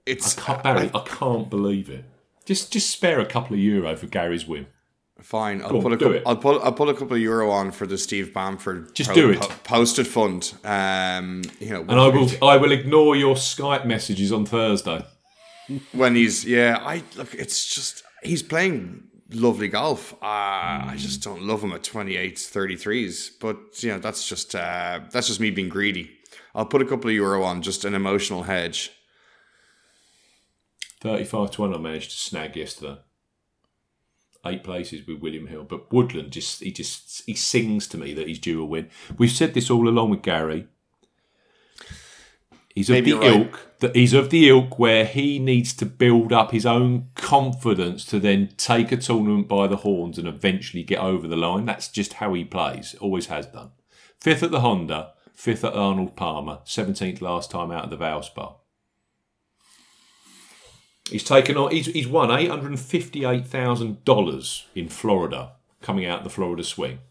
it's 0.05 0.37
I 0.37 0.41
can't, 0.41 0.63
Barry, 0.63 0.91
I, 0.93 0.99
I 0.99 1.03
can't 1.03 1.49
believe 1.49 1.89
it. 1.89 2.05
Just 2.45 2.73
just 2.73 2.89
spare 2.89 3.19
a 3.19 3.25
couple 3.25 3.53
of 3.53 3.59
euro 3.59 3.95
for 3.95 4.07
Gary's 4.07 4.47
win. 4.47 4.67
Fine, 5.23 5.61
I'll 5.61 5.81
put 5.81 5.93
a 5.93 5.97
couple, 5.97 6.21
I'll 6.25 6.35
put 6.35 6.61
I'll 6.63 6.73
put 6.73 6.89
a 6.89 6.93
couple 6.93 7.15
of 7.15 7.21
euro 7.21 7.49
on 7.49 7.71
for 7.71 7.87
the 7.87 7.97
Steve 7.97 8.33
Bamford. 8.33 8.93
Just 8.93 9.13
do 9.13 9.31
it. 9.31 9.39
Po- 9.39 9.53
posted 9.63 10.05
fund. 10.05 10.53
Um, 10.65 11.43
you 11.59 11.69
know, 11.69 11.81
and 11.81 11.93
I 11.93 12.09
will 12.09 12.29
I 12.41 12.57
will 12.57 12.73
ignore 12.73 13.15
your 13.15 13.35
Skype 13.35 13.85
messages 13.85 14.33
on 14.33 14.45
Thursday 14.45 15.05
when 15.93 16.15
he's 16.15 16.43
yeah, 16.43 16.77
I 16.81 17.03
look. 17.15 17.33
It's 17.33 17.73
just 17.73 18.03
he's 18.21 18.43
playing 18.43 19.03
lovely 19.31 19.69
golf. 19.69 20.13
Uh, 20.15 20.25
I 20.25 20.95
just 20.97 21.23
don't 21.23 21.43
love 21.43 21.63
him 21.63 21.71
at 21.71 21.83
28, 21.83 22.35
33s. 22.35 23.31
But 23.39 23.81
you 23.81 23.91
know, 23.91 23.99
that's 23.99 24.27
just 24.27 24.55
uh, 24.55 25.01
that's 25.09 25.27
just 25.27 25.39
me 25.39 25.51
being 25.51 25.69
greedy. 25.69 26.11
I'll 26.53 26.65
put 26.65 26.81
a 26.81 26.85
couple 26.85 27.09
of 27.09 27.15
euro 27.15 27.43
on 27.43 27.61
just 27.61 27.85
an 27.85 27.93
emotional 27.95 28.43
hedge. 28.43 28.91
35 31.01 31.51
to 31.51 31.61
1 31.61 31.73
I 31.73 31.77
managed 31.77 32.11
to 32.11 32.17
snag 32.17 32.55
yesterday. 32.55 32.97
Eight 34.45 34.63
places 34.63 35.07
with 35.07 35.21
William 35.21 35.47
Hill. 35.47 35.63
But 35.63 35.91
Woodland 35.93 36.31
just 36.31 36.61
he 36.61 36.71
just 36.71 37.23
he 37.25 37.33
sings 37.33 37.87
to 37.87 37.97
me 37.97 38.13
that 38.13 38.27
he's 38.27 38.39
due 38.39 38.61
a 38.61 38.65
win. 38.65 38.89
We've 39.17 39.31
said 39.31 39.53
this 39.53 39.69
all 39.69 39.87
along 39.87 40.09
with 40.09 40.21
Gary. 40.21 40.67
He's 42.75 42.89
of 42.89 42.95
Maybe 42.95 43.11
the 43.11 43.19
right. 43.19 43.35
ilk 43.35 43.79
that 43.79 43.95
he's 43.95 44.13
of 44.13 44.31
the 44.31 44.49
ilk 44.49 44.79
where 44.79 45.05
he 45.05 45.39
needs 45.39 45.73
to 45.73 45.85
build 45.85 46.33
up 46.33 46.51
his 46.51 46.65
own 46.65 47.09
confidence 47.15 48.03
to 48.05 48.19
then 48.19 48.49
take 48.57 48.91
a 48.91 48.97
tournament 48.97 49.47
by 49.47 49.67
the 49.67 49.77
horns 49.77 50.17
and 50.17 50.27
eventually 50.27 50.83
get 50.83 50.99
over 50.99 51.27
the 51.27 51.37
line. 51.37 51.65
That's 51.65 51.87
just 51.87 52.13
how 52.13 52.33
he 52.33 52.43
plays. 52.43 52.95
Always 52.99 53.27
has 53.27 53.45
done. 53.45 53.71
Fifth 54.19 54.43
at 54.43 54.51
the 54.51 54.61
Honda, 54.61 55.13
fifth 55.33 55.63
at 55.63 55.73
Arnold 55.73 56.15
Palmer, 56.15 56.59
seventeenth 56.63 57.21
last 57.21 57.51
time 57.51 57.71
out 57.71 57.85
of 57.85 57.89
the 57.91 57.97
Valspar. 57.97 58.55
He's 61.13 61.23
taken 61.23 61.57
on. 61.57 61.69
He's, 61.69 61.85
he's 61.85 62.07
won 62.07 62.31
eight 62.31 62.49
hundred 62.49 62.69
and 62.69 62.79
fifty-eight 62.79 63.45
thousand 63.45 64.03
dollars 64.03 64.65
in 64.73 64.89
Florida, 64.89 65.51
coming 65.79 66.07
out 66.07 66.23
the 66.23 66.29
Florida 66.31 66.63
swing, 66.63 67.01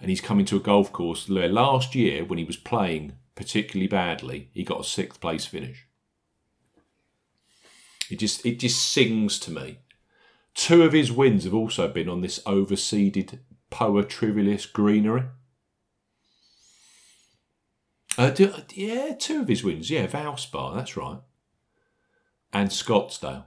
and 0.00 0.08
he's 0.08 0.22
coming 0.22 0.46
to 0.46 0.56
a 0.56 0.60
golf 0.60 0.90
course 0.90 1.28
where 1.28 1.46
last 1.46 1.94
year 1.94 2.24
when 2.24 2.38
he 2.38 2.44
was 2.44 2.56
playing 2.56 3.16
particularly 3.34 3.86
badly, 3.86 4.48
he 4.54 4.64
got 4.64 4.80
a 4.80 4.84
sixth 4.84 5.20
place 5.20 5.44
finish. 5.44 5.86
It 8.10 8.18
just 8.18 8.46
it 8.46 8.60
just 8.60 8.82
sings 8.82 9.38
to 9.40 9.50
me. 9.50 9.80
Two 10.54 10.84
of 10.84 10.94
his 10.94 11.12
wins 11.12 11.44
have 11.44 11.52
also 11.52 11.86
been 11.86 12.08
on 12.08 12.22
this 12.22 12.38
overseeded 12.46 13.40
Poa 13.68 14.04
Trivialis 14.04 14.72
greenery. 14.72 15.24
Uh, 18.16 18.30
do, 18.30 18.54
yeah, 18.72 19.12
two 19.18 19.42
of 19.42 19.48
his 19.48 19.62
wins. 19.62 19.90
Yeah, 19.90 20.06
Valspar, 20.06 20.74
that's 20.74 20.96
right. 20.96 21.18
And 22.54 22.70
Scottsdale. 22.70 23.44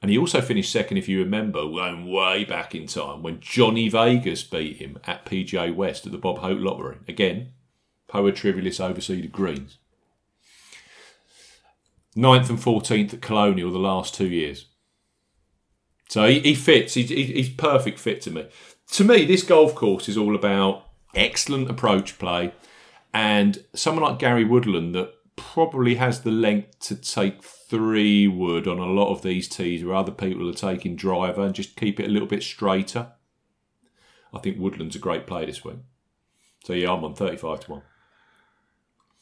And 0.00 0.10
he 0.10 0.18
also 0.18 0.40
finished 0.40 0.72
second, 0.72 0.96
if 0.96 1.08
you 1.08 1.20
remember, 1.20 1.60
going 1.62 2.10
way 2.10 2.44
back 2.44 2.74
in 2.74 2.86
time 2.88 3.22
when 3.22 3.38
Johnny 3.38 3.88
Vegas 3.88 4.42
beat 4.42 4.78
him 4.78 4.98
at 5.04 5.24
PGA 5.24 5.72
West 5.72 6.06
at 6.06 6.12
the 6.12 6.18
Bob 6.18 6.38
Hope 6.38 6.58
Lottery. 6.58 6.98
Again, 7.06 7.52
Poa 8.08 8.32
Trivialis 8.32 8.80
overseeded 8.80 9.30
greens. 9.30 9.78
Ninth 12.16 12.50
and 12.50 12.58
14th 12.58 13.14
at 13.14 13.22
Colonial 13.22 13.70
the 13.70 13.78
last 13.78 14.14
two 14.14 14.26
years. 14.26 14.66
So 16.08 16.26
he, 16.26 16.40
he 16.40 16.54
fits. 16.56 16.94
He, 16.94 17.04
he, 17.04 17.24
he's 17.24 17.48
perfect 17.48 18.00
fit 18.00 18.20
to 18.22 18.30
me. 18.32 18.48
To 18.92 19.04
me, 19.04 19.24
this 19.24 19.44
golf 19.44 19.74
course 19.74 20.08
is 20.08 20.18
all 20.18 20.34
about 20.34 20.88
excellent 21.14 21.70
approach 21.70 22.18
play 22.18 22.52
and 23.14 23.64
someone 23.74 24.04
like 24.04 24.18
Gary 24.18 24.44
Woodland 24.44 24.94
that 24.94 25.14
probably 25.36 25.96
has 25.96 26.20
the 26.20 26.30
length 26.30 26.78
to 26.80 26.96
take 26.96 27.42
three 27.42 28.28
wood 28.28 28.66
on 28.66 28.78
a 28.78 28.86
lot 28.86 29.10
of 29.10 29.22
these 29.22 29.48
tees 29.48 29.84
where 29.84 29.94
other 29.94 30.12
people 30.12 30.48
are 30.48 30.54
taking 30.54 30.96
driver 30.96 31.42
and 31.42 31.54
just 31.54 31.76
keep 31.76 31.98
it 31.98 32.06
a 32.06 32.10
little 32.10 32.28
bit 32.28 32.42
straighter. 32.42 33.12
I 34.32 34.38
think 34.38 34.58
Woodland's 34.58 34.96
a 34.96 34.98
great 34.98 35.26
play 35.26 35.46
this 35.46 35.64
week. 35.64 35.78
So 36.64 36.72
yeah, 36.72 36.92
I'm 36.92 37.04
on 37.04 37.14
35 37.14 37.60
to 37.60 37.70
1. 37.72 37.82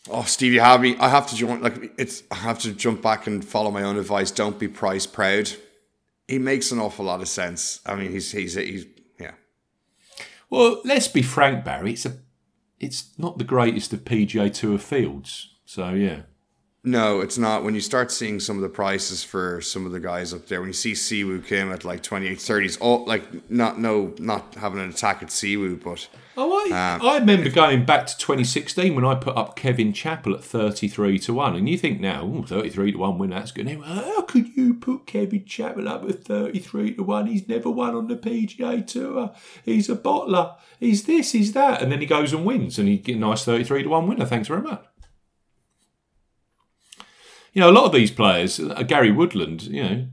Oh, 0.09 0.23
Steve, 0.23 0.53
you 0.53 0.61
have 0.61 0.81
me. 0.81 0.97
I 0.99 1.09
have 1.09 1.27
to 1.29 1.37
join. 1.37 1.61
Like 1.61 1.93
it's, 1.99 2.23
I 2.31 2.37
have 2.37 2.59
to 2.61 2.73
jump 2.73 3.03
back 3.03 3.27
and 3.27 3.45
follow 3.45 3.71
my 3.71 3.83
own 3.83 3.99
advice. 3.99 4.31
Don't 4.31 4.59
be 4.59 4.69
price 4.69 5.07
proud. 5.07 5.51
He 6.27 6.39
makes 6.39 6.73
an 6.73 6.79
awful 6.79 7.05
lot 7.05 7.21
of 7.21 7.29
sense. 7.29 7.81
I 7.85 7.97
mean, 7.97 8.11
he's 8.11 8.33
he's 8.33 8.55
he's 8.55 8.87
yeah. 9.19 9.33
Well, 10.49 10.81
let's 10.85 11.09
be 11.09 11.21
frank, 11.21 11.65
Barry. 11.65 11.93
It's 11.93 12.07
a, 12.07 12.17
it's 12.79 13.11
not 13.19 13.37
the 13.37 13.45
greatest 13.45 13.93
of 13.93 14.05
PGA 14.05 14.53
Tour 14.53 14.79
fields. 14.79 15.50
So 15.71 15.91
yeah. 15.91 16.23
No, 16.83 17.21
it's 17.21 17.39
not. 17.39 17.62
When 17.62 17.77
you 17.77 17.81
start 17.81 18.11
seeing 18.11 18.41
some 18.41 18.57
of 18.57 18.62
the 18.62 18.68
prices 18.68 19.23
for 19.23 19.61
some 19.61 19.87
of 19.87 19.93
the 19.93 20.01
guys 20.01 20.35
up 20.35 20.47
there, 20.47 20.59
when 20.59 20.71
you 20.71 20.73
see 20.73 20.95
Siwoo 20.95 21.47
Kim 21.47 21.71
at 21.71 21.85
like 21.85 22.03
28, 22.03 22.39
30s, 22.39 22.77
all 22.81 23.05
like 23.05 23.49
not 23.49 23.79
no, 23.79 24.12
not 24.18 24.57
having 24.57 24.81
an 24.81 24.91
attack 24.91 25.23
at 25.23 25.29
Siwoo, 25.29 25.81
but 25.81 26.09
Oh, 26.37 26.73
I, 26.73 26.95
um, 26.95 27.07
I 27.07 27.18
remember 27.18 27.51
going 27.51 27.85
back 27.85 28.07
to 28.07 28.16
2016 28.16 28.95
when 28.95 29.05
I 29.05 29.14
put 29.14 29.37
up 29.37 29.57
Kevin 29.57 29.93
Chappell 29.93 30.35
at 30.35 30.43
33 30.43 31.18
to 31.21 31.35
1. 31.35 31.55
And 31.55 31.68
you 31.68 31.77
think 31.77 32.01
now, 32.01 32.25
ooh, 32.25 32.47
33 32.47 32.93
to 32.93 32.99
1 32.99 33.18
win, 33.18 33.31
that's 33.31 33.53
good. 33.53 33.68
Anyway, 33.68 33.87
how 33.87 34.23
could 34.23 34.57
you 34.57 34.75
put 34.75 35.07
Kevin 35.07 35.45
Chappell 35.45 35.87
up 35.87 36.09
at 36.09 36.25
33 36.25 36.95
to 36.95 37.03
1? 37.03 37.27
He's 37.27 37.47
never 37.47 37.71
won 37.71 37.95
on 37.95 38.09
the 38.09 38.16
PGA 38.16 38.87
Tour. 38.87 39.35
He's 39.64 39.91
a 39.91 39.97
bottler. 39.97 40.57
He's 40.79 41.05
this, 41.05 41.33
he's 41.33 41.53
that. 41.53 41.83
And 41.83 41.93
then 41.93 42.01
he 42.01 42.07
goes 42.07 42.33
and 42.33 42.47
wins. 42.47 42.79
And 42.79 42.89
he 42.89 42.97
get 42.97 43.16
a 43.16 43.18
nice 43.18 43.45
33 43.45 43.83
to 43.83 43.89
1 43.91 44.09
winner. 44.09 44.25
Thanks 44.25 44.49
very 44.49 44.62
much. 44.62 44.85
You 47.53 47.61
know, 47.61 47.71
a 47.71 47.73
lot 47.73 47.85
of 47.85 47.93
these 47.93 48.11
players, 48.11 48.61
uh, 48.61 48.83
Gary 48.83 49.11
Woodland, 49.11 49.63
you 49.63 49.83
know, 49.83 50.07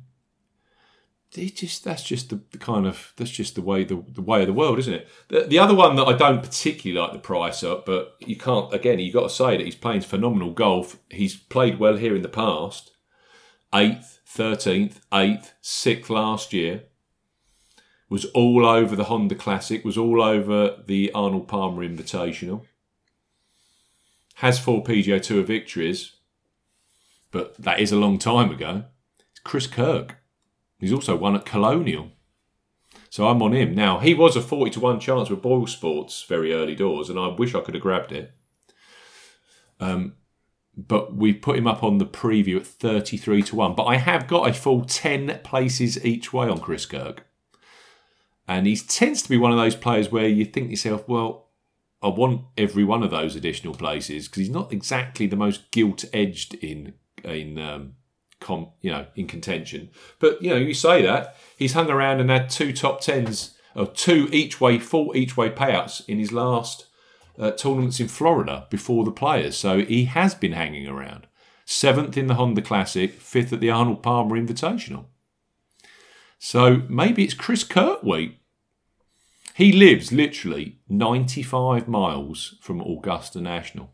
they 1.34 1.48
just 1.48 1.84
that's 1.84 2.04
just 2.04 2.30
the, 2.30 2.42
the, 2.52 2.58
kind 2.58 2.88
of 2.88 3.14
that's 3.18 3.32
just 3.32 3.56
the 3.56 3.62
way 3.62 3.84
the, 3.84 4.04
the 4.14 4.22
way 4.22 4.42
of 4.42 4.48
the 4.48 4.54
world, 4.54 4.80
isn't 4.80 4.94
it? 4.94 5.08
The, 5.28 5.42
the 5.42 5.60
other 5.60 5.76
one 5.76 5.96
that 5.98 6.06
I 6.06 6.14
don't 6.14 6.42
particularly 6.42 7.00
like 7.00 7.14
the 7.14 7.20
price 7.20 7.64
up, 7.64 7.86
but 7.86 8.16
you 8.20 8.38
can't 8.38 8.74
again. 8.74 9.00
You 9.00 9.06
have 9.06 9.14
got 9.14 9.30
to 9.30 9.36
say 9.36 9.58
that 9.58 9.66
he's 9.66 9.76
playing 9.76 10.02
phenomenal 10.02 10.52
golf. 10.52 10.98
He's 11.10 11.36
played 11.36 11.80
well 11.80 11.98
here 11.98 12.16
in 12.16 12.22
the 12.22 12.30
past. 12.30 12.92
Eighth, 13.74 14.20
thirteenth, 14.26 15.02
eighth, 15.14 15.54
sixth 15.62 16.10
last 16.10 16.54
year. 16.54 16.84
Was 18.10 18.24
all 18.26 18.66
over 18.66 18.96
the 18.96 19.06
Honda 19.06 19.36
Classic. 19.36 19.84
Was 19.84 19.98
all 19.98 20.22
over 20.22 20.78
the 20.86 21.12
Arnold 21.14 21.50
Palmer 21.50 21.86
Invitational. 21.86 22.66
Has 24.36 24.60
four 24.60 24.82
PGA 24.84 25.22
Tour 25.22 25.44
victories, 25.44 26.14
but 27.32 27.56
that 27.58 27.80
is 27.80 27.92
a 27.92 27.98
long 27.98 28.18
time 28.18 28.52
ago. 28.52 28.86
It's 29.32 29.40
Chris 29.40 29.68
Kirk. 29.68 30.18
He's 30.80 30.94
also 30.94 31.16
won 31.16 31.36
at 31.36 31.46
Colonial. 31.46 32.12
So 33.10 33.28
I'm 33.28 33.42
on 33.42 33.54
him. 33.54 33.74
Now, 33.74 34.00
he 34.00 34.14
was 34.14 34.36
a 34.36 34.42
40 34.42 34.72
to 34.72 34.80
1 34.80 35.00
chance 35.00 35.30
with 35.30 35.42
Boyle 35.42 35.68
Sports 35.68 36.24
very 36.28 36.54
early 36.54 36.76
doors, 36.76 37.10
and 37.10 37.18
I 37.18 37.28
wish 37.28 37.56
I 37.56 37.62
could 37.62 37.74
have 37.74 37.84
grabbed 37.84 38.12
it. 38.12 38.34
Um, 39.80 40.14
but 40.76 41.16
we 41.16 41.34
put 41.34 41.58
him 41.58 41.68
up 41.68 41.84
on 41.84 41.98
the 41.98 42.06
preview 42.06 42.58
at 42.58 42.68
33 42.68 43.42
to 43.44 43.56
1. 43.56 43.76
But 43.76 43.86
I 43.86 43.98
have 43.98 44.28
got 44.28 44.50
a 44.50 44.54
full 44.54 44.86
10 44.86 45.40
places 45.44 46.04
each 46.06 46.32
way 46.32 46.48
on 46.48 46.60
Chris 46.60 46.86
Kirk. 46.86 47.26
And 48.48 48.68
he 48.68 48.78
tends 48.78 49.24
to 49.24 49.30
be 49.30 49.38
one 49.38 49.52
of 49.52 49.58
those 49.58 49.76
players 49.76 50.12
where 50.12 50.28
you 50.28 50.46
think 50.46 50.68
to 50.68 50.72
yourself, 50.72 51.08
well, 51.08 51.48
I 52.02 52.10
want 52.10 52.44
every 52.58 52.84
one 52.84 53.02
of 53.02 53.10
those 53.10 53.36
additional 53.36 53.74
places 53.74 54.28
because 54.28 54.42
he's 54.42 54.50
not 54.52 54.72
exactly 54.72 55.26
the 55.26 55.36
most 55.36 55.72
gilt 55.72 56.06
edged 56.14 56.54
in 56.56 56.94
in 57.24 57.58
um, 57.58 57.94
com, 58.40 58.70
you 58.82 58.92
know, 58.92 59.06
in 59.16 59.28
contention. 59.28 59.90
But 60.20 60.42
you 60.42 60.50
know, 60.50 60.58
you 60.58 60.74
say 60.74 61.02
that 61.04 61.36
he's 61.58 61.74
hung 61.74 61.90
around 61.90 62.20
and 62.20 62.30
had 62.30 62.50
two 62.50 62.74
top 62.74 63.02
tens 63.02 63.58
or 63.76 63.88
two 63.88 64.28
each 64.32 64.60
way, 64.60 64.80
full 64.80 65.16
each 65.16 65.38
way 65.38 65.50
payouts 65.50 66.08
in 66.08 66.20
his 66.20 66.32
last 66.32 66.88
uh, 67.38 67.52
tournaments 67.52 68.00
in 68.00 68.08
Florida 68.08 68.68
before 68.70 69.04
the 69.04 69.12
players. 69.12 69.58
So 69.58 69.80
he 69.82 70.06
has 70.06 70.36
been 70.36 70.54
hanging 70.54 70.88
around. 70.88 71.28
Seventh 71.66 72.18
in 72.18 72.28
the 72.28 72.36
Honda 72.36 72.62
Classic, 72.62 73.14
fifth 73.14 73.52
at 73.52 73.60
the 73.60 73.70
Arnold 73.70 74.02
Palmer 74.02 74.38
Invitational. 74.38 75.06
So 76.40 76.84
maybe 76.88 77.24
it's 77.24 77.34
Chris 77.34 77.64
Kirk. 77.64 78.00
He 79.54 79.72
lives 79.72 80.12
literally 80.12 80.80
95 80.88 81.88
miles 81.88 82.56
from 82.62 82.80
Augusta 82.80 83.42
National. 83.42 83.92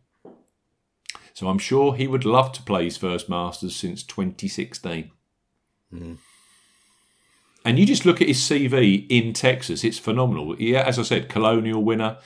So 1.34 1.48
I'm 1.48 1.60
sure 1.60 1.96
he 1.96 2.08
would 2.08 2.26
love 2.26 2.52
to 2.54 2.62
play 2.62 2.86
his 2.86 2.98
first 2.98 3.28
Masters 3.28 3.76
since 3.76 4.04
2016. 4.04 5.12
Mm. 5.94 6.18
And 7.66 7.80
you 7.80 7.86
just 7.86 8.06
look 8.06 8.22
at 8.22 8.28
his 8.28 8.40
CV 8.40 9.08
in 9.10 9.34
Texas, 9.34 9.84
it's 9.84 9.98
phenomenal. 9.98 10.60
Yeah, 10.60 10.82
as 10.82 11.00
I 11.00 11.04
said, 11.04 11.30
Colonial 11.30 11.84
winner. 11.84 12.18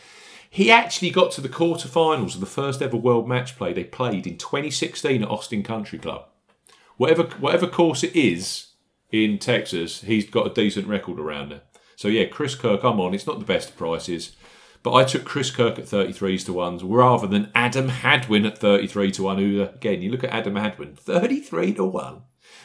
He 0.50 0.72
actually 0.72 1.10
got 1.10 1.32
to 1.34 1.42
the 1.42 1.50
quarterfinals 1.50 2.34
of 2.34 2.40
the 2.40 2.46
first 2.46 2.82
ever 2.82 2.98
world 2.98 3.28
match 3.28 3.58
play 3.58 3.74
they 3.74 3.84
played 3.84 4.26
in 4.26 4.38
2016 4.38 5.22
at 5.22 5.30
Austin 5.30 5.62
Country 5.62 6.00
Club. 6.00 6.26
Whatever 6.96 7.24
whatever 7.38 7.68
course 7.68 8.04
it 8.04 8.16
is 8.16 8.68
in 9.12 9.38
Texas, 9.38 10.02
he's 10.02 10.30
got 10.30 10.48
a 10.48 10.54
decent 10.54 10.88
record 10.88 11.20
around 11.20 11.52
it. 11.52 11.64
So 11.96 12.08
yeah, 12.08 12.26
Chris 12.26 12.56
Kirk, 12.56 12.84
I'm 12.84 13.00
on. 13.00 13.14
It's 13.14 13.28
not 13.28 13.40
the 13.40 13.46
best 13.46 13.78
prices. 13.78 14.36
But 14.84 14.94
I 14.94 15.04
took 15.04 15.26
Chris 15.26 15.52
Kirk 15.52 15.78
at 15.78 15.86
33s 15.86 16.46
to 16.46 16.54
1s 16.54 16.82
rather 16.84 17.28
than 17.28 17.52
Adam 17.54 17.90
Hadwin 17.90 18.46
at 18.46 18.58
33 18.58 19.12
to 19.12 19.24
1, 19.24 19.38
who, 19.38 19.62
again, 19.62 20.02
you 20.02 20.12
look 20.12 20.24
at 20.24 20.30
Adam 20.30 20.56
Hadwin, 20.56 20.96
33 20.96 21.74
to 21.74 21.84
1. 21.84 22.22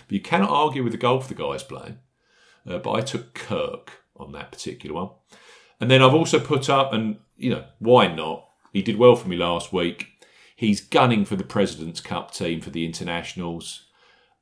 But 0.07 0.13
you 0.13 0.21
cannot 0.21 0.51
argue 0.51 0.83
with 0.83 0.93
the 0.93 0.99
golf 0.99 1.29
the 1.29 1.35
guy's 1.35 1.63
playing. 1.63 1.99
Uh, 2.69 2.79
but 2.79 2.93
I 2.93 3.01
took 3.01 3.35
Kirk 3.35 4.03
on 4.17 4.33
that 4.33 4.53
particular 4.53 4.95
one. 4.95 5.11
And 5.81 5.91
then 5.91 6.03
I've 6.03 6.15
also 6.15 6.39
put 6.39 6.71
up, 6.71 6.93
and, 6.93 7.17
you 7.37 7.51
know, 7.51 7.65
why 7.79 8.07
not? 8.07 8.49
He 8.73 8.83
did 8.83 8.97
well 8.97 9.17
for 9.17 9.29
me 9.29 9.37
last 9.37 9.73
week. 9.73 10.07
He's 10.55 10.81
gunning 10.81 11.25
for 11.25 11.35
the 11.35 11.45
President's 11.45 12.01
Cup 12.01 12.31
team 12.31 12.61
for 12.61 12.71
the 12.71 12.85
internationals. 12.85 13.87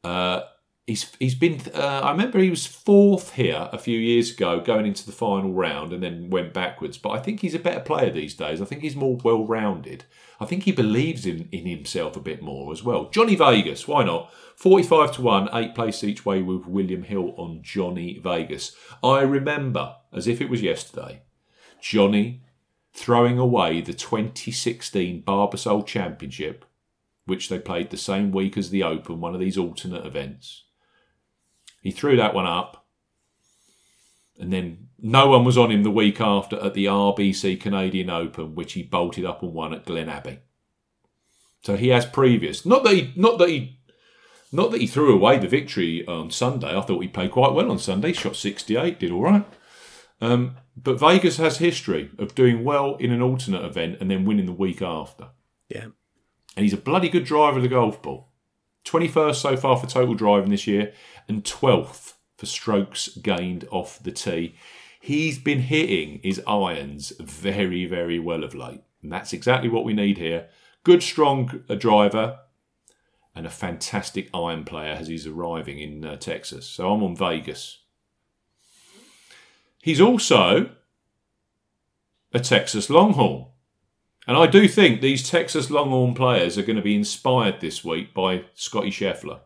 Uh, 0.05 0.43
he's 0.91 1.13
he's 1.19 1.35
been. 1.35 1.61
Uh, 1.73 2.01
I 2.05 2.11
remember 2.11 2.39
he 2.39 2.51
was 2.51 2.67
fourth 2.67 3.35
here 3.35 3.69
a 3.73 3.79
few 3.79 3.99
years 3.99 4.33
ago, 4.33 4.61
going 4.61 4.87
into 4.87 5.07
the 5.07 5.13
final 5.13 5.53
round, 5.53 5.93
and 5.93 6.03
then 6.03 6.31
went 6.31 6.53
backwards. 6.53 6.99
But 6.99 7.11
I 7.11 7.21
think 7.21 7.41
he's 7.41 7.55
a 7.55 7.59
better 7.59 7.81
player 7.81 8.11
these 8.11 8.35
days. 8.35 8.61
I 8.61 8.65
think 8.65 8.83
he's 8.83 8.97
more 8.97 9.17
well 9.25 9.47
rounded. 9.47 10.05
I 10.41 10.47
think 10.47 10.65
he 10.65 10.73
believes 10.73 11.25
in 11.25 11.49
in 11.53 11.67
himself 11.67 12.17
a 12.17 12.21
bit 12.21 12.43
more 12.43 12.73
as 12.73 12.83
well. 12.83 13.09
Johnny 13.09 13.37
Vegas, 13.37 13.87
why 13.87 14.05
not? 14.05 14.33
Forty 14.57 14.83
five 14.83 15.13
to 15.13 15.23
one, 15.23 15.49
eight 15.53 15.75
place 15.75 16.05
each 16.05 16.27
way 16.27 16.43
with 16.43 16.67
William 16.67 17.05
Hill 17.05 17.35
on 17.37 17.63
Johnny 17.63 18.19
Vegas. 18.19 18.77
I 19.03 19.23
remember 19.23 19.97
as 20.13 20.27
if 20.27 20.41
it 20.41 20.51
was 20.51 20.63
yesterday, 20.63 21.23
Johnny 21.81 22.43
throwing 22.93 23.39
away 23.39 23.81
the 23.81 23.95
2016 23.95 25.23
Barbasol 25.23 25.87
Championship 25.87 26.65
which 27.27 27.49
they 27.49 27.61
played 27.61 27.91
the 27.91 27.97
same 27.97 28.33
week 28.33 28.59
as 28.59 28.71
the 28.71 28.83
Open, 28.83 29.21
one 29.21 29.35
of 29.35 29.41
these 29.41 29.57
alternate 29.57 30.05
events. 30.05 30.65
He 31.81 31.91
threw 31.91 32.17
that 32.17 32.35
one 32.35 32.47
up. 32.47 32.87
And 34.39 34.53
then 34.53 34.89
no 34.99 35.29
one 35.29 35.45
was 35.45 35.59
on 35.59 35.71
him 35.71 35.83
the 35.83 35.91
week 35.91 36.21
after 36.21 36.59
at 36.61 36.75
the 36.75 36.87
RBC 36.87 37.61
Canadian 37.61 38.11
Open, 38.11 38.55
which 38.55 38.75
he 38.75 38.83
bolted 38.83 39.25
up 39.25 39.43
and 39.43 39.53
won 39.53 39.75
at 39.75 39.85
Glen 39.85 40.09
Abbey. 40.09 40.39
So 41.63 41.77
he 41.77 41.89
has 41.89 42.07
previous. 42.07 42.65
Not 42.65 42.85
that 42.85 42.95
he 42.95 43.13
not 43.17 43.39
that 43.39 43.49
he 43.49 43.79
not 44.53 44.71
that 44.71 44.81
he 44.81 44.87
threw 44.87 45.15
away 45.15 45.39
the 45.39 45.49
victory 45.49 46.07
on 46.07 46.31
Sunday. 46.31 46.77
I 46.77 46.81
thought 46.81 47.03
he 47.03 47.09
played 47.09 47.31
quite 47.33 47.53
well 47.53 47.71
on 47.71 47.79
Sunday. 47.79 48.13
Shot 48.13 48.37
68, 48.37 48.99
did 48.99 49.13
all 49.13 49.23
right. 49.23 49.45
Um, 50.21 50.57
but 50.77 50.99
Vegas 50.99 51.37
has 51.37 51.59
history 51.59 52.11
of 52.19 52.35
doing 52.35 52.65
well 52.65 52.97
in 52.97 53.13
an 53.13 53.23
alternate 53.23 53.65
event 53.65 53.99
and 54.01 54.11
then 54.11 54.25
winning 54.25 54.47
the 54.47 54.53
week 54.53 54.83
after. 54.83 55.29
Yeah. 55.69 55.87
And 56.57 56.65
he's 56.65 56.73
a 56.73 56.79
bloody 56.79 57.09
good 57.09 57.25
driver 57.25 57.59
of 57.59 57.63
the 57.63 57.69
golf 57.69 58.03
ball. 58.03 58.30
21st 58.85 59.37
so 59.37 59.57
far 59.57 59.77
for 59.77 59.87
total 59.87 60.15
driving 60.15 60.51
this 60.51 60.67
year 60.67 60.93
and 61.29 61.45
12th 61.45 62.15
for 62.37 62.47
strokes 62.47 63.09
gained 63.19 63.67
off 63.71 64.03
the 64.03 64.13
tee. 64.13 64.55
He's 65.01 65.39
been 65.39 65.61
hitting 65.61 66.21
his 66.23 66.41
irons 66.47 67.13
very, 67.21 67.87
very 67.87 68.19
well 68.19 68.45
of 68.45 68.55
late. 68.55 68.83
And 69.03 69.13
that's 69.13 69.33
exactly 69.33 69.69
what 69.69 69.85
we 69.85 69.95
need 69.95 70.19
here. 70.19 70.49
Good, 70.85 71.03
strong 71.03 71.65
uh, 71.69 71.75
driver 71.75 72.39
and 73.35 73.47
a 73.47 73.51
fantastic 73.51 74.29
iron 74.35 74.65
player 74.65 74.93
as 74.93 75.09
he's 75.09 75.27
arriving 75.27 75.79
in 75.79 76.05
uh, 76.05 76.17
Texas. 76.17 76.67
So 76.67 76.93
I'm 76.93 77.03
on 77.03 77.17
Vegas. 77.17 77.79
He's 79.83 80.01
also 80.01 80.71
a 82.33 82.41
Texas 82.41 82.91
Longhorn. 82.91 83.47
And 84.27 84.37
I 84.37 84.47
do 84.47 84.69
think 84.69 85.01
these 85.01 85.29
Texas 85.29 85.71
Longhorn 85.71 86.15
players 86.15 86.59
are 86.59 86.63
going 86.63 86.77
to 86.77 86.83
be 86.83 86.95
inspired 86.95 87.61
this 87.61 87.85
week 87.85 88.15
by 88.15 88.45
Scotty 88.55 88.91
Scheffler. 88.91 89.41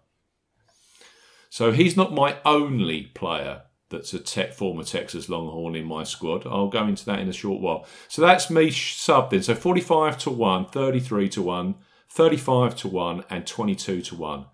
So 1.48 1.72
he's 1.72 1.96
not 1.96 2.12
my 2.12 2.36
only 2.44 3.04
player 3.14 3.62
that's 3.88 4.12
a 4.12 4.52
former 4.52 4.82
Texas 4.82 5.28
Longhorn 5.28 5.76
in 5.76 5.84
my 5.84 6.02
squad. 6.02 6.46
I'll 6.46 6.68
go 6.68 6.86
into 6.86 7.04
that 7.06 7.20
in 7.20 7.28
a 7.28 7.32
short 7.32 7.60
while. 7.60 7.86
So 8.08 8.22
that's 8.22 8.50
me 8.50 8.70
subbed 8.70 9.32
in. 9.32 9.42
So 9.42 9.54
45 9.54 10.18
to 10.18 10.30
1, 10.30 10.66
33 10.66 11.28
to 11.30 11.42
1, 11.42 11.74
35 12.08 12.76
to 12.76 12.88
1 12.88 13.24
and 13.30 13.46
22 13.46 14.02
to 14.02 14.14
1. 14.16 14.46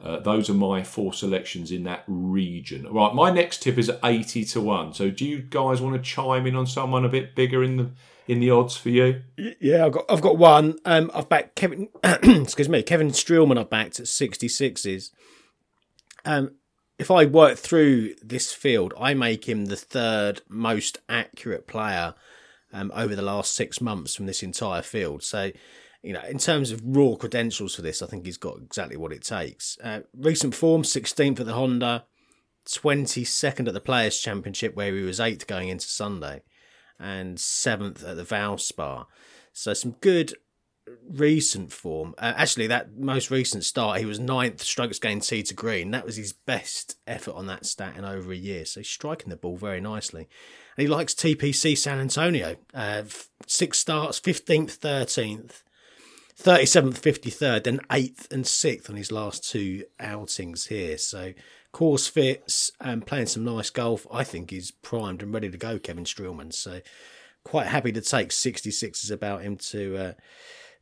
Uh, 0.00 0.20
those 0.20 0.48
are 0.48 0.54
my 0.54 0.82
four 0.82 1.12
selections 1.12 1.72
in 1.72 1.82
that 1.84 2.04
region. 2.06 2.86
Right, 2.90 3.12
my 3.14 3.30
next 3.30 3.62
tip 3.62 3.78
is 3.78 3.90
80 4.04 4.44
to 4.44 4.60
1. 4.60 4.94
So 4.94 5.10
do 5.10 5.26
you 5.26 5.42
guys 5.42 5.80
want 5.80 5.96
to 5.96 6.02
chime 6.02 6.46
in 6.46 6.54
on 6.54 6.66
someone 6.66 7.04
a 7.04 7.08
bit 7.08 7.34
bigger 7.34 7.64
in 7.64 7.76
the 7.76 7.90
in 8.28 8.40
the 8.40 8.50
odds 8.50 8.76
for 8.76 8.90
you? 8.90 9.22
Yeah, 9.58 9.86
I've 9.86 9.92
got 9.92 10.04
I've 10.08 10.20
got 10.20 10.36
one. 10.36 10.78
Um, 10.84 11.10
I've 11.14 11.28
backed 11.28 11.56
Kevin. 11.56 11.88
excuse 12.04 12.68
me, 12.68 12.82
Kevin 12.82 13.08
Streelman. 13.08 13.58
I've 13.58 13.70
backed 13.70 13.98
at 13.98 14.06
sixty 14.06 14.46
sixes. 14.46 15.10
Um, 16.24 16.52
if 16.98 17.10
I 17.10 17.24
work 17.24 17.56
through 17.58 18.14
this 18.22 18.52
field, 18.52 18.92
I 19.00 19.14
make 19.14 19.48
him 19.48 19.66
the 19.66 19.76
third 19.76 20.42
most 20.48 20.98
accurate 21.08 21.66
player 21.66 22.14
um, 22.72 22.92
over 22.94 23.16
the 23.16 23.22
last 23.22 23.54
six 23.54 23.80
months 23.80 24.14
from 24.14 24.26
this 24.26 24.42
entire 24.42 24.82
field. 24.82 25.22
So, 25.22 25.52
you 26.02 26.12
know, 26.12 26.24
in 26.28 26.38
terms 26.38 26.70
of 26.70 26.82
raw 26.84 27.14
credentials 27.14 27.76
for 27.76 27.82
this, 27.82 28.02
I 28.02 28.06
think 28.06 28.26
he's 28.26 28.36
got 28.36 28.58
exactly 28.58 28.96
what 28.96 29.12
it 29.12 29.22
takes. 29.22 29.78
Uh, 29.82 30.00
recent 30.14 30.54
form: 30.54 30.84
sixteenth 30.84 31.40
at 31.40 31.46
the 31.46 31.54
Honda, 31.54 32.04
twenty 32.70 33.24
second 33.24 33.68
at 33.68 33.74
the 33.74 33.80
Players 33.80 34.20
Championship, 34.20 34.76
where 34.76 34.94
he 34.94 35.02
was 35.02 35.18
eighth 35.18 35.46
going 35.46 35.70
into 35.70 35.86
Sunday 35.86 36.42
and 36.98 37.38
seventh 37.38 38.04
at 38.04 38.16
the 38.16 38.24
Valspar. 38.24 39.06
So 39.52 39.74
some 39.74 39.96
good 40.00 40.34
recent 41.08 41.72
form. 41.72 42.14
Uh, 42.18 42.34
actually, 42.36 42.66
that 42.68 42.96
most 42.96 43.30
recent 43.30 43.64
start, 43.64 43.98
he 43.98 44.06
was 44.06 44.18
ninth 44.18 44.62
strokes 44.62 44.98
gained 44.98 45.22
tee 45.22 45.42
to 45.42 45.54
green. 45.54 45.90
That 45.90 46.04
was 46.04 46.16
his 46.16 46.32
best 46.32 46.96
effort 47.06 47.34
on 47.34 47.46
that 47.46 47.66
stat 47.66 47.96
in 47.96 48.04
over 48.04 48.32
a 48.32 48.36
year. 48.36 48.64
So 48.64 48.80
he's 48.80 48.88
striking 48.88 49.30
the 49.30 49.36
ball 49.36 49.56
very 49.56 49.80
nicely. 49.80 50.28
And 50.76 50.82
he 50.82 50.86
likes 50.86 51.14
TPC 51.14 51.76
San 51.76 51.98
Antonio. 51.98 52.56
Uh, 52.72 53.02
six 53.46 53.78
starts, 53.78 54.20
15th, 54.20 54.78
13th. 54.78 55.62
37th, 56.40 57.00
53rd, 57.00 57.64
then 57.64 57.80
8th 57.90 58.30
and 58.32 58.44
6th 58.44 58.88
on 58.88 58.96
his 58.96 59.10
last 59.10 59.48
two 59.48 59.84
outings 59.98 60.66
here. 60.66 60.96
So, 60.96 61.32
course 61.72 62.06
fits 62.06 62.70
and 62.80 63.06
playing 63.06 63.26
some 63.26 63.44
nice 63.44 63.70
golf. 63.70 64.06
I 64.10 64.24
think 64.24 64.50
he's 64.50 64.70
primed 64.70 65.22
and 65.22 65.34
ready 65.34 65.50
to 65.50 65.58
go, 65.58 65.78
Kevin 65.78 66.04
Streelman. 66.04 66.52
So, 66.52 66.80
quite 67.44 67.66
happy 67.66 67.92
to 67.92 68.00
take 68.00 68.30
66s 68.30 69.10
about 69.10 69.42
him 69.42 69.56
to 69.56 69.96
uh, 69.96 70.12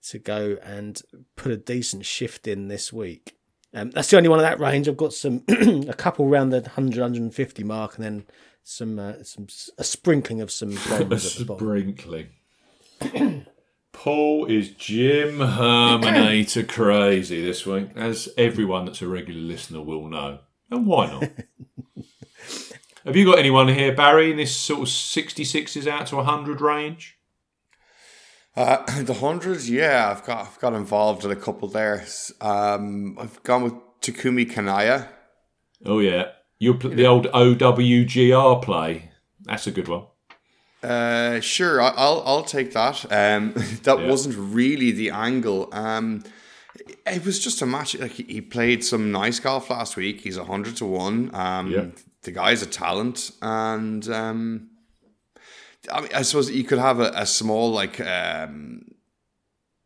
to 0.09 0.19
go 0.19 0.57
and 0.63 1.01
put 1.37 1.53
a 1.53 1.57
decent 1.57 2.05
shift 2.05 2.47
in 2.47 2.69
this 2.69 2.93
week. 2.93 3.37
Um, 3.75 3.91
that's 3.91 4.11
the 4.11 4.17
only 4.17 4.29
one 4.29 4.39
of 4.39 4.45
that 4.45 4.61
range. 4.61 4.89
I've 4.89 4.97
got 4.97 5.13
some 5.13 5.43
a 5.49 5.95
couple 5.95 6.27
around 6.27 6.51
the 6.51 6.61
100, 6.61 7.01
150 7.01 7.65
mark, 7.65 7.97
and 7.97 8.05
then 8.05 8.27
some 8.63 8.99
uh, 8.99 9.23
some 9.23 9.47
a 9.79 9.85
sprinkling 9.85 10.41
of 10.41 10.51
some 10.51 10.71
bombs 10.89 11.27
at 11.27 11.39
the 11.39 11.45
bottom. 11.45 11.67
Sprinkling. 11.67 13.45
Paul 13.97 14.45
is 14.45 14.69
Jim 14.69 15.39
Herminator 15.39 16.69
crazy 16.69 17.43
this 17.43 17.65
week, 17.65 17.89
as 17.97 18.29
everyone 18.37 18.85
that's 18.85 19.01
a 19.01 19.09
regular 19.09 19.41
listener 19.41 19.81
will 19.81 20.07
know. 20.07 20.41
And 20.71 20.87
why 20.87 21.07
not? 21.07 21.23
Have 23.07 23.17
you 23.17 23.25
got 23.25 23.39
anyone 23.39 23.69
here, 23.69 23.95
Barry, 23.95 24.31
in 24.31 24.37
this 24.37 24.55
sort 24.55 24.81
of 24.81 24.89
66s 24.89 25.87
out 25.87 26.09
to 26.09 26.17
100 26.17 26.61
range? 26.61 27.17
Uh, 28.55 28.85
the 29.03 29.15
hundreds, 29.15 29.71
yeah, 29.71 30.11
I've 30.11 30.25
got 30.25 30.47
I've 30.47 30.61
got 30.61 30.75
involved 30.75 31.25
in 31.25 31.31
a 31.31 31.37
couple 31.37 31.67
there. 31.67 32.05
Um, 32.43 33.19
I've 33.19 33.43
gone 33.45 33.63
with 33.63 33.75
Takumi 34.03 34.49
Kanaya. 34.49 35.09
Oh, 35.87 36.01
yeah. 36.01 36.33
You 36.59 36.75
pl- 36.75 36.91
The 36.91 37.07
old 37.07 37.29
OWGR 37.29 38.63
play. 38.63 39.11
That's 39.41 39.67
a 39.67 39.71
good 39.71 39.89
one. 39.89 40.05
Uh, 40.83 41.41
sure, 41.41 41.81
I'll 41.81 42.23
I'll 42.27 42.45
take 42.45 42.73
that. 42.73 43.05
Um, 43.11 43.53
that 43.83 43.99
Yeah. 43.99 44.09
wasn't 44.09 44.37
really 44.39 44.93
the 44.93 45.11
angle. 45.11 45.69
Um, 45.73 46.23
it 47.07 47.25
was 47.25 47.39
just 47.39 47.63
a 47.63 47.67
match. 47.67 47.97
Like 47.99 48.13
he- 48.13 48.25
he 48.35 48.41
played 48.41 48.85
some 48.85 49.11
nice 49.11 49.41
golf 49.41 49.71
last 49.71 49.97
week. 49.97 50.21
He's 50.21 50.37
hundred 50.37 50.77
to 50.77 50.85
one. 50.87 51.35
Um, 51.35 51.71
Yeah. 51.73 51.87
the 52.23 52.33
guy's 52.33 52.63
a 52.63 52.67
talent, 52.67 53.31
and 53.43 54.07
um, 54.11 54.69
I 55.93 56.01
mean, 56.03 56.11
I 56.15 56.23
suppose 56.23 56.51
you 56.51 56.65
could 56.65 56.79
have 56.79 57.01
a, 57.01 57.11
a 57.15 57.27
small 57.27 57.71
like 57.71 57.99
um, 58.01 58.83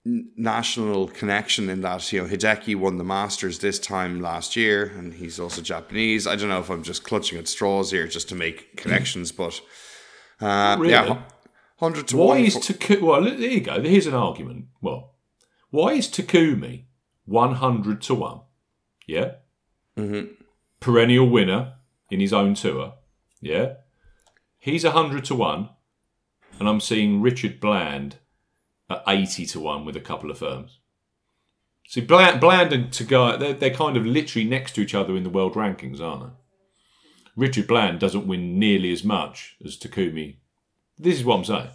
national 0.05 1.09
connection 1.09 1.69
in 1.71 1.83
that 1.83 2.13
you 2.13 2.21
know 2.23 2.29
Hideki 2.29 2.75
won 2.77 2.97
the 2.99 3.05
Masters 3.05 3.59
this 3.59 3.79
time 3.79 4.21
last 4.21 4.57
year, 4.57 4.93
and 4.97 5.15
he's 5.15 5.39
also 5.39 5.63
Japanese. 5.63 6.27
I 6.27 6.37
don't 6.37 6.49
know 6.49 6.61
if 6.61 6.71
I'm 6.71 6.83
just 6.83 7.05
clutching 7.05 7.39
at 7.39 7.49
straws 7.49 7.91
here 7.91 8.07
just 8.07 8.29
to 8.31 8.35
make 8.35 8.77
connections, 8.77 9.31
but 9.33 9.61
uh, 10.41 10.77
really. 10.79 10.93
yeah, 10.93 11.23
hundred 11.79 12.09
to 12.09 12.17
Why 12.17 12.27
one. 12.27 12.39
is 12.45 12.57
Takumi? 12.57 13.01
Well, 13.03 13.23
there 13.25 13.35
you 13.35 13.61
go. 13.61 13.81
Here's 13.83 14.07
an 14.07 14.15
argument. 14.15 14.67
Well, 14.81 15.15
why 15.71 15.93
is 15.93 16.09
Takumi 16.09 16.85
one 17.25 17.55
hundred 17.55 18.03
to 18.03 18.15
one? 18.15 18.41
Yeah, 19.07 19.33
Mhm. 19.97 20.31
perennial 20.81 21.29
winner 21.29 21.75
in 22.11 22.21
his 22.21 22.33
own 22.33 22.55
tour. 22.55 22.95
Yeah, 23.41 23.75
he's 24.59 24.85
hundred 24.85 25.25
to 25.27 25.35
one, 25.35 25.71
and 26.59 26.69
I'm 26.69 26.81
seeing 26.81 27.21
Richard 27.23 27.61
Bland 27.61 28.17
at 28.89 29.03
eighty 29.09 29.47
to 29.47 29.61
one 29.61 29.85
with 29.85 29.97
a 29.97 30.01
couple 30.01 30.31
of 30.31 30.39
firms. 30.39 30.79
See, 31.89 32.01
Bland, 32.01 32.41
Bland 32.41 32.73
and 32.73 32.91
Tagai, 32.91 33.39
they're, 33.41 33.53
they're 33.55 33.71
kind 33.75 33.97
of 33.97 34.07
literally 34.07 34.47
next 34.49 34.73
to 34.77 34.81
each 34.81 34.95
other 34.95 35.17
in 35.17 35.25
the 35.25 35.31
world 35.31 35.55
rankings, 35.55 36.01
aren't 36.01 36.23
they? 36.23 36.33
Richard 37.41 37.67
Bland 37.67 37.99
doesn't 37.99 38.27
win 38.27 38.59
nearly 38.59 38.93
as 38.93 39.03
much 39.03 39.57
as 39.65 39.77
Takumi. 39.79 40.37
This 40.99 41.17
is 41.19 41.25
what 41.25 41.37
I'm 41.39 41.45
saying. 41.45 41.69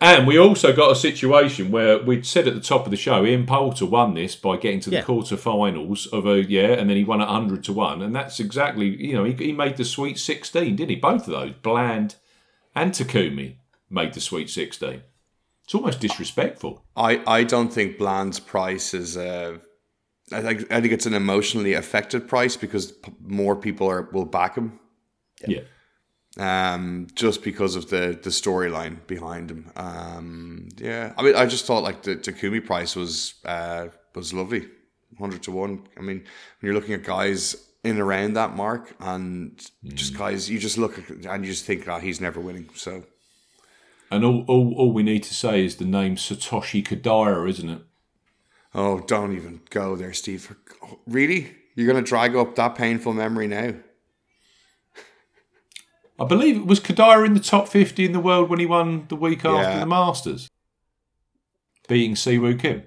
And 0.00 0.26
we 0.26 0.36
also 0.36 0.74
got 0.74 0.90
a 0.90 0.96
situation 0.96 1.70
where 1.70 2.02
we'd 2.02 2.26
said 2.26 2.48
at 2.48 2.54
the 2.54 2.60
top 2.60 2.84
of 2.84 2.90
the 2.90 2.96
show, 2.96 3.24
Ian 3.24 3.46
Poulter 3.46 3.86
won 3.86 4.14
this 4.14 4.34
by 4.34 4.56
getting 4.56 4.80
to 4.80 4.90
the 4.90 4.96
Yeah. 4.96 5.02
quarterfinals 5.04 6.12
of 6.12 6.26
a 6.26 6.42
yeah, 6.42 6.72
and 6.72 6.90
then 6.90 6.96
he 6.96 7.04
won 7.04 7.20
at 7.22 7.28
hundred 7.28 7.62
to 7.64 7.72
one, 7.72 8.02
and 8.02 8.14
that's 8.14 8.40
exactly 8.40 8.86
you 9.02 9.14
know 9.14 9.24
he, 9.24 9.32
he 9.34 9.52
made 9.52 9.76
the 9.76 9.84
Sweet 9.84 10.18
Sixteen, 10.18 10.74
didn't 10.76 10.90
he? 10.90 10.96
Both 10.96 11.28
of 11.28 11.32
those, 11.32 11.52
Bland 11.62 12.16
and 12.74 12.92
Takumi, 12.92 13.54
made 13.88 14.12
the 14.12 14.20
Sweet 14.20 14.50
Sixteen. 14.50 15.02
It's 15.64 15.74
almost 15.74 16.00
disrespectful. 16.00 16.84
I, 16.96 17.22
I 17.26 17.44
don't 17.44 17.72
think 17.72 17.96
Bland's 17.96 18.40
price 18.40 18.92
is. 18.92 19.16
Uh, 19.16 19.58
I 20.32 20.40
think 20.40 20.72
I 20.72 20.80
think 20.80 20.92
it's 20.92 21.06
an 21.06 21.14
emotionally 21.14 21.74
affected 21.74 22.28
price 22.28 22.56
because 22.56 22.92
p- 22.92 23.12
more 23.20 23.56
people 23.56 23.88
are 23.90 24.08
will 24.12 24.24
back 24.24 24.56
him. 24.56 24.78
Yeah. 25.46 25.60
Um, 26.36 27.06
just 27.14 27.42
because 27.44 27.76
of 27.76 27.90
the 27.90 28.18
the 28.20 28.30
storyline 28.30 29.06
behind 29.06 29.50
him. 29.50 29.70
Um, 29.76 30.68
yeah, 30.78 31.12
I 31.16 31.22
mean, 31.22 31.36
I 31.36 31.46
just 31.46 31.66
thought 31.66 31.82
like 31.84 32.02
the 32.02 32.16
Takumi 32.16 32.64
price 32.64 32.96
was 32.96 33.34
uh 33.44 33.88
was 34.14 34.32
lovely, 34.32 34.66
hundred 35.18 35.42
to 35.44 35.52
one. 35.52 35.86
I 35.96 36.00
mean, 36.00 36.18
when 36.18 36.26
you're 36.62 36.74
looking 36.74 36.94
at 36.94 37.04
guys 37.04 37.56
in 37.84 38.00
around 38.00 38.32
that 38.32 38.56
mark 38.56 38.96
and 38.98 39.60
just 39.84 40.16
guys, 40.16 40.48
you 40.48 40.58
just 40.58 40.78
look 40.78 40.98
at 40.98 41.08
and 41.10 41.44
you 41.44 41.52
just 41.52 41.66
think, 41.66 41.86
oh, 41.86 41.98
he's 41.98 42.20
never 42.20 42.40
winning. 42.40 42.70
So 42.74 43.04
And 44.10 44.24
all, 44.24 44.44
all, 44.48 44.74
all 44.74 44.92
we 44.92 45.02
need 45.02 45.22
to 45.24 45.34
say 45.34 45.64
is 45.64 45.76
the 45.76 45.84
name 45.84 46.16
Satoshi 46.16 46.82
Kodaira, 46.82 47.48
isn't 47.48 47.68
it? 47.68 47.82
Oh, 48.74 49.00
don't 49.00 49.32
even 49.36 49.60
go 49.70 49.94
there, 49.96 50.12
Steve. 50.12 50.54
Really? 51.06 51.52
You're 51.76 51.90
going 51.90 52.02
to 52.02 52.08
drag 52.08 52.34
up 52.36 52.54
that 52.56 52.74
painful 52.74 53.12
memory 53.12 53.46
now? 53.46 53.74
I 56.18 56.24
believe 56.24 56.56
it 56.56 56.66
was 56.66 56.78
Kodaira 56.80 57.26
in 57.26 57.34
the 57.34 57.40
top 57.40 57.68
50 57.68 58.04
in 58.04 58.12
the 58.12 58.20
world 58.20 58.48
when 58.48 58.60
he 58.60 58.66
won 58.66 59.06
the 59.08 59.16
week 59.16 59.44
after 59.44 59.62
Yeah. 59.62 59.80
the 59.80 59.86
Masters, 59.86 60.48
beating 61.88 62.14
Siwoo 62.14 62.58
Kim. 62.58 62.84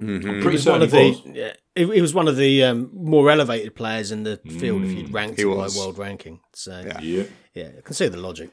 Mm-hmm. 0.00 0.28
I'm 0.28 0.40
pretty 0.42 0.56
was 0.56 0.66
one 0.66 0.80
certain 0.80 0.82
of 0.82 0.92
he 0.92 0.98
the 1.22 1.28
was. 1.28 1.36
yeah, 1.36 1.52
he, 1.76 1.94
he 1.94 2.00
was 2.00 2.12
one 2.12 2.26
of 2.26 2.36
the 2.36 2.64
um, 2.64 2.90
more 2.92 3.30
elevated 3.30 3.76
players 3.76 4.10
in 4.10 4.24
the 4.24 4.38
field 4.58 4.82
if 4.82 4.90
you'd 4.90 5.12
ranked 5.12 5.38
him 5.38 5.50
by 5.50 5.68
world 5.76 5.96
ranking. 5.98 6.40
So 6.52 6.82
yeah. 6.84 7.00
Yeah. 7.00 7.24
Yeah. 7.54 7.70
I 7.78 7.80
can 7.80 7.94
see 7.94 8.08
the 8.08 8.16
logic. 8.16 8.50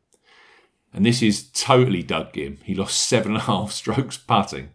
And 0.95 1.05
this 1.05 1.23
is 1.23 1.51
totally 1.53 2.03
Doug 2.03 2.33
Ghim. 2.33 2.63
He 2.63 2.75
lost 2.75 2.99
seven 2.99 3.33
and 3.33 3.43
a 3.43 3.45
half 3.45 3.71
strokes 3.73 4.17
putting. 4.17 4.71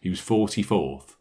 He 0.00 0.10
was 0.10 0.20
44th. 0.20 1.13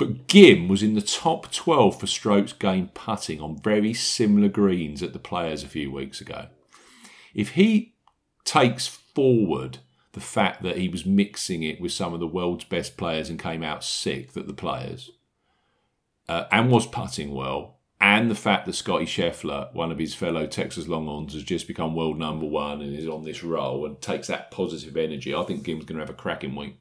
But 0.00 0.28
Ghim 0.28 0.66
was 0.66 0.82
in 0.82 0.94
the 0.94 1.02
top 1.02 1.52
12 1.52 2.00
for 2.00 2.06
strokes 2.06 2.54
gained 2.54 2.94
putting 2.94 3.38
on 3.38 3.60
very 3.60 3.92
similar 3.92 4.48
greens 4.48 5.02
at 5.02 5.12
the 5.12 5.18
Players 5.18 5.62
a 5.62 5.68
few 5.68 5.92
weeks 5.92 6.22
ago. 6.22 6.46
If 7.34 7.50
he 7.50 7.96
takes 8.46 8.86
forward 8.86 9.80
the 10.12 10.20
fact 10.20 10.62
that 10.62 10.78
he 10.78 10.88
was 10.88 11.04
mixing 11.04 11.62
it 11.62 11.82
with 11.82 11.92
some 11.92 12.14
of 12.14 12.20
the 12.20 12.26
world's 12.26 12.64
best 12.64 12.96
players 12.96 13.28
and 13.28 13.38
came 13.38 13.62
out 13.62 13.84
sixth 13.84 14.38
at 14.38 14.46
the 14.46 14.54
Players, 14.54 15.10
uh, 16.30 16.46
and 16.50 16.70
was 16.70 16.86
putting 16.86 17.34
well, 17.34 17.80
and 18.00 18.30
the 18.30 18.34
fact 18.34 18.64
that 18.64 18.72
Scotty 18.72 19.04
Scheffler, 19.04 19.70
one 19.74 19.92
of 19.92 19.98
his 19.98 20.14
fellow 20.14 20.46
Texas 20.46 20.88
Longhorns, 20.88 21.34
has 21.34 21.42
just 21.42 21.68
become 21.68 21.94
world 21.94 22.18
number 22.18 22.46
one 22.46 22.80
and 22.80 22.96
is 22.96 23.06
on 23.06 23.24
this 23.24 23.44
roll 23.44 23.84
and 23.84 24.00
takes 24.00 24.28
that 24.28 24.50
positive 24.50 24.96
energy, 24.96 25.34
I 25.34 25.42
think 25.42 25.66
Ghim's 25.66 25.84
going 25.84 25.98
to 25.98 26.06
have 26.06 26.08
a 26.08 26.14
cracking 26.14 26.56
week. 26.56 26.78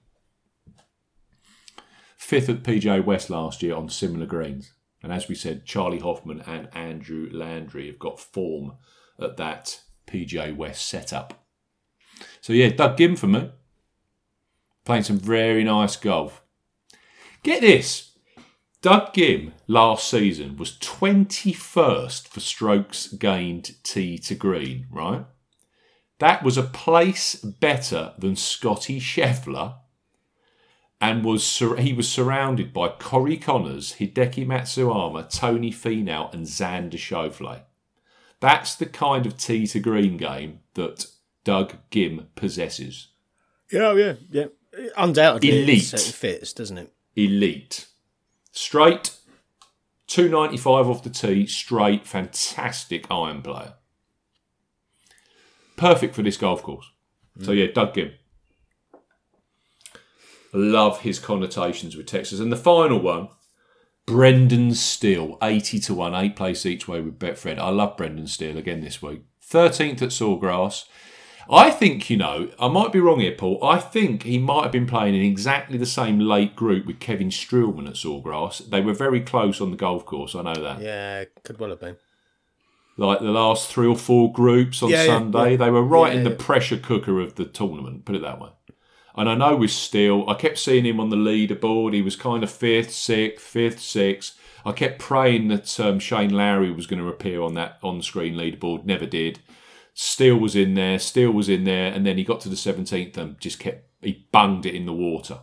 Fifth 2.20 2.50
at 2.50 2.64
PGA 2.64 3.04
West 3.04 3.30
last 3.30 3.64
year 3.64 3.74
on 3.74 3.88
similar 3.88 4.26
greens. 4.26 4.74
And 5.02 5.14
as 5.14 5.30
we 5.30 5.36
said, 5.36 5.66
Charley 5.66 6.00
Hoffman 6.00 6.42
and 6.42 6.68
Andrew 6.76 7.30
Landry 7.32 7.88
have 7.88 7.98
got 7.98 8.20
form 8.20 8.74
at 9.18 9.38
that 9.38 9.80
PGA 10.06 10.54
West 10.54 10.86
setup. 10.86 11.46
So 12.42 12.52
yeah, 12.52 12.70
Doug 12.70 12.98
Ghim 12.98 13.18
for 13.18 13.28
me. 13.28 13.50
Playing 14.84 15.04
some 15.04 15.18
very 15.18 15.64
nice 15.64 15.96
golf. 15.96 16.44
Get 17.42 17.62
this. 17.62 18.18
Doug 18.82 19.14
Ghim 19.14 19.54
last 19.68 20.10
season 20.10 20.58
was 20.58 20.78
21st 20.78 22.28
for 22.28 22.40
strokes 22.42 23.08
gained 23.08 23.82
tee 23.84 24.18
to 24.20 24.36
green, 24.36 24.88
right? 24.92 25.26
That 26.20 26.44
was 26.44 26.58
a 26.58 26.64
place 26.64 27.36
better 27.36 28.14
than 28.18 28.36
Scotty 28.36 29.00
Scheffler 29.00 29.79
and 31.02 31.24
was 31.24 31.44
sur- 31.44 31.78
he 31.78 31.94
was 31.94 32.10
surrounded 32.10 32.74
by 32.74 32.90
Corey 32.90 33.38
Conners, 33.38 33.96
Hideki 33.96 34.46
Matsuyama, 34.46 35.30
Tony 35.30 35.72
Finau 35.72 36.34
and 36.34 36.46
Xander 36.46 36.94
Schauffele. 36.94 37.62
That's 38.40 38.76
the 38.76 38.86
kind 38.86 39.26
of 39.26 39.38
tee 39.38 39.68
to 39.68 39.80
green 39.80 40.18
game 40.18 40.60
that 40.74 41.06
Doug 41.44 41.76
Ghim 41.92 42.28
possesses. 42.36 43.10
Yeah, 43.72 43.88
oh, 43.88 43.96
yeah, 43.96 44.14
yeah. 44.30 44.46
Undoubtedly, 44.98 45.64
Elite. 45.64 45.94
it 45.94 46.00
fits, 46.00 46.54
doesn't 46.54 46.78
it? 46.78 46.94
Elite. 47.16 47.88
Straight, 48.52 49.16
295 50.08 50.90
off 50.90 51.04
the 51.04 51.10
tee, 51.10 51.46
straight, 51.46 52.06
fantastic 52.06 53.08
iron 53.12 53.42
player. 53.42 53.74
Perfect 55.78 56.16
for 56.16 56.24
this 56.24 56.38
golf 56.38 56.62
course. 56.64 56.92
So 57.42 57.52
mm. 57.52 57.58
yeah, 57.58 57.72
Doug 57.74 57.94
Ghim. 57.94 58.14
Love 60.54 61.02
his 61.02 61.20
connotations 61.20 61.96
with 61.96 62.08
Texas. 62.08 62.40
And 62.40 62.52
the 62.52 62.58
final 62.58 63.00
one, 63.00 63.30
Brendan 64.06 64.74
Steele, 64.74 65.38
80 65.42 65.80
to 65.82 65.94
1, 65.94 66.16
eight 66.16 66.36
place 66.36 66.66
each 66.66 66.88
way 66.88 67.02
with 67.02 67.20
Betfred. 67.20 67.60
I 67.60 67.70
love 67.70 67.98
Brendan 67.98 68.28
Steele 68.28 68.58
again 68.58 68.82
this 68.82 69.02
week. 69.02 69.22
13th 69.48 70.02
at 70.02 70.10
Sawgrass. 70.10 70.86
I 71.52 71.72
think, 71.72 72.10
you 72.12 72.18
know, 72.18 72.52
I 72.60 72.68
might 72.68 72.92
be 72.92 73.00
wrong 73.00 73.20
here, 73.20 73.36
Paul. 73.36 73.64
I 73.64 73.80
think 73.80 74.22
he 74.24 74.38
might 74.38 74.64
have 74.64 74.72
been 74.72 74.86
playing 74.86 75.16
in 75.16 75.24
exactly 75.24 75.78
the 75.80 75.86
same 75.86 76.20
late 76.20 76.56
group 76.56 76.86
with 76.86 77.00
Kevin 77.00 77.30
Streelman 77.30 77.88
at 77.88 77.96
Sawgrass. 77.96 78.70
They 78.70 78.82
were 78.82 78.94
very 78.94 79.22
close 79.22 79.60
on 79.60 79.72
the 79.72 79.78
golf 79.78 80.06
course, 80.06 80.36
I 80.36 80.44
know 80.44 80.54
that. 80.54 80.80
Yeah, 80.80 81.26
could 81.44 81.60
well 81.60 81.72
have 81.72 81.80
been. 81.80 81.98
Like 82.98 83.20
the 83.20 83.32
last 83.32 83.72
three 83.72 83.88
or 83.88 83.96
four 83.96 84.32
groups 84.32 84.84
on 84.84 84.90
Yeah, 84.90 85.04
yeah, 85.04 85.18
Sunday, 85.18 85.52
yeah. 85.52 85.58
they 85.58 85.70
were 85.72 85.84
right 85.84 86.12
Yeah, 86.12 86.20
in 86.20 86.24
the 86.24 86.32
pressure 86.32 86.78
cooker 86.78 87.20
of 87.20 87.36
the 87.36 87.46
tournament, 87.46 88.06
put 88.06 88.16
it 88.16 88.22
that 88.22 88.40
way. 88.40 88.50
And 89.20 89.30
I 89.30 89.36
know 89.36 89.54
with 89.58 89.72
Steele, 89.72 90.24
I 90.30 90.34
kept 90.34 90.58
seeing 90.58 90.86
him 90.86 90.98
on 90.98 91.10
the 91.10 91.18
leaderboard. 91.18 91.94
He 91.94 92.02
was 92.02 92.16
kind 92.16 92.42
of 92.42 92.50
fifth, 92.50 92.92
sixth, 92.92 93.46
fifth, 93.46 93.82
sixth. 93.82 94.40
I 94.66 94.72
kept 94.72 94.98
praying 94.98 95.50
that 95.50 95.78
um, 95.78 96.00
Shane 96.00 96.34
Lowry 96.34 96.72
was 96.72 96.88
going 96.88 97.02
to 97.02 97.10
appear 97.10 97.42
on 97.42 97.54
that 97.56 97.80
on-screen 97.84 98.36
leaderboard. 98.36 98.86
Never 98.86 99.06
did. 99.06 99.40
Steele 99.94 100.38
was 100.38 100.56
in 100.56 100.74
there. 100.76 100.98
Steele 101.00 101.34
was 101.34 101.50
in 101.50 101.66
there, 101.66 101.92
and 101.92 102.06
then 102.06 102.18
he 102.18 102.24
got 102.24 102.40
to 102.42 102.50
the 102.50 102.56
seventeenth 102.56 103.18
and 103.18 103.38
just 103.42 103.60
kept 103.60 103.90
he 104.02 104.26
bunged 104.32 104.66
it 104.66 104.74
in 104.74 104.86
the 104.86 104.94
water. 104.94 105.40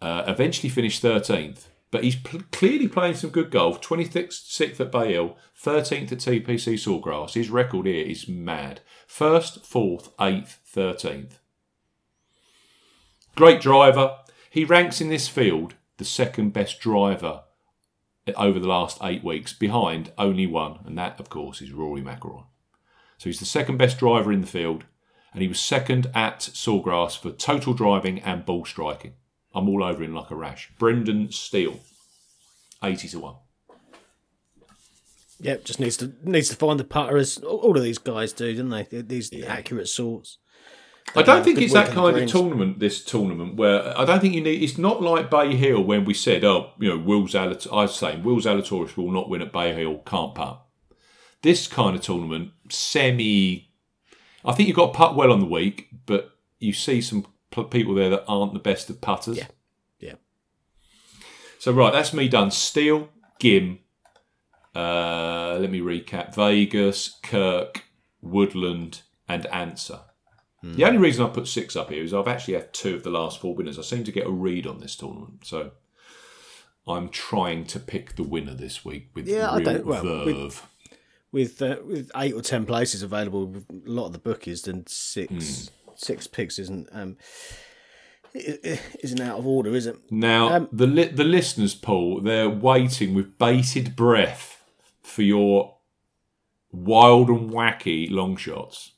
Uh, 0.00 0.24
eventually 0.26 0.70
finished 0.70 1.02
thirteenth, 1.02 1.68
but 1.90 2.04
he's 2.04 2.16
pl- 2.16 2.40
clearly 2.52 2.88
playing 2.88 3.16
some 3.16 3.28
good 3.28 3.50
golf. 3.50 3.82
Twenty 3.82 4.06
sixth 4.06 4.80
at 4.80 4.90
Bay 4.90 5.12
Hill, 5.12 5.36
thirteenth 5.54 6.10
at 6.10 6.20
TPC 6.20 6.78
Sawgrass. 6.78 7.34
His 7.34 7.50
record 7.50 7.84
here 7.84 8.06
is 8.06 8.26
mad. 8.26 8.80
First, 9.06 9.66
fourth, 9.66 10.08
eighth, 10.18 10.60
thirteenth. 10.64 11.38
Great 13.38 13.60
driver. 13.60 14.16
He 14.50 14.64
ranks 14.64 15.00
in 15.00 15.10
this 15.10 15.28
field 15.28 15.74
the 15.98 16.04
second 16.04 16.52
best 16.52 16.80
driver 16.80 17.44
over 18.34 18.58
the 18.58 18.66
last 18.66 18.98
eight 19.00 19.22
weeks, 19.22 19.52
behind 19.52 20.10
only 20.18 20.44
one, 20.44 20.80
and 20.84 20.98
that, 20.98 21.20
of 21.20 21.30
course, 21.30 21.62
is 21.62 21.70
Rory 21.70 22.02
McIlroy. 22.02 22.46
So 23.16 23.28
he's 23.28 23.38
the 23.38 23.46
second 23.46 23.76
best 23.76 24.00
driver 24.00 24.32
in 24.32 24.40
the 24.40 24.48
field, 24.48 24.86
and 25.32 25.40
he 25.40 25.46
was 25.46 25.60
second 25.60 26.10
at 26.16 26.40
Sawgrass 26.52 27.16
for 27.16 27.30
total 27.30 27.74
driving 27.74 28.18
and 28.22 28.44
ball 28.44 28.64
striking. 28.64 29.12
I'm 29.54 29.68
all 29.68 29.84
over 29.84 30.02
him 30.02 30.14
like 30.14 30.32
a 30.32 30.34
rash. 30.34 30.72
Brendan 30.76 31.30
Steele, 31.30 31.78
80 32.82 33.08
to 33.10 33.20
1. 33.20 33.34
Yep, 35.42 35.64
just 35.64 35.78
needs 35.78 35.96
to 35.98 36.12
needs 36.24 36.48
to 36.48 36.56
find 36.56 36.80
the 36.80 36.84
putter 36.84 37.16
as 37.16 37.38
all 37.38 37.58
all 37.58 37.76
of 37.76 37.84
these 37.84 37.98
guys 37.98 38.32
do, 38.32 38.52
don't 38.56 38.70
they? 38.70 38.82
These 38.82 39.32
accurate 39.44 39.86
sorts. 39.86 40.38
I 41.14 41.22
don't 41.22 41.42
think 41.42 41.58
it's 41.60 41.72
that 41.72 41.88
work 41.88 41.96
on 41.96 42.04
the 42.04 42.12
kind 42.12 42.24
of 42.24 42.30
tournament. 42.30 42.78
This 42.78 43.04
tournament 43.04 43.56
where 43.56 43.98
I 43.98 44.04
don't 44.04 44.20
think 44.20 44.34
you 44.34 44.40
need. 44.40 44.62
It's 44.62 44.78
not 44.78 45.02
like 45.02 45.30
Bay 45.30 45.56
Hill 45.56 45.82
when 45.82 46.04
we 46.04 46.14
said, 46.14 46.44
"Oh, 46.44 46.72
you 46.78 46.88
know, 46.88 46.98
Will 46.98 47.22
Zalatoris." 47.22 47.72
I 47.72 47.82
was 47.82 47.96
saying 47.96 48.22
Will 48.22 48.36
Zalatoris 48.36 48.96
will 48.96 49.10
not 49.10 49.28
win 49.28 49.42
at 49.42 49.52
Bay 49.52 49.74
Hill. 49.74 49.98
Can't 50.06 50.34
putt. 50.34 50.62
This 51.42 51.66
kind 51.66 51.96
of 51.96 52.02
tournament, 52.02 52.50
semi. 52.68 53.70
I 54.44 54.52
think 54.52 54.68
you've 54.68 54.76
got 54.76 54.92
to 54.92 54.98
putt 54.98 55.16
well 55.16 55.32
on 55.32 55.40
the 55.40 55.46
week, 55.46 55.88
but 56.06 56.30
you 56.58 56.72
see 56.72 57.00
some 57.00 57.26
p- 57.50 57.64
people 57.64 57.94
there 57.94 58.10
that 58.10 58.24
aren't 58.26 58.52
the 58.52 58.58
best 58.58 58.90
of 58.90 59.00
putters. 59.00 59.38
Yeah. 59.38 59.46
Yeah. 60.00 60.14
So 61.58 61.72
right, 61.72 61.92
that's 61.92 62.12
me 62.12 62.28
done. 62.28 62.50
Steele, 62.50 63.08
Ghim. 63.40 63.78
Uh, 64.74 65.58
let 65.58 65.70
me 65.70 65.80
recap: 65.80 66.34
Vegas, 66.34 67.18
Kirk, 67.22 67.84
Woodland, 68.20 69.02
and 69.28 69.46
Ancer. 69.46 70.00
The 70.62 70.84
only 70.84 70.98
reason 70.98 71.24
I 71.24 71.28
put 71.28 71.46
six 71.46 71.76
up 71.76 71.90
here 71.90 72.02
is 72.02 72.12
I've 72.12 72.26
actually 72.28 72.54
had 72.54 72.72
two 72.72 72.94
of 72.96 73.04
the 73.04 73.10
last 73.10 73.40
four 73.40 73.54
winners. 73.54 73.78
I 73.78 73.82
seem 73.82 74.02
to 74.04 74.12
get 74.12 74.26
a 74.26 74.30
read 74.30 74.66
on 74.66 74.80
this 74.80 74.96
tournament, 74.96 75.44
so 75.46 75.70
I'm 76.86 77.08
trying 77.10 77.64
to 77.66 77.78
pick 77.78 78.16
the 78.16 78.22
winner 78.24 78.54
this 78.54 78.84
week 78.84 79.10
with 79.14 79.28
Yeah, 79.28 79.50
I 79.50 79.58
real 79.58 79.64
don't- 79.72 79.86
well, 79.86 80.02
verve. 80.02 80.66
With 81.30 81.60
uh, 81.62 81.76
with 81.84 82.10
eight 82.16 82.32
or 82.34 82.40
ten 82.42 82.64
places 82.66 83.02
available, 83.02 83.54
a 83.70 83.90
lot 83.90 84.06
of 84.06 84.12
the 84.12 84.18
bookies, 84.18 84.62
then 84.62 84.84
six 84.88 85.70
six 85.94 86.26
picks 86.26 86.58
isn't 86.58 86.88
um 86.92 87.16
i- 88.34 88.58
i- 88.64 88.80
isn't 89.02 89.20
out 89.20 89.38
of 89.38 89.46
order, 89.46 89.74
is 89.76 89.86
it? 89.86 89.96
Now, 90.10 90.48
Um, 90.48 90.68
the 90.72 90.86
li- 90.86 91.04
the 91.08 91.24
listeners, 91.24 91.74
Paul, 91.74 92.20
they're 92.22 92.48
waiting 92.48 93.14
with 93.14 93.36
bated 93.38 93.94
breath 93.94 94.64
for 95.02 95.22
your 95.22 95.76
wild 96.72 97.28
and 97.28 97.50
wacky 97.50 98.10
long 98.10 98.36
shots. 98.36 98.92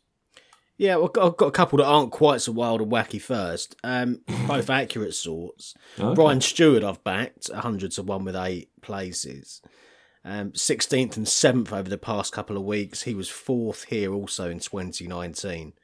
Yeah, 0.80 0.96
well, 0.96 1.12
I've 1.20 1.36
got 1.36 1.48
a 1.48 1.50
couple 1.50 1.76
that 1.76 1.84
aren't 1.84 2.10
quite 2.10 2.40
so 2.40 2.52
wild 2.52 2.80
and 2.80 2.90
wacky 2.90 3.20
first. 3.20 3.76
Um, 3.84 4.22
both 4.48 4.70
accurate 4.70 5.14
sorts. 5.14 5.74
Okay. 5.98 6.14
Brian 6.14 6.40
Stuart, 6.40 6.82
I've 6.82 7.04
backed 7.04 7.50
100 7.52 7.90
to 7.92 8.02
1 8.02 8.24
with 8.24 8.34
eight 8.34 8.70
places. 8.80 9.60
Um, 10.24 10.52
16th 10.52 11.18
and 11.18 11.26
7th 11.26 11.70
over 11.70 11.90
the 11.90 11.98
past 11.98 12.32
couple 12.32 12.56
of 12.56 12.62
weeks. 12.62 13.02
He 13.02 13.14
was 13.14 13.28
fourth 13.28 13.84
here 13.84 14.14
also 14.14 14.48
in 14.48 14.58
2019. 14.58 15.74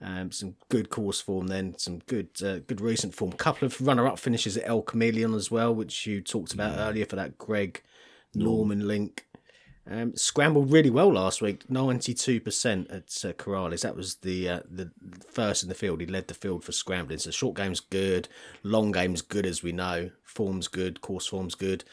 Um, 0.00 0.30
some 0.30 0.54
good 0.68 0.90
course 0.90 1.20
form 1.20 1.48
then, 1.48 1.76
some 1.76 1.98
good 1.98 2.28
uh, 2.40 2.60
good 2.60 2.80
recent 2.80 3.16
form. 3.16 3.32
couple 3.32 3.66
of 3.66 3.80
runner 3.80 4.06
up 4.06 4.20
finishes 4.20 4.56
at 4.56 4.68
El 4.68 4.82
Chameleon 4.82 5.34
as 5.34 5.50
well, 5.50 5.74
which 5.74 6.06
you 6.06 6.20
talked 6.20 6.54
about 6.54 6.78
earlier 6.78 7.04
for 7.04 7.16
that 7.16 7.36
Greg 7.36 7.82
Norman 8.32 8.86
link. 8.86 9.26
Um, 9.88 10.14
scrambled 10.14 10.70
really 10.72 10.90
well 10.90 11.12
last 11.12 11.40
week, 11.40 11.68
ninety 11.68 12.14
two 12.14 12.40
percent 12.40 12.90
at 12.90 13.04
uh, 13.24 13.32
Corales. 13.32 13.80
That 13.80 13.96
was 13.96 14.16
the 14.16 14.48
uh, 14.48 14.60
the 14.70 14.90
first 15.30 15.62
in 15.62 15.68
the 15.68 15.74
field. 15.74 16.00
He 16.00 16.06
led 16.06 16.28
the 16.28 16.34
field 16.34 16.64
for 16.64 16.72
scrambling. 16.72 17.18
So 17.18 17.30
short 17.30 17.56
game's 17.56 17.80
good, 17.80 18.28
long 18.62 18.92
game's 18.92 19.22
good 19.22 19.46
as 19.46 19.62
we 19.62 19.72
know. 19.72 20.10
Form's 20.22 20.68
good, 20.68 21.00
course 21.00 21.26
form's 21.26 21.54
good. 21.54 21.84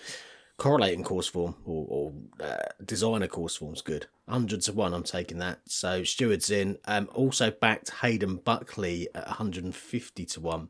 Correlating 0.57 1.03
course 1.03 1.27
form 1.27 1.55
or, 1.65 1.85
or 1.87 2.13
uh, 2.43 2.67
designer 2.83 3.27
course 3.27 3.55
form's 3.55 3.81
good. 3.81 4.07
Hundred 4.27 4.61
to 4.63 4.73
one, 4.73 4.93
I'm 4.93 5.03
taking 5.03 5.37
that. 5.37 5.59
So 5.65 6.03
Stuart's 6.03 6.49
in. 6.49 6.77
Um, 6.85 7.09
also 7.13 7.51
backed 7.51 7.91
Hayden 8.01 8.37
Buckley 8.37 9.07
at 9.15 9.27
150 9.27 10.25
to 10.25 10.39
one 10.41 10.69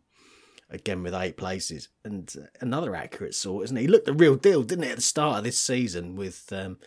again 0.69 1.03
with 1.03 1.13
eight 1.13 1.37
places 1.37 1.89
and 2.03 2.33
uh, 2.37 2.45
another 2.59 2.95
accurate 2.95 3.35
sort, 3.35 3.65
isn't 3.65 3.77
he? 3.77 3.83
He 3.83 3.87
looked 3.87 4.05
the 4.05 4.13
real 4.13 4.35
deal, 4.35 4.63
didn't 4.63 4.85
he, 4.85 4.91
at 4.91 4.97
the 4.97 5.01
start 5.01 5.39
of 5.39 5.43
this 5.43 5.59
season 5.59 6.15
with 6.15 6.51
um, 6.51 6.77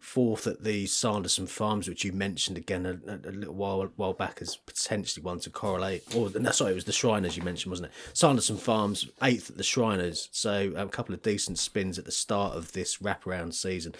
fourth 0.00 0.46
at 0.46 0.64
the 0.64 0.86
Sanderson 0.86 1.46
Farms, 1.46 1.88
which 1.88 2.04
you 2.04 2.12
mentioned 2.12 2.56
again 2.56 2.86
a, 2.86 3.28
a, 3.28 3.30
little 3.30 3.54
while 3.54 3.86
while 3.96 4.14
back 4.14 4.38
as 4.40 4.56
potentially 4.56 5.22
one 5.22 5.38
to 5.40 5.50
correlate. 5.50 6.02
Or 6.14 6.30
no, 6.30 6.50
sorry, 6.50 6.72
it 6.72 6.76
was 6.76 6.86
the 6.86 6.92
Shriners 6.92 7.36
you 7.36 7.42
mentioned, 7.42 7.70
wasn't 7.70 7.90
it? 7.90 8.16
Sanderson 8.16 8.56
Farms 8.56 9.08
eighth 9.22 9.50
at 9.50 9.56
the 9.58 9.62
Shriners, 9.62 10.28
so 10.32 10.72
a 10.74 10.86
couple 10.86 11.14
of 11.14 11.22
decent 11.22 11.58
spins 11.58 11.98
at 11.98 12.06
the 12.06 12.12
start 12.12 12.56
of 12.56 12.72
this 12.72 12.96
wraparound 12.96 13.54
season. 13.54 13.94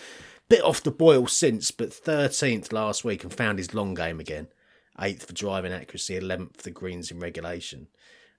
Bit 0.49 0.65
off 0.65 0.83
the 0.83 0.91
boil 0.91 1.29
since, 1.29 1.71
but 1.71 1.93
thirteenth 1.93 2.73
last 2.73 3.05
week 3.05 3.23
and 3.23 3.33
found 3.33 3.59
his 3.59 3.75
long 3.75 3.95
game 3.95 4.19
again. 4.19 4.49
Eighth 5.01 5.27
for 5.27 5.33
driving 5.33 5.73
accuracy, 5.73 6.17
eleventh 6.17 6.63
for 6.63 6.71
greens 6.71 7.11
in 7.11 7.21
regulation, 7.21 7.87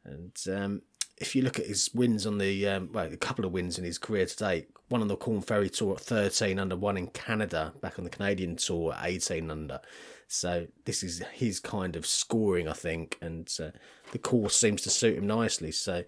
and 0.06 0.36
um, 0.52 0.82
if 1.18 1.36
you 1.36 1.43
look 1.43 1.60
at 1.60 1.68
his 1.68 1.89
wins 1.93 2.26
on 2.26 2.38
the 2.39 2.68
um, 2.68 2.89
well, 2.91 3.06
a 3.06 3.18
couple 3.18 3.45
of 3.45 3.52
wins 3.52 3.78
in 3.78 3.84
his 3.84 3.97
career 3.97 4.26
to 4.26 4.36
date, 4.36 4.68
one 4.89 5.02
on 5.02 5.08
the 5.08 5.16
Corn 5.16 5.41
Ferry 5.41 5.70
Tour 5.70 5.95
at 5.95 6.02
13 6.02 6.60
under, 6.60 6.76
one 6.76 6.97
in 6.97 7.08
Canada 7.08 7.74
back 7.82 7.97
on 7.97 8.04
the 8.04 8.10
Canadian 8.10 8.56
Tour 8.56 8.93
at 8.93 9.06
18 9.06 9.52
under. 9.52 9.80
So 10.28 10.68
this 10.86 11.04
is 11.04 11.22
his 11.34 11.60
kind 11.60 11.95
of 11.95 12.06
scoring, 12.06 12.68
I 12.68 12.74
think, 12.74 13.18
and 13.22 13.52
uh, 13.60 13.72
the 14.12 14.18
course 14.18 14.56
seems 14.56 14.82
to 14.84 14.89
suit 14.89 15.18
him 15.18 15.28
nicely. 15.28 15.72
So 15.72 16.04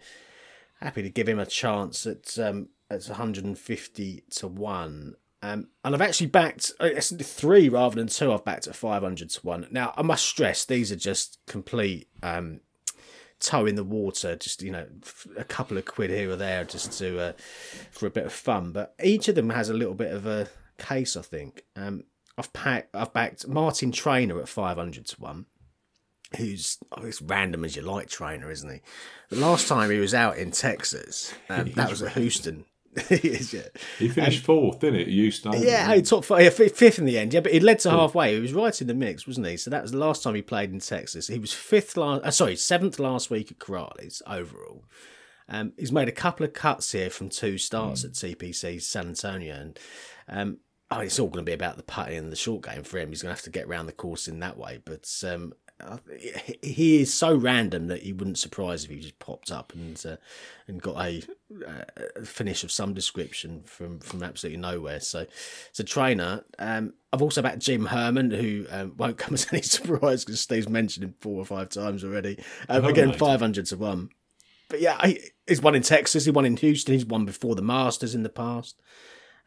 happy 0.79 1.03
to 1.03 1.09
give 1.09 1.29
him 1.29 1.39
a 1.39 1.45
chance 1.45 2.05
at 2.07 2.37
um, 2.39 2.69
at 2.89 3.05
150 3.05 4.23
to 4.29 4.47
one. 4.47 5.15
Um, 5.41 5.67
and 5.83 5.93
I've 5.93 6.01
actually 6.01 6.27
backed 6.27 6.71
uh, 6.79 6.89
three 7.01 7.67
rather 7.67 7.97
than 7.97 8.07
two. 8.07 8.31
I've 8.31 8.45
backed 8.45 8.67
at 8.67 8.75
500 8.75 9.29
to 9.29 9.41
one. 9.41 9.67
Now 9.71 9.93
I 9.97 10.01
must 10.01 10.25
stress 10.25 10.63
these 10.63 10.91
are 10.91 10.97
just 10.97 11.39
complete 11.45 12.07
um, 12.23 12.61
toe 13.43 13.65
in 13.65 13.75
the 13.75 13.83
water, 13.83 14.35
just 14.35 14.61
you 14.61 14.71
know, 14.71 14.87
a 15.37 15.43
couple 15.43 15.77
of 15.77 15.85
quid 15.85 16.09
here 16.09 16.31
or 16.31 16.35
there, 16.35 16.63
just 16.63 16.97
to 16.99 17.19
uh, 17.19 17.33
for 17.91 18.07
a 18.07 18.11
bit 18.11 18.25
of 18.25 18.33
fun. 18.33 18.71
But 18.71 18.95
each 19.03 19.27
of 19.27 19.35
them 19.35 19.49
has 19.49 19.69
a 19.69 19.73
little 19.73 19.93
bit 19.93 20.11
of 20.11 20.25
a 20.25 20.47
case, 20.77 21.15
I 21.15 21.21
think. 21.21 21.63
Um, 21.75 22.05
I've 22.37 22.53
packed, 22.53 22.95
I've 22.95 23.13
backed 23.13 23.47
Martin 23.47 23.91
Trainer 23.91 24.39
at 24.39 24.49
five 24.49 24.77
hundred 24.77 25.05
to 25.07 25.21
one. 25.21 25.45
Who's 26.37 26.79
oh, 26.97 27.05
as 27.05 27.21
random 27.21 27.63
as 27.63 27.75
you 27.75 27.83
like, 27.83 28.09
Trainer, 28.09 28.49
isn't 28.49 28.71
he? 28.71 28.81
The 29.29 29.35
last 29.35 29.67
time 29.67 29.91
he 29.91 29.99
was 29.99 30.15
out 30.15 30.37
in 30.37 30.49
Texas, 30.49 31.33
um, 31.49 31.71
that 31.75 31.89
was 31.89 32.01
at 32.01 32.13
Houston. 32.13 32.65
he 33.09 33.29
is, 33.29 33.53
yeah. 33.53 33.67
He 33.97 34.07
finished 34.09 34.39
um, 34.39 34.45
fourth, 34.45 34.79
didn't 34.79 35.01
it? 35.01 35.07
You 35.07 35.31
started. 35.31 35.63
Yeah, 35.63 35.99
top 36.01 36.25
five, 36.25 36.43
yeah, 36.43 36.49
fifth 36.49 36.99
in 36.99 37.05
the 37.05 37.17
end. 37.17 37.33
Yeah, 37.33 37.39
but 37.39 37.51
he 37.51 37.59
led 37.59 37.79
to 37.79 37.91
halfway. 37.91 38.35
He 38.35 38.39
was 38.39 38.53
right 38.53 38.79
in 38.79 38.87
the 38.87 38.93
mix, 38.93 39.25
wasn't 39.25 39.47
he? 39.47 39.57
So 39.57 39.69
that 39.69 39.81
was 39.81 39.91
the 39.91 39.97
last 39.97 40.23
time 40.23 40.35
he 40.35 40.41
played 40.41 40.71
in 40.71 40.79
Texas. 40.79 41.27
He 41.27 41.39
was 41.39 41.53
fifth 41.53 41.97
last. 41.97 42.23
Uh, 42.23 42.31
sorry, 42.31 42.55
seventh 42.55 42.99
last 42.99 43.29
week 43.29 43.51
at 43.51 43.59
Corales 43.59 44.21
overall. 44.27 44.85
Um, 45.49 45.73
he's 45.77 45.91
made 45.91 46.07
a 46.07 46.13
couple 46.13 46.45
of 46.45 46.53
cuts 46.53 46.91
here 46.91 47.09
from 47.09 47.29
two 47.29 47.57
starts 47.57 48.03
mm. 48.03 48.05
at 48.05 48.37
TPC 48.37 48.81
San 48.81 49.07
Antonio, 49.07 49.55
and 49.55 49.79
um, 50.27 50.57
oh, 50.91 50.99
it's 50.99 51.19
all 51.19 51.27
going 51.27 51.45
to 51.45 51.49
be 51.49 51.53
about 51.53 51.77
the 51.77 51.83
putting 51.83 52.17
and 52.17 52.31
the 52.31 52.37
short 52.37 52.63
game 52.63 52.83
for 52.83 52.99
him. 52.99 53.09
He's 53.09 53.21
going 53.21 53.31
to 53.31 53.35
have 53.35 53.43
to 53.43 53.49
get 53.49 53.65
around 53.65 53.87
the 53.87 53.93
course 53.93 54.27
in 54.27 54.39
that 54.39 54.57
way. 54.57 54.79
But 54.83 55.09
um, 55.27 55.53
he 56.61 57.01
is 57.01 57.13
so 57.13 57.35
random 57.35 57.87
that 57.87 58.03
he 58.03 58.13
wouldn't 58.13 58.37
surprise 58.37 58.83
if 58.83 58.89
he 58.89 58.99
just 58.99 59.19
popped 59.19 59.51
up 59.51 59.73
and 59.73 60.03
uh, 60.05 60.17
and 60.67 60.81
got 60.81 60.97
a, 61.03 61.23
a, 62.15 62.25
finish 62.25 62.63
of 62.63 62.71
some 62.71 62.93
description 62.93 63.63
from 63.63 63.99
from 63.99 64.23
absolutely 64.23 64.59
nowhere. 64.59 64.99
So, 64.99 65.25
it's 65.69 65.79
a 65.79 65.83
trainer. 65.83 66.43
Um, 66.59 66.93
I've 67.11 67.21
also 67.21 67.41
backed 67.41 67.59
Jim 67.59 67.85
Herman, 67.85 68.31
who 68.31 68.65
um, 68.69 68.93
won't 68.97 69.17
come 69.17 69.33
as 69.33 69.47
any 69.51 69.61
surprise 69.63 70.25
because 70.25 70.41
Steve's 70.41 70.69
mentioned 70.69 71.03
him 71.03 71.15
four 71.19 71.39
or 71.39 71.45
five 71.45 71.69
times 71.69 72.03
already. 72.03 72.39
Um, 72.69 72.85
again, 72.85 73.13
five 73.13 73.39
hundred 73.39 73.65
to 73.67 73.77
one. 73.77 74.09
But 74.69 74.81
yeah, 74.81 75.05
he, 75.05 75.19
he's 75.47 75.61
won 75.61 75.75
in 75.75 75.83
Texas. 75.83 76.25
He 76.25 76.31
won 76.31 76.45
in 76.45 76.57
Houston. 76.57 76.93
He's 76.93 77.05
won 77.05 77.25
before 77.25 77.55
the 77.55 77.61
Masters 77.61 78.15
in 78.15 78.23
the 78.23 78.29
past. 78.29 78.81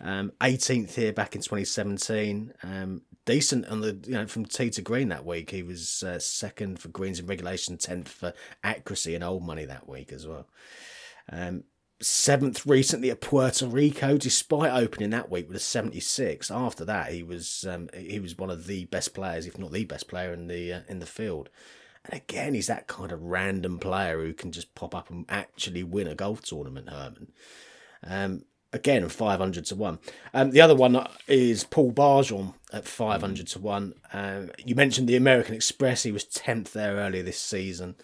Um, 0.01 0.33
18th 0.41 0.95
here 0.95 1.13
back 1.13 1.35
in 1.35 1.41
2017. 1.41 2.53
Um, 2.63 3.03
decent 3.25 3.67
on 3.67 3.81
the 3.81 3.99
you 4.07 4.13
know 4.13 4.27
from 4.27 4.47
tee 4.47 4.71
to 4.71 4.83
green 4.83 5.09
that 5.09 5.27
week. 5.27 5.51
He 5.51 5.63
was 5.63 6.03
uh, 6.03 6.19
second 6.19 6.79
for 6.81 6.89
greens 6.89 7.19
in 7.19 7.27
regulation, 7.27 7.77
tenth 7.77 8.09
for 8.09 8.33
accuracy 8.63 9.15
and 9.15 9.25
old 9.25 9.43
money 9.43 9.65
that 9.65 9.89
week 9.89 10.13
as 10.13 10.27
well. 10.27 10.47
Um, 11.31 11.65
seventh 12.01 12.67
recently 12.67 13.11
at 13.11 13.21
Puerto 13.21 13.67
Rico, 13.67 14.19
despite 14.19 14.73
opening 14.73 15.11
that 15.11 15.31
week 15.31 15.49
with 15.49 15.57
a 15.57 15.61
76. 15.61 16.51
After 16.51 16.85
that, 16.85 17.13
he 17.13 17.23
was 17.23 17.65
um, 17.69 17.89
he 17.95 18.21
was 18.21 18.39
one 18.39 18.51
of 18.51 18.67
the 18.67 18.85
best 18.87 19.15
players, 19.15 19.47
if 19.47 19.59
not 19.59 19.73
the 19.73 19.85
best 19.85 20.09
player 20.09 20.33
in 20.33 20.47
the 20.47 20.73
uh, 20.73 20.81
in 20.89 20.99
the 20.99 21.07
field. 21.07 21.51
And 22.05 22.21
again, 22.21 22.55
he's 22.55 22.69
that 22.69 22.87
kind 22.87 23.13
of 23.13 23.23
random 23.23 23.79
player 23.79 24.21
who 24.21 24.33
can 24.33 24.53
just 24.53 24.75
pop 24.75 24.95
up 24.95 25.11
and 25.11 25.25
actually 25.29 25.83
win 25.83 26.07
a 26.07 26.15
golf 26.15 26.43
tournament, 26.43 26.89
Herman. 26.89 27.33
Um, 28.05 28.45
again 28.73 29.09
500 29.09 29.65
to 29.67 29.75
1 29.75 29.99
um, 30.35 30.51
the 30.51 30.61
other 30.61 30.75
one 30.75 31.07
is 31.29 31.65
paul 31.65 31.93
barjon 31.93 32.55
at 32.73 32.85
500 32.85 33.47
to 33.49 33.59
1 33.59 33.95
um, 34.13 34.51
you 34.65 34.75
mentioned 34.75 35.09
the 35.09 35.17
american 35.17 35.55
express. 35.55 36.03
He 36.03 36.13
was 36.13 36.25
10th 36.25 36.73
there 36.73 36.97
earlier 36.97 37.23
this 37.23 37.41
season. 37.41 37.97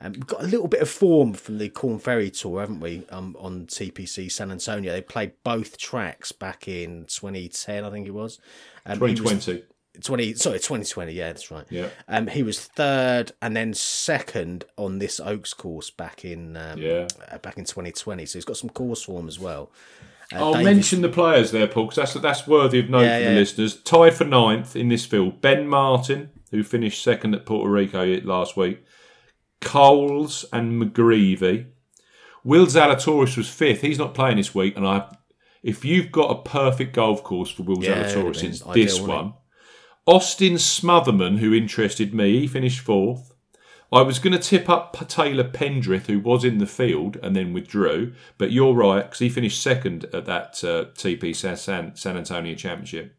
Um, 0.00 0.12
we've 0.12 0.26
got 0.26 0.42
a 0.42 0.46
little 0.46 0.68
bit 0.68 0.82
of 0.82 0.90
form 0.90 1.32
from 1.32 1.56
the 1.56 1.70
Korn 1.70 1.98
ferry 1.98 2.30
tour 2.30 2.60
haven't 2.60 2.80
we 2.80 3.06
um, 3.10 3.36
on 3.38 3.66
tpc 3.66 4.30
san 4.30 4.50
antonio? 4.50 4.92
They 4.92 5.00
played 5.00 5.32
both 5.44 5.78
tracks 5.78 6.32
back 6.32 6.68
in 6.68 7.06
2010 7.08 7.84
i 7.84 7.90
think 7.90 8.06
it 8.06 8.12
was. 8.12 8.38
Um, 8.84 8.98
2020 8.98 9.64
20 10.02 10.34
sorry 10.34 10.58
2020 10.58 11.12
yeah 11.12 11.28
that's 11.28 11.50
right 11.50 11.66
yeah 11.70 11.88
um 12.08 12.26
he 12.26 12.42
was 12.42 12.60
third 12.60 13.32
and 13.40 13.56
then 13.56 13.72
second 13.74 14.64
on 14.76 14.98
this 14.98 15.20
oaks 15.20 15.54
course 15.54 15.90
back 15.90 16.24
in 16.24 16.56
um, 16.56 16.78
yeah 16.78 17.06
uh, 17.30 17.38
back 17.38 17.56
in 17.58 17.64
2020 17.64 18.26
so 18.26 18.38
he's 18.38 18.44
got 18.44 18.56
some 18.56 18.70
course 18.70 19.02
form 19.02 19.28
as 19.28 19.38
well 19.38 19.70
uh, 20.32 20.38
I'll 20.38 20.52
Davis. 20.54 20.64
mention 20.64 21.02
the 21.02 21.08
players 21.08 21.52
there, 21.52 21.68
Paul, 21.68 21.84
because 21.84 22.12
that's 22.12 22.14
that's 22.14 22.48
worthy 22.48 22.80
of 22.80 22.90
note 22.90 23.02
yeah, 23.02 23.18
for 23.18 23.22
yeah. 23.22 23.30
the 23.30 23.36
listeners. 23.36 23.80
Tied 23.82 24.14
for 24.14 24.24
ninth 24.24 24.74
in 24.74 24.88
this 24.88 25.06
field, 25.06 25.40
Ben 25.40 25.68
Martin, 25.68 26.30
who 26.50 26.64
finished 26.64 27.02
second 27.02 27.34
at 27.34 27.46
Puerto 27.46 27.70
Rico 27.70 28.04
last 28.22 28.56
week, 28.56 28.84
Coles 29.60 30.44
and 30.52 30.82
McGreevy. 30.82 31.66
Will 32.42 32.66
Zalatoris 32.66 33.36
was 33.36 33.48
fifth. 33.48 33.80
He's 33.80 33.98
not 33.98 34.14
playing 34.14 34.36
this 34.36 34.54
week, 34.54 34.76
and 34.76 34.86
I, 34.86 35.16
if 35.62 35.84
you've 35.84 36.12
got 36.12 36.30
a 36.30 36.42
perfect 36.42 36.94
golf 36.94 37.22
course 37.22 37.50
for 37.50 37.62
Will 37.62 37.82
yeah, 37.82 38.04
Zalatoris, 38.04 38.42
it's 38.42 38.60
this 38.60 39.00
one. 39.00 39.34
Austin 40.06 40.54
Smotherman, 40.54 41.38
who 41.38 41.52
interested 41.52 42.14
me, 42.14 42.40
he 42.40 42.46
finished 42.46 42.80
fourth. 42.80 43.32
I 43.92 44.02
was 44.02 44.18
going 44.18 44.32
to 44.32 44.38
tip 44.38 44.68
up 44.68 44.96
Taylor 45.08 45.44
Pendrith, 45.44 46.06
who 46.06 46.18
was 46.18 46.44
in 46.44 46.58
the 46.58 46.66
field 46.66 47.16
and 47.22 47.36
then 47.36 47.52
withdrew, 47.52 48.14
but 48.36 48.50
you're 48.50 48.74
right 48.74 49.02
because 49.02 49.20
he 49.20 49.28
finished 49.28 49.62
second 49.62 50.06
at 50.12 50.26
that 50.26 50.62
uh, 50.64 50.86
TP 50.94 51.34
San, 51.34 51.94
San 51.96 52.16
Antonio 52.16 52.54
Championship. 52.54 53.16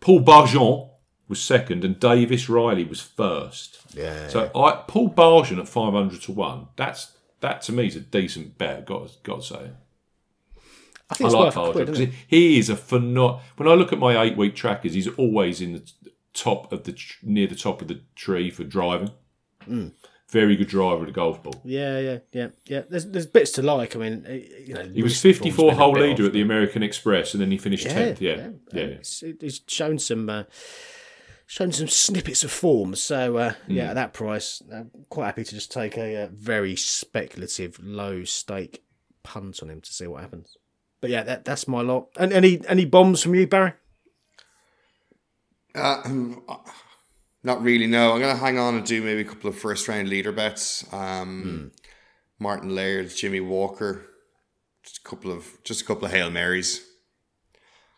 Paul 0.00 0.20
Barjon 0.20 0.90
was 1.28 1.42
second, 1.42 1.84
and 1.84 1.98
Davis 1.98 2.48
Riley 2.48 2.84
was 2.84 3.00
first. 3.00 3.80
Yeah. 3.94 4.28
So 4.28 4.50
I, 4.54 4.82
Paul 4.86 5.08
Barjon 5.10 5.58
at 5.58 5.68
five 5.68 5.94
hundred 5.94 6.22
to 6.22 6.32
one. 6.32 6.68
That's 6.76 7.16
that 7.40 7.62
to 7.62 7.72
me 7.72 7.86
is 7.86 7.96
a 7.96 8.00
decent 8.00 8.58
bet. 8.58 8.84
Got 8.84 9.22
got 9.22 9.40
to 9.40 9.46
say. 9.46 9.70
I, 11.10 11.14
think 11.14 11.30
I 11.30 11.32
like 11.32 11.54
Barjon 11.54 11.86
because 11.86 12.08
he 12.26 12.58
is 12.58 12.68
a 12.68 12.76
phenomenal. 12.76 13.40
When 13.56 13.68
I 13.68 13.74
look 13.74 13.92
at 13.92 13.98
my 13.98 14.22
eight 14.22 14.36
week 14.36 14.54
trackers, 14.54 14.92
he's 14.92 15.08
always 15.08 15.62
in 15.62 15.72
the 15.72 16.03
top 16.34 16.72
of 16.72 16.84
the 16.84 17.00
near 17.22 17.46
the 17.46 17.54
top 17.54 17.80
of 17.80 17.88
the 17.88 18.00
tree 18.14 18.50
for 18.50 18.64
driving. 18.64 19.10
Mm. 19.68 19.92
Very 20.28 20.56
good 20.56 20.68
driver 20.68 21.02
of 21.02 21.06
the 21.06 21.12
golf 21.12 21.42
ball. 21.42 21.60
Yeah, 21.64 21.98
yeah, 21.98 22.18
yeah, 22.32 22.48
yeah. 22.66 22.82
There's 22.88 23.06
there's 23.06 23.26
bits 23.26 23.52
to 23.52 23.62
like. 23.62 23.94
I 23.94 23.98
mean, 23.98 24.24
eh, 24.26 24.40
you 24.66 24.74
know, 24.74 24.82
he 24.82 25.02
was 25.02 25.20
54 25.20 25.74
hole 25.74 25.92
leader 25.92 26.24
off, 26.24 26.26
at 26.28 26.32
the 26.32 26.40
American 26.40 26.82
Express, 26.82 27.34
and 27.34 27.40
then 27.40 27.50
he 27.50 27.58
finished 27.58 27.86
yeah, 27.86 27.92
10th. 27.92 28.20
Yeah, 28.20 28.48
yeah. 28.72 28.86
yeah. 29.22 29.32
He's 29.40 29.60
shown 29.68 29.98
some. 29.98 30.28
Uh, 30.28 30.44
shown 31.46 31.72
some 31.72 31.88
snippets 31.88 32.42
of 32.42 32.50
form. 32.50 32.94
So 32.94 33.36
uh, 33.36 33.52
yeah, 33.68 33.86
mm. 33.86 33.88
at 33.90 33.94
that 33.94 34.12
price, 34.12 34.62
I'm 34.72 34.90
quite 35.08 35.26
happy 35.26 35.44
to 35.44 35.54
just 35.54 35.70
take 35.70 35.96
a, 35.96 36.24
a, 36.24 36.26
very 36.28 36.74
speculative, 36.74 37.78
low 37.82 38.24
stake 38.24 38.82
punt 39.22 39.62
on 39.62 39.70
him 39.70 39.80
to 39.82 39.92
see 39.92 40.06
what 40.06 40.22
happens. 40.22 40.56
But 41.00 41.10
yeah, 41.10 41.22
that, 41.22 41.44
that's 41.44 41.68
my 41.68 41.82
lot. 41.82 42.08
And 42.16 42.32
any 42.32 42.60
any 42.66 42.86
bombs 42.86 43.22
from 43.22 43.34
you, 43.34 43.46
Barry? 43.46 43.74
Uh, 45.74 46.02
not 47.42 47.62
really. 47.62 47.86
No, 47.86 48.12
I'm 48.12 48.20
gonna 48.20 48.36
hang 48.36 48.58
on 48.58 48.76
and 48.76 48.86
do 48.86 49.02
maybe 49.02 49.22
a 49.22 49.24
couple 49.24 49.50
of 49.50 49.58
first 49.58 49.88
round 49.88 50.08
leader 50.08 50.32
bets. 50.32 50.84
Um, 50.92 51.72
mm. 51.72 51.80
Martin 52.38 52.74
Laird, 52.74 53.14
Jimmy 53.14 53.40
Walker, 53.40 54.06
just 54.82 54.98
a 54.98 55.08
couple 55.08 55.30
of 55.30 55.46
just 55.64 55.82
a 55.82 55.84
couple 55.84 56.06
of 56.06 56.12
hail 56.12 56.30
marys. 56.30 56.84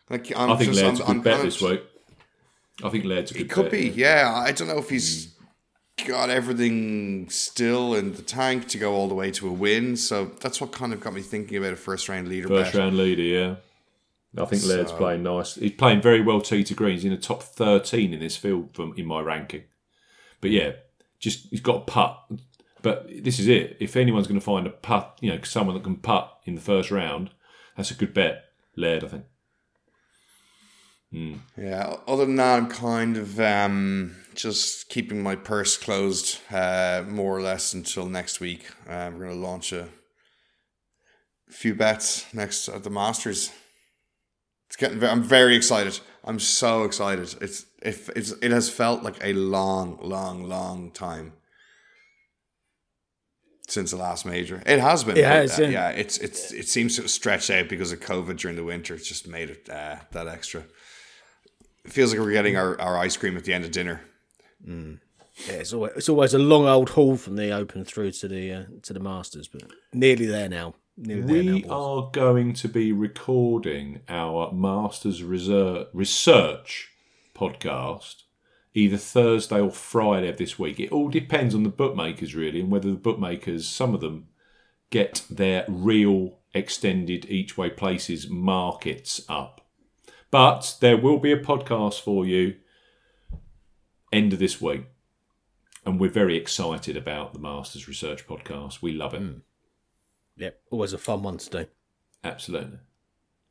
Like, 0.09 0.31
I'm 0.35 0.51
i 0.51 0.55
think 0.55 0.71
just, 0.71 0.81
Laird's 0.81 1.01
I'm, 1.01 1.09
a 1.09 1.13
good 1.15 1.23
bet 1.23 1.41
this 1.41 1.61
week. 1.61 1.83
I 2.83 2.89
think 2.89 3.05
Laird's 3.05 3.31
a 3.31 3.33
good. 3.33 3.43
It 3.43 3.49
could 3.49 3.63
bet, 3.63 3.71
be, 3.71 3.89
yeah. 3.89 4.33
I 4.33 4.51
don't 4.51 4.67
know 4.67 4.77
if 4.77 4.89
he's 4.89 5.35
mm. 5.97 6.07
got 6.07 6.29
everything 6.29 7.29
still 7.29 7.95
in 7.95 8.13
the 8.13 8.21
tank 8.21 8.67
to 8.69 8.77
go 8.77 8.93
all 8.93 9.07
the 9.07 9.15
way 9.15 9.31
to 9.31 9.49
a 9.49 9.51
win. 9.51 9.97
So 9.97 10.31
that's 10.39 10.61
what 10.61 10.71
kind 10.71 10.93
of 10.93 11.01
got 11.01 11.13
me 11.13 11.21
thinking 11.21 11.57
about 11.57 11.73
a 11.73 11.77
first 11.77 12.07
round 12.07 12.29
leader. 12.29 12.47
First 12.47 12.73
bet. 12.73 12.79
round 12.79 12.97
leader, 12.97 13.21
yeah. 13.21 13.55
I 14.37 14.45
think 14.45 14.61
so, 14.61 14.69
Laird's 14.69 14.91
playing 14.91 15.23
nice. 15.23 15.55
He's 15.55 15.71
playing 15.71 16.01
very 16.01 16.21
well 16.21 16.41
tee 16.41 16.63
to 16.63 16.73
green. 16.73 16.93
He's 16.93 17.05
in 17.05 17.11
the 17.11 17.17
top 17.17 17.43
13 17.43 18.13
in 18.13 18.19
this 18.19 18.37
field 18.37 18.73
from 18.73 18.93
in 18.97 19.05
my 19.05 19.21
ranking. 19.21 19.63
But 20.41 20.51
yeah, 20.51 20.73
just 21.19 21.47
he's 21.49 21.61
got 21.61 21.77
a 21.77 21.85
putt. 21.85 22.31
But 22.81 23.07
this 23.23 23.39
is 23.39 23.47
it. 23.47 23.77
If 23.79 23.95
anyone's 23.95 24.27
going 24.27 24.39
to 24.39 24.45
find 24.45 24.67
a 24.67 24.71
putt, 24.71 25.17
you 25.21 25.31
know, 25.31 25.41
someone 25.41 25.75
that 25.75 25.83
can 25.83 25.97
putt 25.97 26.31
in 26.45 26.55
the 26.55 26.61
first 26.61 26.91
round, 26.91 27.31
that's 27.75 27.91
a 27.91 27.95
good 27.95 28.13
bet. 28.13 28.45
Laird, 28.75 29.03
I 29.03 29.07
think. 29.07 29.25
Yeah. 31.57 31.95
Other 32.07 32.25
than 32.25 32.35
that, 32.35 32.57
I'm 32.57 32.69
kind 32.69 33.17
of 33.17 33.39
um, 33.39 34.15
just 34.35 34.89
keeping 34.89 35.23
my 35.23 35.35
purse 35.35 35.77
closed, 35.77 36.39
uh, 36.51 37.03
more 37.07 37.35
or 37.35 37.41
less, 37.41 37.73
until 37.73 38.07
next 38.07 38.39
week. 38.39 38.67
Uh, 38.87 39.09
we're 39.11 39.25
going 39.25 39.41
to 39.41 39.47
launch 39.47 39.71
a 39.71 39.89
few 41.49 41.73
bets 41.73 42.31
next 42.33 42.67
at 42.67 42.83
the 42.83 42.89
Masters. 42.89 43.51
It's 44.67 44.75
getting. 44.75 44.99
Very, 44.99 45.11
I'm 45.11 45.23
very 45.23 45.55
excited. 45.55 45.99
I'm 46.23 46.39
so 46.39 46.83
excited. 46.83 47.35
It's 47.41 47.65
if 47.81 48.09
it's 48.09 48.31
it 48.41 48.51
has 48.51 48.69
felt 48.69 49.03
like 49.03 49.17
a 49.23 49.33
long, 49.33 49.97
long, 50.01 50.47
long 50.47 50.91
time 50.91 51.33
since 53.67 53.91
the 53.91 53.97
last 53.97 54.25
major. 54.25 54.61
It 54.65 54.79
has 54.79 55.03
been. 55.03 55.17
It 55.17 55.21
but, 55.21 55.31
has, 55.31 55.59
uh, 55.59 55.63
yeah. 55.63 55.69
yeah. 55.69 55.89
It's 55.89 56.17
it's 56.17 56.51
it 56.51 56.67
seems 56.67 56.95
to 56.95 57.03
have 57.03 57.11
stretched 57.11 57.49
out 57.49 57.69
because 57.69 57.91
of 57.91 57.99
COVID 57.99 58.37
during 58.37 58.57
the 58.57 58.63
winter. 58.63 58.93
It's 58.93 59.07
just 59.07 59.27
made 59.27 59.49
it 59.49 59.69
uh, 59.69 59.97
that 60.11 60.27
extra. 60.27 60.63
It 61.85 61.91
feels 61.91 62.11
like 62.11 62.19
we're 62.19 62.31
getting 62.31 62.57
our, 62.57 62.79
our 62.81 62.97
ice 62.97 63.15
cream 63.15 63.37
at 63.37 63.45
the 63.45 63.53
end 63.53 63.63
of 63.63 63.71
dinner. 63.71 64.01
Yeah, 65.47 65.53
it's 65.53 65.71
always, 65.71 65.93
it's 65.95 66.09
always 66.09 66.33
a 66.33 66.39
long 66.39 66.67
old 66.67 66.89
haul 66.89 67.15
from 67.15 67.35
the 67.35 67.51
Open 67.51 67.85
through 67.85 68.11
to 68.11 68.27
the 68.27 68.51
uh, 68.51 68.63
to 68.83 68.93
the 68.93 68.99
Masters, 68.99 69.47
but 69.47 69.63
nearly 69.93 70.25
there 70.25 70.49
now. 70.49 70.73
We 70.97 71.63
are 71.69 72.09
going 72.11 72.53
to 72.53 72.67
be 72.67 72.91
recording 72.91 74.01
our 74.09 74.51
Masters 74.51 75.21
Reser- 75.21 75.87
Research 75.93 76.89
podcast 77.35 78.23
either 78.73 78.97
Thursday 78.97 79.59
or 79.59 79.69
Friday 79.69 80.27
of 80.27 80.37
this 80.37 80.57
week. 80.57 80.79
It 80.79 80.91
all 80.91 81.09
depends 81.09 81.53
on 81.53 81.61
the 81.61 81.69
bookmakers, 81.69 82.33
really, 82.33 82.61
and 82.61 82.71
whether 82.71 82.89
the 82.89 82.95
bookmakers, 82.95 83.67
some 83.67 83.93
of 83.93 84.01
them, 84.01 84.29
get 84.89 85.23
their 85.29 85.65
real 85.67 86.39
extended 86.55 87.25
each 87.29 87.57
way 87.57 87.69
places 87.69 88.27
markets 88.27 89.21
up. 89.29 89.67
But 90.31 90.77
there 90.81 90.97
will 90.97 91.19
be 91.19 91.31
a 91.31 91.39
podcast 91.39 92.01
for 92.01 92.25
you 92.25 92.55
end 94.11 94.33
of 94.33 94.39
this 94.39 94.59
week. 94.59 94.85
And 95.85 95.99
we're 95.99 96.09
very 96.09 96.37
excited 96.37 96.97
about 96.97 97.33
the 97.33 97.39
Masters 97.39 97.87
Research 97.87 98.27
podcast. 98.27 98.81
We 98.81 98.93
love 98.93 99.13
it. 99.13 99.21
Yep, 100.37 100.59
always 100.71 100.93
a 100.93 100.97
fun 100.97 101.23
one 101.23 101.37
to 101.37 101.49
do. 101.49 101.65
Absolutely. 102.23 102.79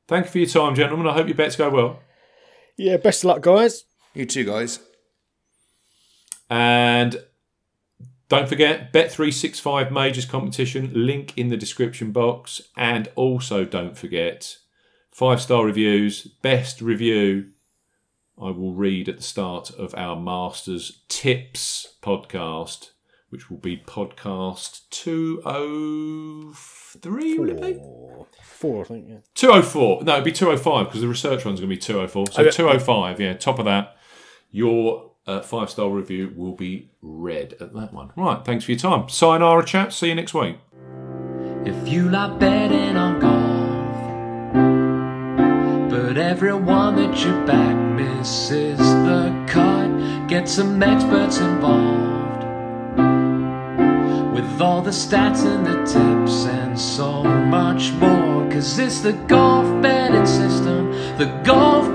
Thank 0.09 0.27
you 0.27 0.31
for 0.31 0.39
your 0.39 0.49
time, 0.49 0.75
gentlemen. 0.75 1.09
I 1.09 1.15
hope 1.15 1.27
your 1.27 1.37
bets 1.37 1.57
go 1.57 1.69
well. 1.69 2.01
Yeah, 2.77 2.97
best 2.97 3.25
of 3.25 3.29
luck, 3.29 3.43
guys. 3.43 3.85
You 4.15 4.25
too, 4.27 4.45
guys. 4.45 4.79
And 6.49 7.25
don't 8.29 8.49
forget, 8.49 8.93
Bet365 8.93 9.91
Majors 9.91 10.27
competition, 10.27 10.91
link 10.95 11.37
in 11.37 11.49
the 11.49 11.57
description 11.57 12.13
box. 12.13 12.61
And 12.77 13.09
also 13.17 13.65
don't 13.65 13.97
forget, 13.99 14.59
five 15.11 15.41
star 15.41 15.65
reviews, 15.65 16.25
best 16.43 16.81
review 16.81 17.51
I 18.39 18.51
will 18.51 18.75
read 18.75 19.09
at 19.09 19.17
the 19.17 19.23
start 19.23 19.71
of 19.71 19.95
our 19.95 20.15
Masters 20.15 21.03
Tips 21.09 21.97
podcast, 22.03 22.91
which 23.31 23.51
will 23.51 23.59
be 23.59 23.77
podcast 23.77 24.83
203, 24.91 27.39
will 27.39 27.51
it 27.51 27.61
be? 27.61 27.75
Four, 27.75 28.27
four 28.43 28.85
I 28.85 28.89
think. 28.89 29.07
Yeah. 29.09 29.17
204. 29.35 30.05
No, 30.05 30.13
it'd 30.15 30.25
be 30.25 30.33
205 30.33 30.87
because 30.87 31.01
the 31.01 31.09
research 31.09 31.45
one's 31.45 31.61
going 31.61 31.69
to 31.71 31.77
be 31.77 31.81
204. 31.81 32.27
So 32.33 32.43
Okay. 32.43 32.51
205, 32.51 33.21
yeah, 33.21 33.35
top 33.35 33.59
of 33.59 33.65
that. 33.65 33.97
Your 34.51 35.11
uh, 35.27 35.41
five 35.43 35.69
star 35.71 35.91
review 35.91 36.33
will 36.37 36.55
be 36.55 36.91
read 37.03 37.55
at 37.61 37.73
that 37.75 37.93
one. 37.93 38.13
Right, 38.17 38.45
thanks 38.45 38.65
for 38.65 38.71
your 38.73 38.79
time. 38.79 39.09
Sayonara, 39.09 39.65
chat. 39.65 39.93
See 39.93 40.09
you 40.09 40.15
next 40.15 40.35
week. 40.35 40.57
If 41.65 41.89
you 41.89 42.09
like 42.09 42.39
betting 42.39 42.97
on 42.97 43.19
golf, 43.19 43.35
but 45.91 46.17
everyone 46.17 46.95
that 46.97 47.25
you 47.25 47.33
back 47.45 47.75
misses 47.97 48.79
the 48.79 49.33
cut, 49.49 50.29
get 50.29 50.49
some 50.49 50.81
experts 50.81 51.41
involved 51.41 52.06
with 54.37 54.61
all 54.61 54.83
the 54.83 54.91
stats 54.91 55.47
and 55.47 55.65
the 55.65 55.79
tips 55.87 56.45
and 56.45 56.79
so 56.79 57.23
much 57.25 57.91
more. 57.93 58.47
Cause 58.51 58.79
it's 58.79 59.01
the 59.01 59.15
golf 59.15 59.67
betting 59.81 60.27
system, 60.27 60.91
the 61.17 61.41
golf 61.43 61.86